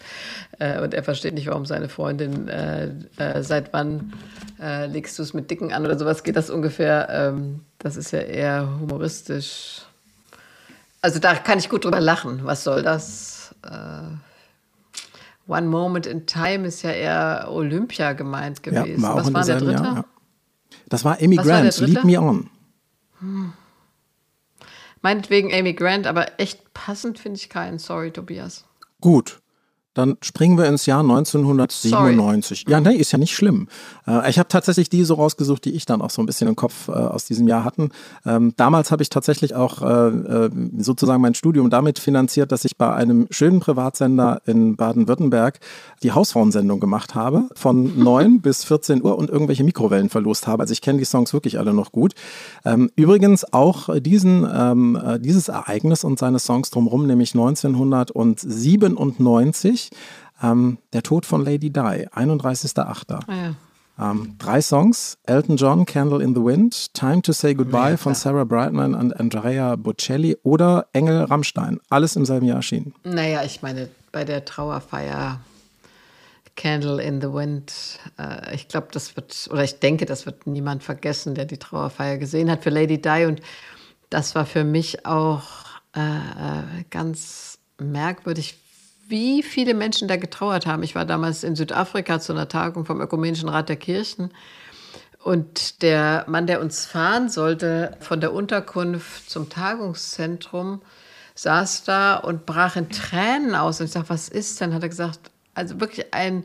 Äh, 0.58 0.80
und 0.80 0.94
er 0.94 1.02
versteht 1.02 1.34
nicht, 1.34 1.46
warum 1.46 1.66
seine 1.66 1.88
Freundin, 1.88 2.48
äh, 2.48 2.90
äh 3.16 3.42
seit 3.42 3.72
wann 3.72 4.12
äh, 4.60 4.86
legst 4.86 5.18
du 5.18 5.22
es 5.22 5.34
mit 5.34 5.50
Dicken 5.50 5.72
an 5.72 5.84
oder 5.84 5.98
sowas 5.98 6.22
geht 6.22 6.36
das 6.36 6.50
ungefähr. 6.50 7.08
Ähm, 7.10 7.60
das 7.78 7.96
ist 7.96 8.10
ja 8.10 8.20
eher 8.20 8.68
humoristisch. 8.80 9.82
Also 11.02 11.18
da 11.18 11.34
kann 11.34 11.58
ich 11.58 11.68
gut 11.68 11.84
drüber 11.84 12.00
lachen. 12.00 12.40
Was 12.44 12.64
soll 12.64 12.82
das? 12.82 13.54
Äh, 13.64 15.50
One 15.50 15.66
Moment 15.66 16.06
in 16.06 16.26
Time 16.26 16.68
ist 16.68 16.82
ja 16.82 16.92
eher 16.92 17.48
Olympia 17.50 18.12
gemeint 18.12 18.62
gewesen. 18.62 19.02
Ja, 19.02 19.08
war 19.08 19.16
was 19.16 19.32
war 19.32 19.44
der 19.44 19.58
dritte? 19.58 19.82
Jahr, 19.82 19.96
ja. 19.96 20.04
Das 20.88 21.04
war 21.04 21.18
Amy 21.20 21.36
Grant, 21.36 21.78
Lead 21.78 22.04
Me 22.04 22.20
On. 22.20 22.48
Meinetwegen 25.02 25.52
Amy 25.52 25.72
Grant, 25.72 26.06
aber 26.06 26.38
echt 26.38 26.72
passend 26.74 27.18
finde 27.18 27.38
ich 27.38 27.48
keinen. 27.48 27.78
Sorry, 27.78 28.10
Tobias. 28.10 28.66
Gut. 29.00 29.39
Dann 29.94 30.16
springen 30.22 30.56
wir 30.56 30.66
ins 30.66 30.86
Jahr 30.86 31.00
1997. 31.00 32.60
Sorry. 32.60 32.72
Ja, 32.72 32.80
nee, 32.80 32.94
ist 32.94 33.10
ja 33.10 33.18
nicht 33.18 33.34
schlimm. 33.34 33.66
Äh, 34.06 34.30
ich 34.30 34.38
habe 34.38 34.48
tatsächlich 34.48 34.88
die 34.88 35.02
so 35.02 35.14
rausgesucht, 35.14 35.64
die 35.64 35.72
ich 35.72 35.84
dann 35.84 36.00
auch 36.00 36.10
so 36.10 36.22
ein 36.22 36.26
bisschen 36.26 36.46
im 36.46 36.54
Kopf 36.54 36.86
äh, 36.86 36.92
aus 36.92 37.24
diesem 37.24 37.48
Jahr 37.48 37.64
hatten. 37.64 37.90
Ähm, 38.24 38.54
damals 38.56 38.92
habe 38.92 39.02
ich 39.02 39.10
tatsächlich 39.10 39.56
auch 39.56 39.82
äh, 39.82 40.48
sozusagen 40.78 41.20
mein 41.20 41.34
Studium 41.34 41.70
damit 41.70 41.98
finanziert, 41.98 42.52
dass 42.52 42.64
ich 42.64 42.76
bei 42.76 42.94
einem 42.94 43.26
schönen 43.30 43.58
Privatsender 43.58 44.40
in 44.46 44.76
Baden-Württemberg 44.76 45.58
die 46.04 46.12
Hausfrauensendung 46.12 46.78
gemacht 46.78 47.16
habe, 47.16 47.48
von 47.56 47.98
9 48.04 48.42
bis 48.42 48.62
14 48.62 49.02
Uhr 49.02 49.18
und 49.18 49.28
irgendwelche 49.28 49.64
Mikrowellen 49.64 50.08
verlost 50.08 50.46
habe. 50.46 50.62
Also 50.62 50.70
ich 50.70 50.82
kenne 50.82 51.00
die 51.00 51.04
Songs 51.04 51.32
wirklich 51.32 51.58
alle 51.58 51.74
noch 51.74 51.90
gut. 51.90 52.14
Ähm, 52.64 52.92
übrigens 52.94 53.52
auch 53.52 53.88
diesen, 53.98 54.46
ähm, 54.54 54.96
dieses 55.18 55.48
Ereignis 55.48 56.04
und 56.04 56.20
seine 56.20 56.38
Songs 56.38 56.70
drumherum, 56.70 57.08
nämlich 57.08 57.34
1997 57.34 59.79
ähm, 60.42 60.78
der 60.92 61.02
Tod 61.02 61.26
von 61.26 61.44
Lady 61.44 61.70
Di, 61.70 61.80
31.08. 61.80 63.12
Ah, 63.12 63.54
ja. 63.98 64.10
ähm, 64.10 64.36
drei 64.38 64.60
Songs: 64.60 65.18
Elton 65.24 65.56
John, 65.56 65.86
Candle 65.86 66.22
in 66.22 66.34
the 66.34 66.42
Wind, 66.42 66.92
Time 66.94 67.22
to 67.22 67.32
Say 67.32 67.54
Goodbye 67.54 67.92
ja, 67.92 67.96
von 67.96 68.14
Sarah 68.14 68.44
Brightman 68.44 68.94
und 68.94 69.18
Andrea 69.18 69.76
Bocelli 69.76 70.36
oder 70.42 70.86
Engel 70.92 71.24
Rammstein. 71.24 71.78
Alles 71.88 72.16
im 72.16 72.24
selben 72.24 72.46
Jahr 72.46 72.56
erschienen. 72.56 72.94
Naja, 73.04 73.44
ich 73.44 73.62
meine, 73.62 73.88
bei 74.12 74.24
der 74.24 74.44
Trauerfeier 74.44 75.40
Candle 76.60 77.02
in 77.02 77.20
the 77.20 77.28
Wind. 77.28 77.72
Äh, 78.18 78.54
ich 78.54 78.68
glaube, 78.68 78.88
das 78.92 79.16
wird, 79.16 79.48
oder 79.50 79.64
ich 79.64 79.78
denke, 79.78 80.04
das 80.04 80.26
wird 80.26 80.46
niemand 80.46 80.82
vergessen, 80.82 81.34
der 81.34 81.46
die 81.46 81.58
Trauerfeier 81.58 82.18
gesehen 82.18 82.50
hat 82.50 82.62
für 82.62 82.70
Lady 82.70 83.00
Di. 83.00 83.24
Und 83.24 83.40
das 84.10 84.34
war 84.34 84.44
für 84.44 84.64
mich 84.64 85.06
auch 85.06 85.42
äh, 85.96 86.00
äh 86.00 86.84
ganz 86.90 87.58
merkwürdig, 87.78 88.58
wie 89.10 89.42
viele 89.42 89.74
Menschen 89.74 90.08
da 90.08 90.16
getrauert 90.16 90.66
haben. 90.66 90.82
Ich 90.82 90.94
war 90.94 91.04
damals 91.04 91.44
in 91.44 91.56
Südafrika 91.56 92.20
zu 92.20 92.32
einer 92.32 92.48
Tagung 92.48 92.84
vom 92.84 93.00
Ökumenischen 93.00 93.48
Rat 93.48 93.68
der 93.68 93.76
Kirchen. 93.76 94.30
Und 95.22 95.82
der 95.82 96.24
Mann, 96.28 96.46
der 96.46 96.60
uns 96.62 96.86
fahren 96.86 97.28
sollte 97.28 97.96
von 98.00 98.20
der 98.20 98.32
Unterkunft 98.32 99.28
zum 99.28 99.50
Tagungszentrum, 99.50 100.80
saß 101.34 101.84
da 101.84 102.16
und 102.16 102.46
brach 102.46 102.76
in 102.76 102.88
Tränen 102.88 103.54
aus. 103.54 103.80
Und 103.80 103.86
ich 103.86 103.92
sagte, 103.92 104.10
was 104.10 104.28
ist 104.28 104.60
denn? 104.60 104.72
Hat 104.72 104.82
er 104.82 104.88
gesagt, 104.88 105.30
also 105.54 105.78
wirklich 105.80 106.14
ein 106.14 106.44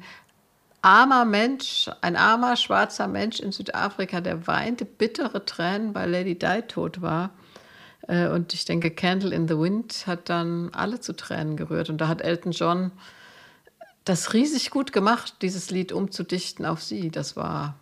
armer 0.82 1.26
Mensch, 1.26 1.90
ein 2.02 2.16
armer 2.16 2.58
schwarzer 2.58 3.08
Mensch 3.08 3.40
in 3.40 3.52
Südafrika, 3.52 4.22
der 4.22 4.46
weinte 4.48 4.86
bittere 4.86 5.46
Tränen, 5.46 5.96
weil 5.96 6.12
Lady 6.12 6.38
Di 6.38 6.62
tot 6.68 7.02
war. 7.02 7.32
Äh, 8.08 8.30
und 8.30 8.54
ich 8.54 8.66
denke, 8.66 8.92
Candle 8.92 9.34
in 9.34 9.48
the 9.48 9.58
Wind 9.58 10.06
hat 10.08 10.30
dann 10.30 10.70
alle 10.74 11.00
zu 11.00 11.16
Tränen 11.16 11.58
gerührt. 11.58 11.90
Und 11.90 12.00
da 12.00 12.08
hat 12.08 12.22
Elton 12.22 12.52
John 12.52 12.92
das 14.04 14.34
riesig 14.34 14.70
gut 14.70 14.94
gemacht, 14.94 15.38
dieses 15.42 15.72
Lied 15.72 15.92
umzudichten 15.92 16.66
auf 16.66 16.82
sie. 16.82 17.10
Das 17.10 17.36
war 17.36 17.76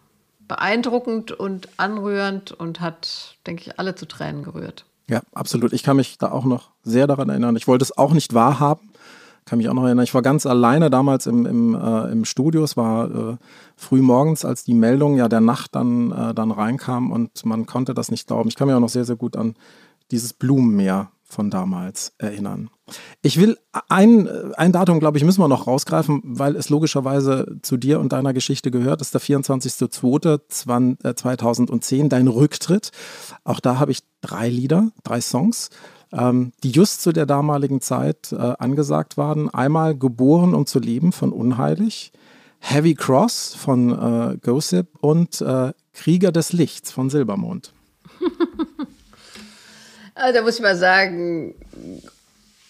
beeindruckend 0.48 1.32
und 1.32 1.68
anrührend 1.78 2.52
und 2.52 2.80
hat, 2.80 3.38
denke 3.46 3.64
ich, 3.64 3.80
alle 3.80 3.96
zu 3.96 4.06
Tränen 4.08 4.44
gerührt. 4.44 4.86
Ja, 5.10 5.22
absolut. 5.34 5.74
Ich 5.74 5.84
kann 5.84 5.98
mich 5.98 6.18
da 6.18 6.32
auch 6.32 6.46
noch 6.46 6.70
sehr 6.84 7.08
daran 7.08 7.30
erinnern. 7.30 7.56
Ich 7.56 7.68
wollte 7.68 7.84
es 7.84 7.98
auch 7.98 8.14
nicht 8.14 8.34
wahrhaben. 8.34 8.90
Kann 9.46 9.58
mich 9.58 9.68
auch 9.68 9.74
noch 9.74 9.84
erinnern. 9.84 10.06
Ich 10.06 10.14
war 10.14 10.22
ganz 10.22 10.46
alleine 10.46 10.90
damals 10.90 11.28
im, 11.28 11.46
im, 11.46 11.76
äh, 11.76 12.12
im 12.12 12.24
Studio. 12.24 12.64
Es 12.64 12.78
war 12.78 13.34
äh, 13.34 13.38
früh 13.76 14.02
morgens, 14.02 14.46
als 14.46 14.64
die 14.64 14.74
Meldung 14.74 15.18
ja 15.18 15.28
der 15.28 15.42
Nacht 15.42 15.76
dann, 15.76 16.12
äh, 16.12 16.34
dann 16.34 16.52
reinkam 16.52 17.12
und 17.12 17.46
man 17.46 17.66
konnte 17.66 17.94
das 17.94 18.10
nicht 18.10 18.28
glauben. 18.28 18.48
Ich 18.48 18.56
kann 18.56 18.68
mich 18.68 18.76
auch 18.76 18.80
noch 18.80 18.88
sehr, 18.88 19.04
sehr 19.04 19.18
gut 19.18 19.36
an 19.36 19.56
dieses 20.12 20.34
Blumenmeer 20.34 21.12
von 21.34 21.50
damals 21.50 22.14
erinnern. 22.18 22.70
Ich 23.22 23.40
will 23.40 23.58
ein, 23.90 24.30
ein 24.56 24.72
Datum, 24.72 25.00
glaube 25.00 25.18
ich, 25.18 25.24
müssen 25.24 25.42
wir 25.42 25.48
noch 25.48 25.66
rausgreifen, 25.68 26.22
weil 26.24 26.56
es 26.56 26.70
logischerweise 26.70 27.58
zu 27.62 27.78
dir 27.78 28.00
und 28.00 28.14
deiner 28.14 28.34
Geschichte 28.34 28.72
gehört. 28.72 29.02
Das 29.02 29.08
ist 29.08 29.16
der 29.16 29.22
24.02.2010, 29.22 32.10
dein 32.10 32.28
Rücktritt. 32.28 32.92
Auch 33.44 33.60
da 33.60 33.80
habe 33.80 33.92
ich 33.92 34.00
drei 34.22 34.50
Lieder, 34.50 34.92
drei 35.04 35.22
Songs, 35.22 35.70
ähm, 36.12 36.52
die 36.64 36.72
just 36.72 37.02
zu 37.02 37.12
der 37.12 37.26
damaligen 37.26 37.82
Zeit 37.82 38.32
äh, 38.32 38.36
angesagt 38.36 39.18
waren. 39.18 39.50
Einmal 39.50 39.98
Geboren 39.98 40.54
um 40.54 40.66
zu 40.66 40.80
leben 40.80 41.12
von 41.12 41.32
Unheilig, 41.32 42.12
Heavy 42.60 42.96
Cross 42.96 43.56
von 43.56 43.92
äh, 43.92 44.38
Gossip 44.38 44.88
und 45.02 45.42
äh, 45.42 45.74
Krieger 45.94 46.32
des 46.32 46.54
Lichts 46.54 46.92
von 46.92 47.10
Silbermond. 47.10 47.74
Also, 50.16 50.34
da 50.34 50.42
muss 50.44 50.56
ich 50.56 50.62
mal 50.62 50.76
sagen, 50.76 51.56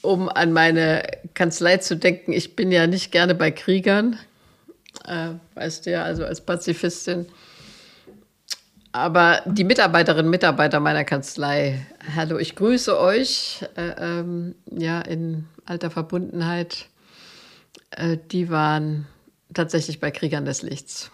um 0.01 0.29
an 0.29 0.51
meine 0.53 1.03
Kanzlei 1.33 1.77
zu 1.77 1.95
denken, 1.95 2.33
ich 2.33 2.55
bin 2.55 2.71
ja 2.71 2.87
nicht 2.87 3.11
gerne 3.11 3.35
bei 3.35 3.51
Kriegern, 3.51 4.17
äh, 5.05 5.29
weißt 5.55 5.85
du 5.85 5.91
ja, 5.91 6.03
also 6.03 6.25
als 6.25 6.41
Pazifistin. 6.41 7.25
Aber 8.91 9.41
die 9.45 9.63
Mitarbeiterinnen 9.63 10.25
und 10.25 10.31
Mitarbeiter 10.31 10.79
meiner 10.79 11.03
Kanzlei, 11.03 11.83
hallo, 12.15 12.37
ich 12.37 12.55
grüße 12.55 12.99
euch, 12.99 13.65
äh, 13.75 13.89
ähm, 13.97 14.55
ja, 14.69 15.01
in 15.01 15.47
alter 15.65 15.89
Verbundenheit. 15.89 16.89
Äh, 17.89 18.17
die 18.31 18.49
waren 18.49 19.07
tatsächlich 19.53 19.99
bei 19.99 20.11
Kriegern 20.11 20.45
des 20.45 20.61
Lichts. 20.61 21.09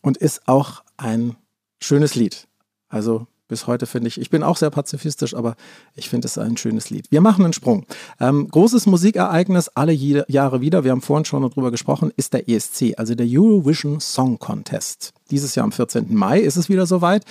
Und 0.00 0.16
ist 0.16 0.48
auch 0.48 0.82
ein 0.96 1.36
schönes 1.80 2.16
Lied. 2.16 2.48
Also 2.88 3.28
bis 3.52 3.66
heute 3.66 3.84
finde 3.84 4.08
ich, 4.08 4.18
ich 4.18 4.30
bin 4.30 4.42
auch 4.42 4.56
sehr 4.56 4.70
pazifistisch, 4.70 5.34
aber 5.34 5.56
ich 5.94 6.08
finde 6.08 6.26
es 6.26 6.38
ein 6.38 6.56
schönes 6.56 6.88
Lied. 6.88 7.04
Wir 7.10 7.20
machen 7.20 7.44
einen 7.44 7.52
Sprung. 7.52 7.84
Ähm, 8.18 8.48
großes 8.48 8.86
Musikereignis 8.86 9.68
alle 9.68 9.92
Jahre 9.92 10.62
wieder, 10.62 10.84
wir 10.84 10.90
haben 10.90 11.02
vorhin 11.02 11.26
schon 11.26 11.42
darüber 11.42 11.70
gesprochen, 11.70 12.10
ist 12.16 12.32
der 12.32 12.48
ESC, 12.48 12.94
also 12.96 13.14
der 13.14 13.26
Eurovision 13.28 14.00
Song 14.00 14.38
Contest. 14.38 15.12
Dieses 15.30 15.54
Jahr 15.54 15.64
am 15.64 15.72
14. 15.72 16.14
Mai 16.14 16.40
ist 16.40 16.56
es 16.56 16.70
wieder 16.70 16.86
soweit. 16.86 17.26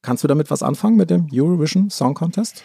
Kannst 0.00 0.24
du 0.24 0.28
damit 0.28 0.50
was 0.50 0.62
anfangen 0.62 0.96
mit 0.96 1.10
dem 1.10 1.28
Eurovision 1.30 1.90
Song 1.90 2.14
Contest? 2.14 2.64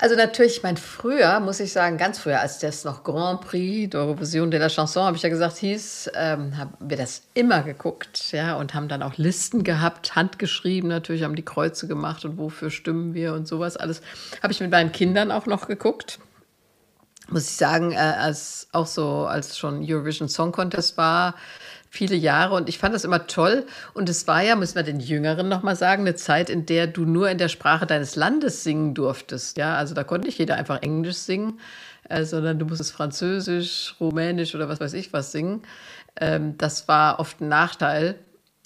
Also 0.00 0.16
natürlich, 0.16 0.56
ich 0.56 0.62
meine, 0.62 0.78
früher, 0.78 1.40
muss 1.40 1.60
ich 1.60 1.72
sagen, 1.72 1.98
ganz 1.98 2.18
früher, 2.18 2.40
als 2.40 2.58
das 2.58 2.84
noch 2.84 3.04
Grand 3.04 3.42
Prix 3.42 3.94
d'Eurovision 3.94 4.48
de 4.48 4.58
la 4.58 4.70
Chanson, 4.70 5.04
habe 5.04 5.18
ich 5.18 5.22
ja 5.22 5.28
gesagt, 5.28 5.58
hieß, 5.58 6.12
ähm, 6.14 6.56
haben 6.56 6.72
wir 6.80 6.96
das 6.96 7.24
immer 7.34 7.62
geguckt, 7.62 8.32
ja, 8.32 8.56
und 8.56 8.72
haben 8.72 8.88
dann 8.88 9.02
auch 9.02 9.18
Listen 9.18 9.62
gehabt, 9.62 10.16
handgeschrieben 10.16 10.88
natürlich, 10.88 11.22
haben 11.22 11.36
die 11.36 11.44
Kreuze 11.44 11.86
gemacht 11.86 12.24
und 12.24 12.38
wofür 12.38 12.70
stimmen 12.70 13.12
wir 13.12 13.34
und 13.34 13.46
sowas 13.46 13.76
alles. 13.76 14.00
Habe 14.42 14.54
ich 14.54 14.60
mit 14.60 14.70
meinen 14.70 14.90
Kindern 14.90 15.30
auch 15.30 15.44
noch 15.44 15.66
geguckt. 15.66 16.18
Muss 17.28 17.50
ich 17.50 17.56
sagen, 17.56 17.92
äh, 17.92 17.96
als 17.96 18.68
auch 18.72 18.86
so, 18.86 19.26
als 19.26 19.58
schon 19.58 19.84
Eurovision 19.86 20.30
Song 20.30 20.50
Contest 20.50 20.96
war, 20.96 21.34
viele 21.90 22.14
Jahre 22.14 22.54
und 22.54 22.68
ich 22.68 22.78
fand 22.78 22.94
das 22.94 23.04
immer 23.04 23.26
toll. 23.26 23.66
Und 23.92 24.08
es 24.08 24.26
war 24.26 24.42
ja, 24.42 24.54
müssen 24.54 24.76
wir 24.76 24.84
den 24.84 25.00
Jüngeren 25.00 25.48
nochmal 25.48 25.76
sagen, 25.76 26.02
eine 26.02 26.14
Zeit, 26.14 26.48
in 26.48 26.64
der 26.64 26.86
du 26.86 27.04
nur 27.04 27.28
in 27.28 27.36
der 27.36 27.48
Sprache 27.48 27.84
deines 27.84 28.16
Landes 28.16 28.62
singen 28.62 28.94
durftest. 28.94 29.58
Ja, 29.58 29.74
also 29.74 29.92
da 29.94 30.04
konnte 30.04 30.28
nicht 30.28 30.38
jeder 30.38 30.54
einfach 30.54 30.80
Englisch 30.82 31.16
singen, 31.16 31.60
äh, 32.08 32.24
sondern 32.24 32.58
du 32.60 32.64
musstest 32.64 32.92
Französisch, 32.92 33.96
Rumänisch 34.00 34.54
oder 34.54 34.68
was 34.68 34.80
weiß 34.80 34.94
ich 34.94 35.12
was 35.12 35.32
singen. 35.32 35.62
Ähm, 36.16 36.56
das 36.56 36.86
war 36.86 37.18
oft 37.18 37.40
ein 37.40 37.48
Nachteil 37.48 38.14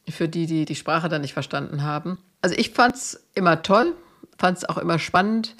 für 0.08 0.28
die, 0.28 0.46
die 0.46 0.66
die 0.66 0.76
Sprache 0.76 1.08
dann 1.08 1.22
nicht 1.22 1.32
verstanden 1.32 1.82
haben. 1.82 2.18
Also 2.42 2.56
ich 2.58 2.70
fand 2.70 2.94
es 2.94 3.26
immer 3.34 3.62
toll, 3.62 3.94
fand 4.36 4.58
es 4.58 4.68
auch 4.68 4.76
immer 4.76 4.98
spannend. 4.98 5.54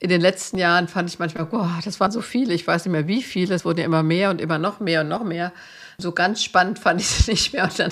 In 0.00 0.08
den 0.08 0.20
letzten 0.20 0.58
Jahren 0.58 0.88
fand 0.88 1.08
ich 1.08 1.20
manchmal, 1.20 1.46
boah, 1.46 1.78
das 1.84 2.00
waren 2.00 2.10
so 2.10 2.20
viele, 2.20 2.52
ich 2.54 2.66
weiß 2.66 2.84
nicht 2.84 2.92
mehr 2.92 3.06
wie 3.06 3.22
viele, 3.22 3.54
es 3.54 3.64
wurden 3.64 3.78
ja 3.78 3.84
immer 3.84 4.02
mehr 4.02 4.30
und 4.30 4.40
immer 4.40 4.58
noch 4.58 4.80
mehr 4.80 5.02
und 5.02 5.08
noch 5.08 5.22
mehr. 5.22 5.52
So 5.98 6.12
ganz 6.12 6.42
spannend 6.42 6.78
fand 6.78 7.00
ich 7.00 7.06
es 7.06 7.26
nicht 7.28 7.52
mehr. 7.52 7.64
Und 7.64 7.78
dann 7.78 7.90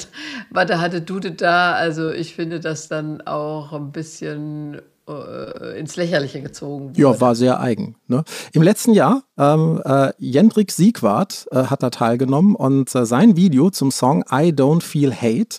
war 0.51 0.67
da 0.67 0.81
hatte 0.81 1.01
Dude 1.01 1.33
da. 1.33 1.73
Also 1.73 2.11
ich 2.11 2.35
finde 2.35 2.61
das 2.61 2.89
dann 2.89 3.21
auch 3.23 3.73
ein 3.73 3.93
bisschen 3.93 4.81
äh, 5.09 5.79
ins 5.79 5.97
Lächerliche 5.97 6.43
gezogen. 6.43 6.91
Wurde. 6.91 7.01
Ja, 7.01 7.21
war 7.21 7.35
sehr 7.35 7.61
eigen. 7.61 7.97
Ne? 8.07 8.25
Im 8.53 8.63
letzten 8.63 8.93
Jahr, 8.93 9.25
ähm, 9.39 9.81
äh, 9.85 10.13
Jendrik 10.19 10.71
Siegwart 10.71 11.47
äh, 11.51 11.65
hat 11.65 11.83
da 11.83 11.91
teilgenommen 11.91 12.55
und 12.55 12.95
äh, 12.95 13.07
sein 13.07 13.37
Video 13.37 13.71
zum 13.71 13.91
Song 13.91 14.25
I 14.31 14.53
Don't 14.53 14.83
Feel 14.83 15.13
Hate 15.15 15.59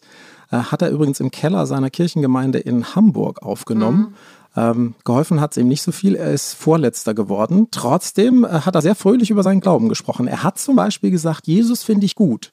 äh, 0.51 0.57
hat 0.57 0.81
er 0.81 0.89
übrigens 0.89 1.19
im 1.19 1.31
Keller 1.31 1.65
seiner 1.65 1.89
Kirchengemeinde 1.89 2.59
in 2.59 2.95
Hamburg 2.95 3.41
aufgenommen. 3.41 3.99
Mhm. 3.99 4.15
Ähm, 4.55 4.93
geholfen 5.03 5.41
hat 5.41 5.51
es 5.51 5.57
ihm 5.57 5.67
nicht 5.67 5.81
so 5.81 5.91
viel. 5.91 6.15
Er 6.15 6.31
ist 6.31 6.53
Vorletzter 6.53 7.13
geworden. 7.13 7.69
Trotzdem 7.71 8.43
äh, 8.43 8.49
hat 8.49 8.75
er 8.75 8.81
sehr 8.81 8.95
fröhlich 8.95 9.31
über 9.31 9.41
seinen 9.41 9.61
Glauben 9.61 9.89
gesprochen. 9.89 10.27
Er 10.27 10.43
hat 10.43 10.59
zum 10.59 10.75
Beispiel 10.75 11.09
gesagt, 11.09 11.47
Jesus 11.47 11.83
finde 11.83 12.05
ich 12.05 12.15
gut. 12.15 12.51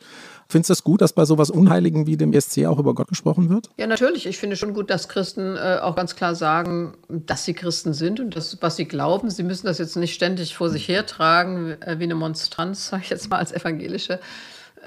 Findest 0.49 0.71
du 0.71 0.73
es 0.73 0.83
gut, 0.83 1.01
dass 1.01 1.13
bei 1.13 1.25
sowas 1.25 1.49
Unheiligen 1.49 2.09
wie 2.09 2.17
dem 2.17 2.33
ESC 2.33 2.67
auch 2.67 2.81
über 2.81 2.93
Gott 2.95 3.07
gesprochen 3.07 3.51
wird? 3.51 3.71
Ja, 3.77 3.87
natürlich. 3.87 4.27
Ich 4.27 4.39
finde 4.39 4.57
schon 4.57 4.75
gut, 4.75 4.91
dass 4.91 5.09
Christen 5.09 5.57
äh, 5.57 5.79
auch 5.81 5.95
ganz 5.95 6.17
klar 6.17 6.35
sagen, 6.35 6.95
dass 7.09 7.45
sie 7.45 7.55
Christen 7.55 7.93
sind 7.93 8.19
und 8.19 8.35
das, 8.35 8.59
was 8.61 8.75
sie 8.75 8.87
glauben. 8.87 9.31
Sie 9.31 9.45
müssen 9.45 9.67
das 9.67 9.79
jetzt 9.79 9.97
nicht 9.97 10.15
ständig 10.15 10.57
vor 10.57 10.69
sich 10.69 10.89
hertragen, 10.89 11.81
äh, 11.83 11.97
wie 11.99 12.05
eine 12.05 12.17
Monstranz, 12.17 12.89
sage 12.91 13.03
ich 13.05 13.11
jetzt 13.11 13.31
mal 13.31 13.37
als 13.37 13.53
Evangelische. 13.53 14.19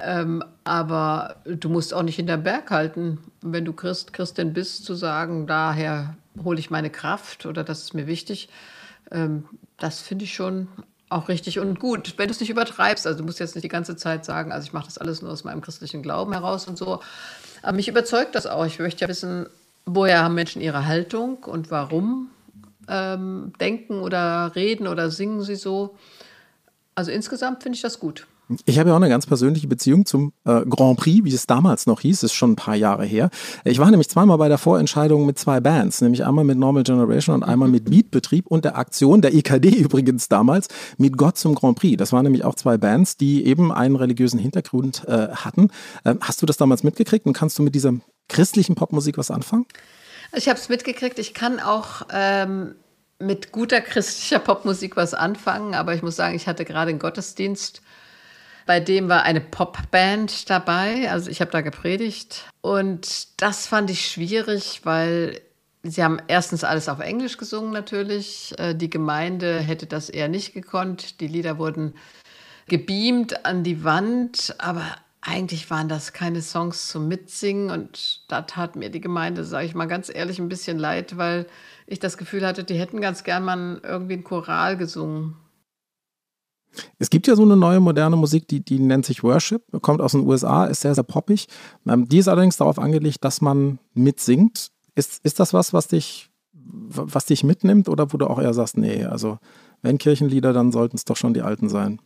Ähm, 0.02 0.42
aber 0.64 1.36
du 1.46 1.68
musst 1.68 1.94
auch 1.94 2.02
nicht 2.02 2.16
hinterm 2.16 2.42
Berg 2.42 2.70
halten, 2.70 3.18
wenn 3.40 3.64
du 3.64 3.72
Christ, 3.72 4.12
Christin 4.12 4.52
bist, 4.52 4.84
zu 4.84 4.94
sagen, 4.94 5.46
daher 5.46 6.16
hole 6.42 6.58
ich 6.58 6.70
meine 6.70 6.90
Kraft 6.90 7.46
oder 7.46 7.64
das 7.64 7.82
ist 7.82 7.94
mir 7.94 8.06
wichtig. 8.06 8.48
Ähm, 9.10 9.44
das 9.78 10.00
finde 10.00 10.24
ich 10.24 10.34
schon 10.34 10.68
auch 11.08 11.28
richtig 11.28 11.58
und 11.60 11.78
gut, 11.78 12.14
wenn 12.16 12.26
du 12.26 12.32
es 12.32 12.40
nicht 12.40 12.50
übertreibst. 12.50 13.06
Also 13.06 13.20
du 13.20 13.24
musst 13.24 13.38
jetzt 13.38 13.54
nicht 13.54 13.64
die 13.64 13.68
ganze 13.68 13.96
Zeit 13.96 14.24
sagen, 14.24 14.52
also 14.52 14.66
ich 14.66 14.72
mache 14.72 14.86
das 14.86 14.98
alles 14.98 15.22
nur 15.22 15.30
aus 15.30 15.44
meinem 15.44 15.60
christlichen 15.60 16.02
Glauben 16.02 16.32
heraus 16.32 16.66
und 16.66 16.76
so. 16.76 17.00
Aber 17.62 17.76
mich 17.76 17.88
überzeugt 17.88 18.34
das 18.34 18.46
auch. 18.46 18.66
Ich 18.66 18.78
möchte 18.78 19.02
ja 19.02 19.08
wissen, 19.08 19.46
woher 19.86 20.22
haben 20.24 20.34
Menschen 20.34 20.60
ihre 20.60 20.86
Haltung 20.86 21.44
und 21.44 21.70
warum 21.70 22.30
ähm, 22.88 23.52
denken 23.60 24.00
oder 24.00 24.52
reden 24.54 24.86
oder 24.88 25.10
singen 25.10 25.42
sie 25.42 25.56
so. 25.56 25.96
Also 26.94 27.10
insgesamt 27.10 27.62
finde 27.62 27.76
ich 27.76 27.82
das 27.82 28.00
gut. 28.00 28.26
Ich 28.66 28.78
habe 28.78 28.88
ja 28.88 28.94
auch 28.94 29.00
eine 29.00 29.08
ganz 29.08 29.26
persönliche 29.26 29.66
Beziehung 29.66 30.06
zum 30.06 30.32
äh, 30.44 30.62
Grand 30.66 30.98
Prix, 30.98 31.24
wie 31.24 31.32
es 31.32 31.46
damals 31.46 31.86
noch 31.86 32.00
hieß, 32.00 32.22
ist 32.22 32.32
schon 32.32 32.52
ein 32.52 32.56
paar 32.56 32.74
Jahre 32.74 33.04
her. 33.04 33.30
Ich 33.64 33.78
war 33.78 33.90
nämlich 33.90 34.08
zweimal 34.08 34.38
bei 34.38 34.48
der 34.48 34.58
Vorentscheidung 34.58 35.26
mit 35.26 35.38
zwei 35.38 35.60
Bands, 35.60 36.00
nämlich 36.00 36.24
einmal 36.24 36.44
mit 36.44 36.58
Normal 36.58 36.82
Generation 36.82 37.36
und 37.36 37.42
einmal 37.42 37.68
mit 37.68 37.90
Beatbetrieb 37.90 38.46
und 38.46 38.64
der 38.64 38.76
Aktion 38.76 39.22
der 39.22 39.34
EKD 39.34 39.68
übrigens 39.76 40.28
damals 40.28 40.68
mit 40.98 41.16
Gott 41.16 41.38
zum 41.38 41.54
Grand 41.54 41.78
Prix. 41.78 41.96
Das 41.96 42.12
waren 42.12 42.24
nämlich 42.24 42.44
auch 42.44 42.54
zwei 42.54 42.76
Bands, 42.76 43.16
die 43.16 43.44
eben 43.46 43.72
einen 43.72 43.96
religiösen 43.96 44.38
Hintergrund 44.38 45.04
äh, 45.06 45.28
hatten. 45.28 45.70
Äh, 46.04 46.14
hast 46.20 46.42
du 46.42 46.46
das 46.46 46.56
damals 46.56 46.82
mitgekriegt 46.82 47.26
und 47.26 47.32
kannst 47.32 47.58
du 47.58 47.62
mit 47.62 47.74
dieser 47.74 47.94
christlichen 48.28 48.74
Popmusik 48.74 49.18
was 49.18 49.30
anfangen? 49.30 49.66
Ich 50.36 50.48
habe 50.48 50.58
es 50.58 50.68
mitgekriegt. 50.68 51.18
Ich 51.18 51.34
kann 51.34 51.60
auch 51.60 52.02
ähm, 52.12 52.74
mit 53.18 53.52
guter 53.52 53.80
christlicher 53.80 54.38
Popmusik 54.38 54.96
was 54.96 55.14
anfangen, 55.14 55.74
aber 55.74 55.94
ich 55.94 56.02
muss 56.02 56.16
sagen, 56.16 56.34
ich 56.34 56.46
hatte 56.46 56.64
gerade 56.64 56.90
einen 56.90 56.98
Gottesdienst 56.98 57.82
bei 58.66 58.80
dem 58.80 59.08
war 59.08 59.22
eine 59.22 59.40
Popband 59.40 60.48
dabei. 60.50 61.10
Also 61.10 61.30
ich 61.30 61.40
habe 61.40 61.50
da 61.50 61.60
gepredigt. 61.60 62.44
Und 62.60 63.40
das 63.40 63.66
fand 63.66 63.90
ich 63.90 64.06
schwierig, 64.06 64.80
weil 64.84 65.40
sie 65.82 66.02
haben 66.02 66.18
erstens 66.28 66.64
alles 66.64 66.88
auf 66.88 67.00
Englisch 67.00 67.36
gesungen 67.36 67.72
natürlich. 67.72 68.54
Äh, 68.58 68.74
die 68.74 68.90
Gemeinde 68.90 69.58
hätte 69.60 69.86
das 69.86 70.08
eher 70.08 70.28
nicht 70.28 70.54
gekonnt. 70.54 71.20
Die 71.20 71.28
Lieder 71.28 71.58
wurden 71.58 71.94
gebeamt 72.66 73.44
an 73.44 73.64
die 73.64 73.84
Wand. 73.84 74.54
Aber 74.58 74.84
eigentlich 75.20 75.70
waren 75.70 75.88
das 75.88 76.12
keine 76.14 76.40
Songs 76.40 76.88
zum 76.88 77.08
Mitsingen. 77.08 77.70
Und 77.70 78.22
da 78.28 78.42
tat 78.42 78.76
mir 78.76 78.90
die 78.90 79.00
Gemeinde, 79.00 79.44
sage 79.44 79.66
ich 79.66 79.74
mal 79.74 79.86
ganz 79.86 80.10
ehrlich, 80.14 80.38
ein 80.38 80.48
bisschen 80.48 80.78
leid, 80.78 81.18
weil 81.18 81.46
ich 81.86 82.00
das 82.00 82.16
Gefühl 82.16 82.46
hatte, 82.46 82.64
die 82.64 82.78
hätten 82.78 83.02
ganz 83.02 83.24
gern 83.24 83.44
mal 83.44 83.80
irgendwie 83.82 84.14
ein 84.14 84.24
Choral 84.24 84.78
gesungen. 84.78 85.36
Es 86.98 87.10
gibt 87.10 87.26
ja 87.26 87.36
so 87.36 87.42
eine 87.42 87.56
neue 87.56 87.80
moderne 87.80 88.16
Musik, 88.16 88.48
die, 88.48 88.64
die 88.64 88.78
nennt 88.78 89.06
sich 89.06 89.22
Worship, 89.22 89.62
kommt 89.82 90.00
aus 90.00 90.12
den 90.12 90.26
USA, 90.26 90.66
ist 90.66 90.80
sehr, 90.80 90.94
sehr 90.94 91.04
poppig. 91.04 91.48
Ähm, 91.86 92.08
die 92.08 92.18
ist 92.18 92.28
allerdings 92.28 92.56
darauf 92.56 92.78
angelegt, 92.78 93.24
dass 93.24 93.40
man 93.40 93.78
mitsingt. 93.94 94.70
Ist, 94.94 95.24
ist 95.24 95.40
das 95.40 95.52
was, 95.52 95.72
was 95.72 95.88
dich, 95.88 96.30
was 96.52 97.26
dich 97.26 97.44
mitnimmt 97.44 97.88
oder 97.88 98.12
wo 98.12 98.16
du 98.16 98.26
auch 98.26 98.40
eher 98.40 98.54
sagst, 98.54 98.76
nee, 98.76 99.04
also 99.04 99.38
wenn 99.82 99.98
Kirchenlieder, 99.98 100.52
dann 100.52 100.72
sollten 100.72 100.96
es 100.96 101.04
doch 101.04 101.16
schon 101.16 101.34
die 101.34 101.42
alten 101.42 101.68
sein? 101.68 102.00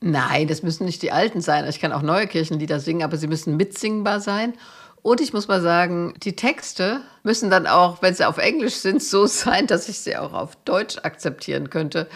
Nein, 0.00 0.46
das 0.46 0.62
müssen 0.62 0.84
nicht 0.84 1.02
die 1.02 1.12
alten 1.12 1.40
sein. 1.40 1.66
Ich 1.68 1.80
kann 1.80 1.92
auch 1.92 2.02
neue 2.02 2.26
Kirchenlieder 2.26 2.80
singen, 2.80 3.02
aber 3.02 3.16
sie 3.16 3.26
müssen 3.26 3.56
mitsingbar 3.56 4.20
sein. 4.20 4.54
Und 5.02 5.20
ich 5.20 5.32
muss 5.32 5.48
mal 5.48 5.60
sagen, 5.60 6.14
die 6.22 6.36
Texte 6.36 7.02
müssen 7.22 7.50
dann 7.50 7.66
auch, 7.66 8.02
wenn 8.02 8.14
sie 8.14 8.26
auf 8.26 8.38
Englisch 8.38 8.74
sind, 8.74 9.02
so 9.02 9.26
sein, 9.26 9.66
dass 9.66 9.88
ich 9.88 10.00
sie 10.00 10.16
auch 10.16 10.32
auf 10.32 10.56
Deutsch 10.64 10.98
akzeptieren 11.02 11.70
könnte. 11.70 12.08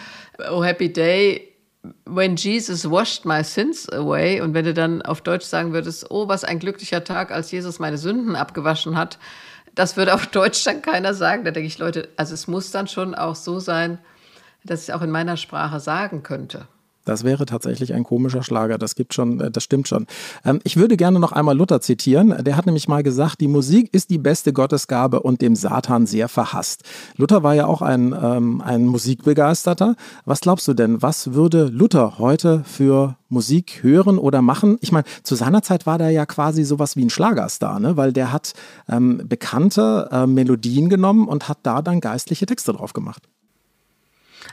Oh 0.51 0.63
Happy 0.63 0.91
Day 0.91 1.52
When 2.05 2.37
Jesus 2.37 2.89
washed 2.89 3.25
my 3.25 3.43
sins 3.43 3.89
away, 3.91 4.39
und 4.39 4.53
wenn 4.53 4.63
du 4.63 4.73
dann 4.73 5.01
auf 5.01 5.21
Deutsch 5.21 5.45
sagen 5.45 5.73
würdest, 5.73 6.09
oh, 6.09 6.29
was 6.29 6.43
ein 6.43 6.59
glücklicher 6.59 7.03
Tag, 7.03 7.31
als 7.31 7.51
Jesus 7.51 7.79
meine 7.79 7.97
Sünden 7.97 8.35
abgewaschen 8.35 8.97
hat, 8.97 9.19
das 9.75 9.97
würde 9.97 10.13
auf 10.13 10.27
Deutsch 10.27 10.63
dann 10.63 10.81
keiner 10.81 11.13
sagen. 11.13 11.43
Da 11.43 11.51
denke 11.51 11.67
ich, 11.67 11.79
Leute, 11.79 12.09
also 12.15 12.33
es 12.33 12.47
muss 12.47 12.71
dann 12.71 12.87
schon 12.87 13.15
auch 13.15 13.35
so 13.35 13.59
sein, 13.59 13.99
dass 14.63 14.83
ich 14.83 14.93
auch 14.93 15.01
in 15.01 15.11
meiner 15.11 15.35
Sprache 15.35 15.79
sagen 15.79 16.23
könnte. 16.23 16.67
Das 17.05 17.23
wäre 17.23 17.45
tatsächlich 17.45 17.93
ein 17.93 18.03
komischer 18.03 18.43
Schlager. 18.43 18.77
Das 18.77 18.95
gibt 18.95 19.13
schon, 19.13 19.39
äh, 19.39 19.51
das 19.51 19.63
stimmt 19.63 19.87
schon. 19.87 20.07
Ähm, 20.45 20.59
ich 20.63 20.77
würde 20.77 20.97
gerne 20.97 21.19
noch 21.19 21.31
einmal 21.31 21.57
Luther 21.57 21.81
zitieren. 21.81 22.35
Der 22.43 22.55
hat 22.55 22.65
nämlich 22.65 22.87
mal 22.87 23.03
gesagt, 23.03 23.41
die 23.41 23.47
Musik 23.47 23.93
ist 23.93 24.09
die 24.09 24.17
beste 24.17 24.53
Gottesgabe 24.53 25.21
und 25.21 25.41
dem 25.41 25.55
Satan 25.55 26.05
sehr 26.05 26.29
verhasst. 26.29 26.83
Luther 27.17 27.43
war 27.43 27.55
ja 27.55 27.65
auch 27.65 27.81
ein, 27.81 28.15
ähm, 28.19 28.61
ein 28.61 28.85
Musikbegeisterter. 28.85 29.95
Was 30.25 30.41
glaubst 30.41 30.67
du 30.67 30.73
denn? 30.73 31.01
Was 31.01 31.33
würde 31.33 31.65
Luther 31.65 32.19
heute 32.19 32.63
für 32.63 33.17
Musik 33.29 33.79
hören 33.81 34.17
oder 34.17 34.41
machen? 34.41 34.77
Ich 34.81 34.91
meine, 34.91 35.05
zu 35.23 35.35
seiner 35.35 35.61
Zeit 35.61 35.85
war 35.85 35.97
der 35.97 36.11
ja 36.11 36.25
quasi 36.25 36.63
sowas 36.63 36.95
wie 36.95 37.03
ein 37.03 37.09
Schlagerstar, 37.09 37.79
ne? 37.79 37.97
weil 37.97 38.13
der 38.13 38.31
hat 38.31 38.53
ähm, 38.87 39.21
bekannte 39.25 40.07
äh, 40.11 40.25
Melodien 40.25 40.89
genommen 40.89 41.27
und 41.27 41.49
hat 41.49 41.59
da 41.63 41.81
dann 41.81 41.99
geistliche 41.99 42.45
Texte 42.45 42.73
drauf 42.73 42.93
gemacht. 42.93 43.23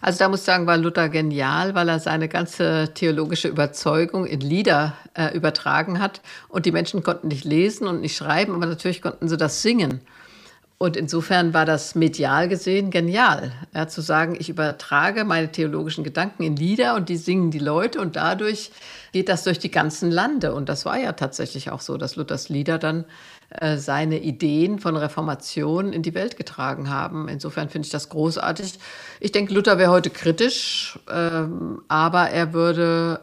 Also 0.01 0.19
da 0.19 0.29
muss 0.29 0.41
ich 0.41 0.47
sagen, 0.47 0.67
war 0.67 0.79
Luther 0.79 1.09
genial, 1.09 1.75
weil 1.75 1.89
er 1.89 2.01
seine 2.01 2.29
ganze 2.29 2.91
theologische 2.95 3.49
Überzeugung 3.49 4.27
in 4.27 4.41
Lieder 4.41 4.95
äh, 5.15 5.35
übertragen 5.37 6.01
hat. 6.01 6.23
Und 6.49 6.65
die 6.67 6.73
Menschen 6.73 7.03
konnten 7.03 7.29
nicht 7.29 7.45
lesen 7.45 7.87
und 7.87 8.01
nicht 8.01 8.17
schreiben, 8.17 8.55
aber 8.55 8.67
natürlich 8.67 9.03
konnten 9.03 9.29
sie 9.29 9.37
das 9.37 9.63
singen. 9.63 10.01
Und 10.83 10.97
insofern 10.97 11.53
war 11.53 11.67
das 11.67 11.95
medial 11.95 12.49
gesehen 12.49 12.91
genial, 12.91 13.53
ja, 13.75 13.87
zu 13.87 14.01
sagen, 14.01 14.35
ich 14.39 14.49
übertrage 14.49 15.25
meine 15.25 15.53
theologischen 15.53 16.05
Gedanken 16.05 16.43
in 16.43 16.57
Lieder 16.57 16.95
und 16.95 17.11
die 17.11 17.19
singen 17.19 17.51
die 17.51 17.59
Leute 17.59 18.01
und 18.01 18.17
dadurch 18.17 18.71
geht 19.13 19.29
das 19.29 19.45
durch 19.45 19.59
die 19.59 19.71
ganzen 19.71 20.11
Lande. 20.11 20.55
Und 20.55 20.71
das 20.71 20.87
war 20.87 20.99
ja 20.99 21.13
tatsächlich 21.13 21.71
auch 21.71 21.83
so, 21.83 21.99
dass 21.99 22.17
Luthers 22.17 22.49
Lieder 22.49 22.79
dann 22.79 23.05
äh, 23.51 23.79
seine 23.79 24.21
Ideen 24.21 24.79
von 24.79 24.97
Reformation 24.97 25.93
in 25.93 26.03
die 26.03 26.15
Welt 26.15 26.37
getragen 26.37 26.89
haben. 26.89 27.29
Insofern 27.29 27.69
finde 27.69 27.87
ich 27.87 27.93
das 27.93 28.09
großartig. 28.09 28.75
Ich 29.19 29.33
denke, 29.33 29.53
Luther 29.53 29.77
wäre 29.77 29.91
heute 29.91 30.11
kritisch, 30.11 30.99
ähm, 31.13 31.83
aber 31.89 32.31
er 32.31 32.53
würde 32.53 33.21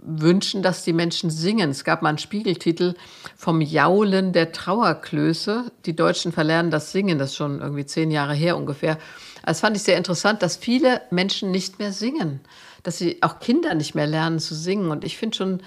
wünschen, 0.00 0.62
dass 0.62 0.84
die 0.84 0.92
Menschen 0.92 1.28
singen. 1.28 1.70
Es 1.70 1.82
gab 1.82 2.02
mal 2.02 2.10
einen 2.10 2.18
Spiegeltitel 2.18 2.94
vom 3.36 3.60
Jaulen 3.60 4.32
der 4.32 4.52
Trauerklöße. 4.52 5.72
Die 5.86 5.96
Deutschen 5.96 6.30
verlernen 6.30 6.70
das 6.70 6.92
Singen, 6.92 7.18
das 7.18 7.30
ist 7.30 7.36
schon 7.36 7.60
irgendwie 7.60 7.86
zehn 7.86 8.10
Jahre 8.12 8.34
her 8.34 8.56
ungefähr. 8.56 8.98
Das 9.44 9.60
fand 9.60 9.76
ich 9.76 9.82
sehr 9.82 9.96
interessant, 9.96 10.42
dass 10.42 10.56
viele 10.56 11.00
Menschen 11.10 11.50
nicht 11.50 11.78
mehr 11.78 11.92
singen, 11.92 12.40
dass 12.82 12.98
sie 12.98 13.22
auch 13.22 13.40
Kinder 13.40 13.74
nicht 13.74 13.94
mehr 13.94 14.06
lernen 14.06 14.38
zu 14.38 14.54
singen. 14.54 14.90
Und 14.90 15.04
ich 15.04 15.16
finde 15.16 15.36
schon, 15.36 15.62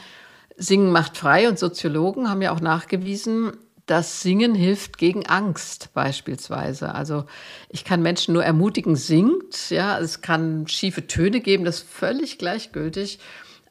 Singen 0.55 0.91
macht 0.91 1.17
frei 1.17 1.47
und 1.47 1.59
Soziologen 1.59 2.29
haben 2.29 2.41
ja 2.41 2.51
auch 2.51 2.61
nachgewiesen, 2.61 3.51
dass 3.87 4.21
Singen 4.21 4.53
hilft 4.53 4.97
gegen 4.97 5.25
Angst 5.25 5.89
beispielsweise. 5.93 6.93
Also 6.93 7.25
ich 7.69 7.83
kann 7.83 8.01
Menschen 8.01 8.33
nur 8.33 8.43
ermutigen, 8.43 8.95
singt. 8.95 9.69
Ja, 9.69 9.97
es 9.97 10.21
kann 10.21 10.67
schiefe 10.67 11.07
Töne 11.07 11.39
geben, 11.39 11.65
das 11.65 11.79
ist 11.79 11.89
völlig 11.89 12.37
gleichgültig. 12.37 13.19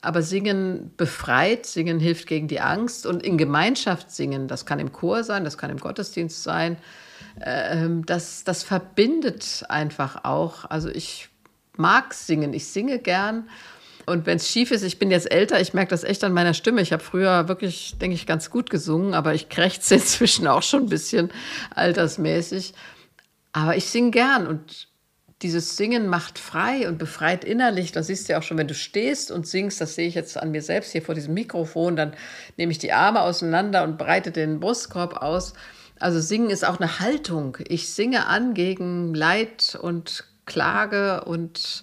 Aber 0.01 0.23
Singen 0.23 0.93
befreit, 0.97 1.67
Singen 1.67 2.01
hilft 2.01 2.27
gegen 2.27 2.49
die 2.49 2.61
Angst 2.61 3.07
und 3.07 3.23
in 3.23 3.39
Gemeinschaft 3.39 4.11
singen, 4.11 4.49
das 4.49 4.65
kann 4.65 4.79
im 4.79 4.93
Chor 4.93 5.25
sein, 5.25 5.45
das 5.45 5.59
kann 5.59 5.71
im 5.71 5.79
Gottesdienst 5.79 6.43
sein, 6.43 6.77
ähm, 7.45 8.07
das, 8.07 8.45
das 8.45 8.63
verbindet 8.63 9.65
einfach 9.69 10.25
auch. 10.25 10.65
Also 10.65 10.89
ich 10.89 11.29
mag 11.77 12.15
singen, 12.15 12.55
ich 12.55 12.67
singe 12.69 12.99
gern. 12.99 13.49
Und 14.07 14.25
wenn 14.25 14.37
es 14.37 14.49
schief 14.49 14.71
ist, 14.71 14.83
ich 14.83 15.01
bin 15.01 15.11
jetzt 15.11 15.31
älter, 15.31 15.61
ich 15.61 15.75
merke 15.75 15.91
das 15.91 16.05
echt 16.05 16.23
an 16.23 16.33
meiner 16.33 16.55
Stimme. 16.55 16.81
Ich 16.81 16.93
habe 16.93 17.03
früher 17.03 17.49
wirklich, 17.49 17.99
denke 18.01 18.15
ich, 18.15 18.27
ganz 18.27 18.51
gut 18.51 18.71
gesungen, 18.71 19.15
aber 19.15 19.35
ich 19.35 19.49
krächze 19.49 19.95
inzwischen 19.97 20.47
auch 20.47 20.63
schon 20.63 20.85
ein 20.85 20.89
bisschen 20.89 21.31
altersmäßig. 21.75 22.73
Aber 23.53 23.77
ich 23.77 23.87
singe 23.87 24.13
gern 24.13 24.47
und 24.47 24.89
dieses 25.43 25.77
Singen 25.77 26.09
macht 26.09 26.39
frei 26.39 26.89
und 26.89 26.99
befreit 26.99 27.45
innerlich. 27.45 27.93
Das 27.93 28.07
siehst 28.07 28.29
du 28.29 28.33
ja 28.33 28.39
auch 28.39 28.43
schon, 28.43 28.59
wenn 28.59 28.69
du 28.69 28.75
stehst 28.75 29.31
und 29.31 29.47
singst, 29.47 29.81
das 29.81 29.95
sehe 29.95 30.09
ich 30.09 30.15
jetzt 30.15 30.37
an 30.39 30.51
mir 30.51 30.63
selbst 30.63 30.93
hier 30.93 31.03
vor 31.03 31.15
diesem 31.15 31.35
Mikrofon, 31.35 31.97
dann 31.97 32.15
nehme 32.57 32.73
ich 32.73 32.79
die 32.79 32.93
Arme 32.93 33.21
auseinander 33.21 33.83
und 33.83 33.99
breite 33.99 34.31
den 34.31 34.61
Brustkorb 34.61 35.17
aus. 35.21 35.53
Also 35.99 36.21
singen 36.21 36.51
ist 36.51 36.67
auch 36.67 36.79
eine 36.81 37.01
Haltung. 37.01 37.59
Ich 37.69 37.89
singe 37.89 38.27
an 38.27 38.55
gegen 38.55 39.15
Leid 39.15 39.79
und 39.81 40.25
Klage 40.47 41.25
und 41.25 41.83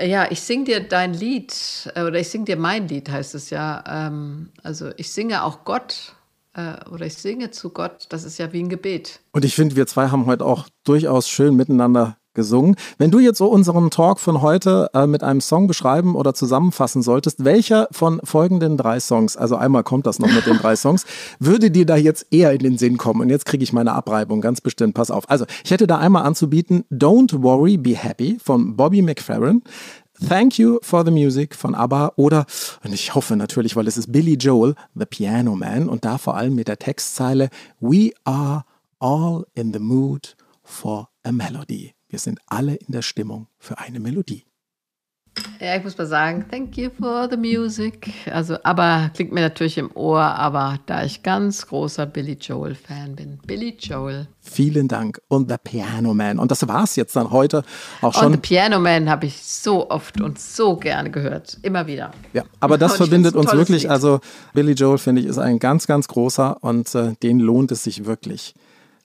ja, 0.00 0.30
ich 0.30 0.40
singe 0.40 0.64
dir 0.64 0.80
dein 0.80 1.14
Lied 1.14 1.52
äh, 1.94 2.02
oder 2.02 2.20
ich 2.20 2.28
singe 2.28 2.44
dir 2.44 2.56
mein 2.56 2.88
Lied, 2.88 3.10
heißt 3.10 3.34
es 3.34 3.50
ja. 3.50 3.84
Ähm, 3.86 4.50
also 4.62 4.90
ich 4.96 5.10
singe 5.10 5.44
auch 5.44 5.64
Gott 5.64 6.14
äh, 6.54 6.74
oder 6.90 7.06
ich 7.06 7.14
singe 7.14 7.50
zu 7.50 7.70
Gott. 7.70 8.06
Das 8.10 8.24
ist 8.24 8.38
ja 8.38 8.52
wie 8.52 8.62
ein 8.62 8.68
Gebet. 8.68 9.20
Und 9.32 9.44
ich 9.44 9.54
finde, 9.54 9.76
wir 9.76 9.86
zwei 9.86 10.08
haben 10.08 10.26
heute 10.26 10.44
auch 10.44 10.68
durchaus 10.84 11.28
schön 11.28 11.56
miteinander 11.56 12.16
gesungen. 12.34 12.76
Wenn 12.98 13.10
du 13.10 13.18
jetzt 13.18 13.38
so 13.38 13.46
unseren 13.46 13.90
Talk 13.90 14.20
von 14.20 14.42
heute 14.42 14.90
äh, 14.94 15.06
mit 15.06 15.22
einem 15.22 15.40
Song 15.40 15.66
beschreiben 15.66 16.14
oder 16.14 16.34
zusammenfassen 16.34 17.02
solltest, 17.02 17.44
welcher 17.44 17.88
von 17.90 18.20
folgenden 18.24 18.76
drei 18.76 19.00
Songs, 19.00 19.36
also 19.36 19.56
einmal 19.56 19.82
kommt 19.82 20.06
das 20.06 20.18
noch 20.18 20.32
mit 20.32 20.46
den 20.46 20.58
drei 20.58 20.76
Songs, 20.76 21.06
würde 21.38 21.70
dir 21.70 21.86
da 21.86 21.96
jetzt 21.96 22.26
eher 22.30 22.52
in 22.52 22.58
den 22.58 22.78
Sinn 22.78 22.96
kommen? 22.96 23.20
Und 23.20 23.30
jetzt 23.30 23.46
kriege 23.46 23.64
ich 23.64 23.72
meine 23.72 23.92
Abreibung, 23.92 24.40
ganz 24.40 24.60
bestimmt, 24.60 24.94
pass 24.94 25.10
auf. 25.10 25.30
Also 25.30 25.46
ich 25.64 25.70
hätte 25.70 25.86
da 25.86 25.98
einmal 25.98 26.24
anzubieten 26.24 26.84
Don't 26.90 27.42
Worry, 27.42 27.76
Be 27.76 27.96
Happy 27.96 28.38
von 28.42 28.76
Bobby 28.76 29.02
McFerrin. 29.02 29.62
Thank 30.28 30.58
You 30.58 30.78
for 30.80 31.04
the 31.04 31.10
Music 31.10 31.56
von 31.56 31.74
ABBA 31.74 32.12
oder, 32.16 32.46
und 32.84 32.92
ich 32.92 33.14
hoffe 33.14 33.34
natürlich, 33.34 33.74
weil 33.74 33.88
es 33.88 33.96
ist 33.96 34.12
Billy 34.12 34.34
Joel, 34.34 34.76
The 34.94 35.06
Piano 35.06 35.56
Man 35.56 35.88
und 35.88 36.04
da 36.04 36.18
vor 36.18 36.36
allem 36.36 36.54
mit 36.54 36.68
der 36.68 36.78
Textzeile 36.78 37.50
We 37.80 38.12
are 38.24 38.64
all 39.00 39.44
in 39.54 39.72
the 39.72 39.80
mood 39.80 40.36
for 40.62 41.08
a 41.24 41.32
melody. 41.32 41.94
Wir 42.14 42.20
sind 42.20 42.38
alle 42.46 42.76
in 42.76 42.92
der 42.92 43.02
Stimmung 43.02 43.48
für 43.58 43.78
eine 43.78 43.98
Melodie. 43.98 44.44
Ja, 45.58 45.74
ich 45.74 45.82
muss 45.82 45.98
mal 45.98 46.06
sagen, 46.06 46.44
thank 46.48 46.76
you 46.76 46.88
for 46.96 47.28
the 47.28 47.36
music. 47.36 48.12
Also, 48.30 48.56
aber 48.62 49.10
klingt 49.14 49.32
mir 49.32 49.40
natürlich 49.40 49.78
im 49.78 49.90
Ohr, 49.96 50.22
aber 50.22 50.78
da 50.86 51.02
ich 51.02 51.24
ganz 51.24 51.66
großer 51.66 52.06
Billy 52.06 52.34
Joel-Fan 52.34 53.16
bin. 53.16 53.40
Billy 53.44 53.76
Joel. 53.80 54.28
Vielen 54.38 54.86
Dank. 54.86 55.20
Und 55.26 55.50
The 55.50 55.56
Piano 55.60 56.14
Man. 56.14 56.38
Und 56.38 56.52
das 56.52 56.68
war 56.68 56.84
es 56.84 56.94
jetzt 56.94 57.16
dann 57.16 57.32
heute 57.32 57.64
auch 58.00 58.14
schon. 58.14 58.26
Und 58.26 58.32
The 58.34 58.38
Piano 58.38 58.78
Man 58.78 59.10
habe 59.10 59.26
ich 59.26 59.42
so 59.42 59.90
oft 59.90 60.20
und 60.20 60.38
so 60.38 60.76
gerne 60.76 61.10
gehört. 61.10 61.58
Immer 61.62 61.88
wieder. 61.88 62.12
Ja, 62.32 62.44
aber 62.60 62.78
das 62.78 62.94
verbindet 62.94 63.34
uns 63.34 63.50
wirklich. 63.50 63.82
Lied. 63.82 63.90
Also, 63.90 64.20
Billy 64.52 64.74
Joel, 64.74 64.98
finde 64.98 65.20
ich, 65.20 65.26
ist 65.26 65.38
ein 65.38 65.58
ganz, 65.58 65.88
ganz 65.88 66.06
großer 66.06 66.62
und 66.62 66.94
äh, 66.94 67.14
den 67.24 67.40
lohnt 67.40 67.72
es 67.72 67.82
sich 67.82 68.04
wirklich 68.04 68.54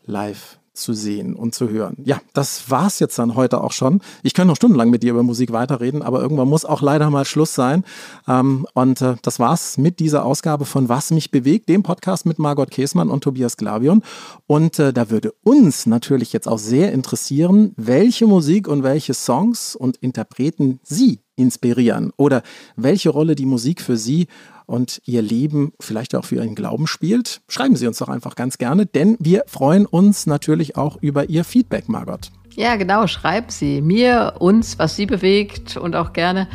live 0.06 0.59
zu 0.80 0.94
sehen 0.94 1.36
und 1.36 1.56
zu 1.56 1.70
hören. 1.70 1.96
Ja, 2.04 2.22
das 2.34 2.70
war's 2.70 3.00
jetzt 3.00 3.20
dann 3.20 3.36
heute 3.36 3.64
auch 3.64 3.72
schon. 3.72 4.02
Ich 4.24 4.34
könnte 4.34 4.50
noch 4.50 4.56
stundenlang 4.56 4.90
mit 4.90 5.04
dir 5.04 5.12
über 5.12 5.24
Musik 5.24 5.52
weiterreden, 5.52 6.02
aber 6.02 6.22
irgendwann 6.22 6.48
muss 6.48 6.66
auch 6.66 6.82
leider 6.82 7.10
mal 7.10 7.26
Schluss 7.26 7.54
sein. 7.54 7.84
Ähm, 8.28 8.66
und 8.74 9.02
äh, 9.02 9.16
das 9.22 9.40
war's 9.40 9.78
mit 9.78 10.00
dieser 10.00 10.26
Ausgabe 10.26 10.66
von 10.66 10.90
Was 10.90 11.12
mich 11.12 11.32
bewegt, 11.32 11.70
dem 11.70 11.84
Podcast 11.84 12.26
mit 12.26 12.40
Margot 12.40 12.72
Käßmann 12.72 13.10
und 13.10 13.24
Tobias 13.24 13.58
Glavion. 13.58 14.04
Und 14.48 14.80
äh, 14.80 14.94
da 14.94 15.10
würde 15.10 15.34
uns 15.44 15.86
natürlich 15.86 16.34
jetzt 16.34 16.48
auch 16.48 16.60
sehr 16.60 16.92
interessieren, 16.92 17.74
welche 17.78 18.28
Musik 18.28 18.68
und 18.68 18.84
welche 18.84 19.14
Songs 19.14 19.76
und 19.76 19.98
Interpreten 19.98 20.80
Sie 20.84 21.20
inspirieren 21.36 22.12
oder 22.18 22.44
welche 22.76 23.10
Rolle 23.10 23.36
die 23.36 23.46
Musik 23.46 23.82
für 23.82 23.98
Sie 23.98 24.28
und 24.70 25.02
Ihr 25.06 25.22
Leben 25.22 25.74
vielleicht 25.80 26.16
auch 26.16 26.26
für 26.26 26.36
Ihren 26.36 26.56
Glauben 26.56 26.88
spielt. 26.88 27.42
Schreiben 27.50 27.76
Sie 27.76 27.88
uns 27.88 27.98
doch 27.98 28.10
einfach 28.10 28.36
ganz 28.36 28.58
gerne, 28.58 28.86
denn 28.86 29.18
wir 29.20 29.44
freuen 29.48 29.86
uns 29.86 30.28
natürlich 30.28 30.78
auch 30.78 30.98
über 31.02 31.30
Ihr 31.30 31.44
Feedback, 31.44 31.90
Margot. 31.90 32.32
Ja, 32.56 32.76
genau, 32.76 33.08
schreiben 33.08 33.50
Sie 33.50 33.82
mir, 33.82 34.36
uns, 34.40 34.80
was 34.80 34.96
Sie 34.96 35.08
bewegt 35.08 35.76
und 35.76 35.96
auch 35.96 36.14
gerne, 36.14 36.48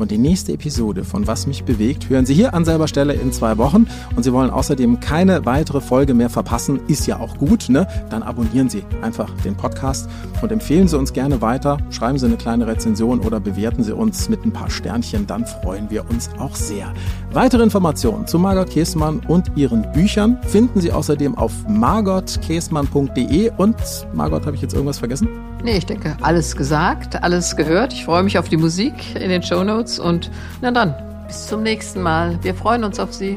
Und 0.03 0.11
die 0.11 0.19
nächste 0.19 0.53
Episode 0.53 1.05
von 1.05 1.29
Was 1.29 1.47
mich 1.47 1.63
bewegt 1.63 2.09
hören 2.09 2.27
Sie 2.27 2.35
hier 2.35 2.55
an 2.55 2.65
selber 2.65 2.89
Stelle 2.89 3.13
in 3.13 3.31
zwei 3.31 3.57
Wochen. 3.57 3.87
Und 4.17 4.25
Sie 4.25 4.33
wollen 4.33 4.51
außerdem 4.51 4.99
keine 4.99 5.47
weitere 5.47 5.81
Folge 5.81 6.13
mehr 6.13 6.29
verpassen, 6.29 6.81
ist 6.89 7.07
ja 7.07 7.21
auch 7.21 7.39
gut, 7.39 7.69
ne? 7.69 7.87
Dann 8.11 8.25
abonnieren 8.25 8.69
Sie 8.69 8.83
einfach 9.01 9.31
den 9.45 9.55
Podcast 9.55 10.11
und 10.43 10.51
empfehlen 10.51 10.89
Sie 10.89 10.99
uns 10.99 11.13
gerne 11.13 11.41
weiter. 11.41 11.79
Schreiben 11.91 12.19
Sie 12.19 12.27
eine 12.27 12.37
kleine 12.37 12.67
Rezension 12.67 13.21
oder 13.21 13.39
bewerten 13.39 13.85
Sie 13.85 13.95
uns 13.95 14.29
mit 14.29 14.45
ein 14.45 14.53
paar 14.53 14.71
Sternchen, 14.71 15.29
dann 15.29 15.47
freuen 15.47 15.89
wir 15.89 16.11
uns 16.11 16.31
auch 16.37 16.57
sehr. 16.57 16.93
Weitere 17.33 17.63
Informationen 17.63 18.27
zu 18.27 18.41
Margot 18.41 18.71
Käßmann 18.71 19.21
und 19.29 19.53
ihren 19.55 19.93
Büchern 19.93 20.37
finden 20.49 20.81
Sie 20.81 20.91
außerdem 20.91 21.39
auf 21.39 21.53
margotkäßmann.de. 21.69 23.53
Und 23.57 23.77
Margot, 24.13 24.47
habe 24.47 24.57
ich 24.57 24.63
jetzt 24.63 24.75
irgendwas 24.75 24.99
vergessen? 24.99 25.29
Nee, 25.65 25.77
ich 25.77 25.87
denke, 25.87 26.17
alles 26.21 26.57
gesagt, 26.57 27.23
alles 27.23 27.55
gehört. 27.55 27.93
Ich 27.93 28.05
freue 28.05 28.25
mich 28.25 28.37
auf 28.37 28.49
die 28.49 28.57
Musik 28.57 29.15
in 29.15 29.31
den 29.31 29.45
Show 29.45 29.63
Notes 29.63 30.01
und 30.01 30.29
na 30.61 30.73
dann, 30.73 30.95
bis 31.29 31.47
zum 31.47 31.63
nächsten 31.63 32.03
Mal. 32.03 32.37
Wir 32.43 32.55
freuen 32.55 32.83
uns 32.83 32.99
auf 32.99 33.13
Sie. 33.15 33.37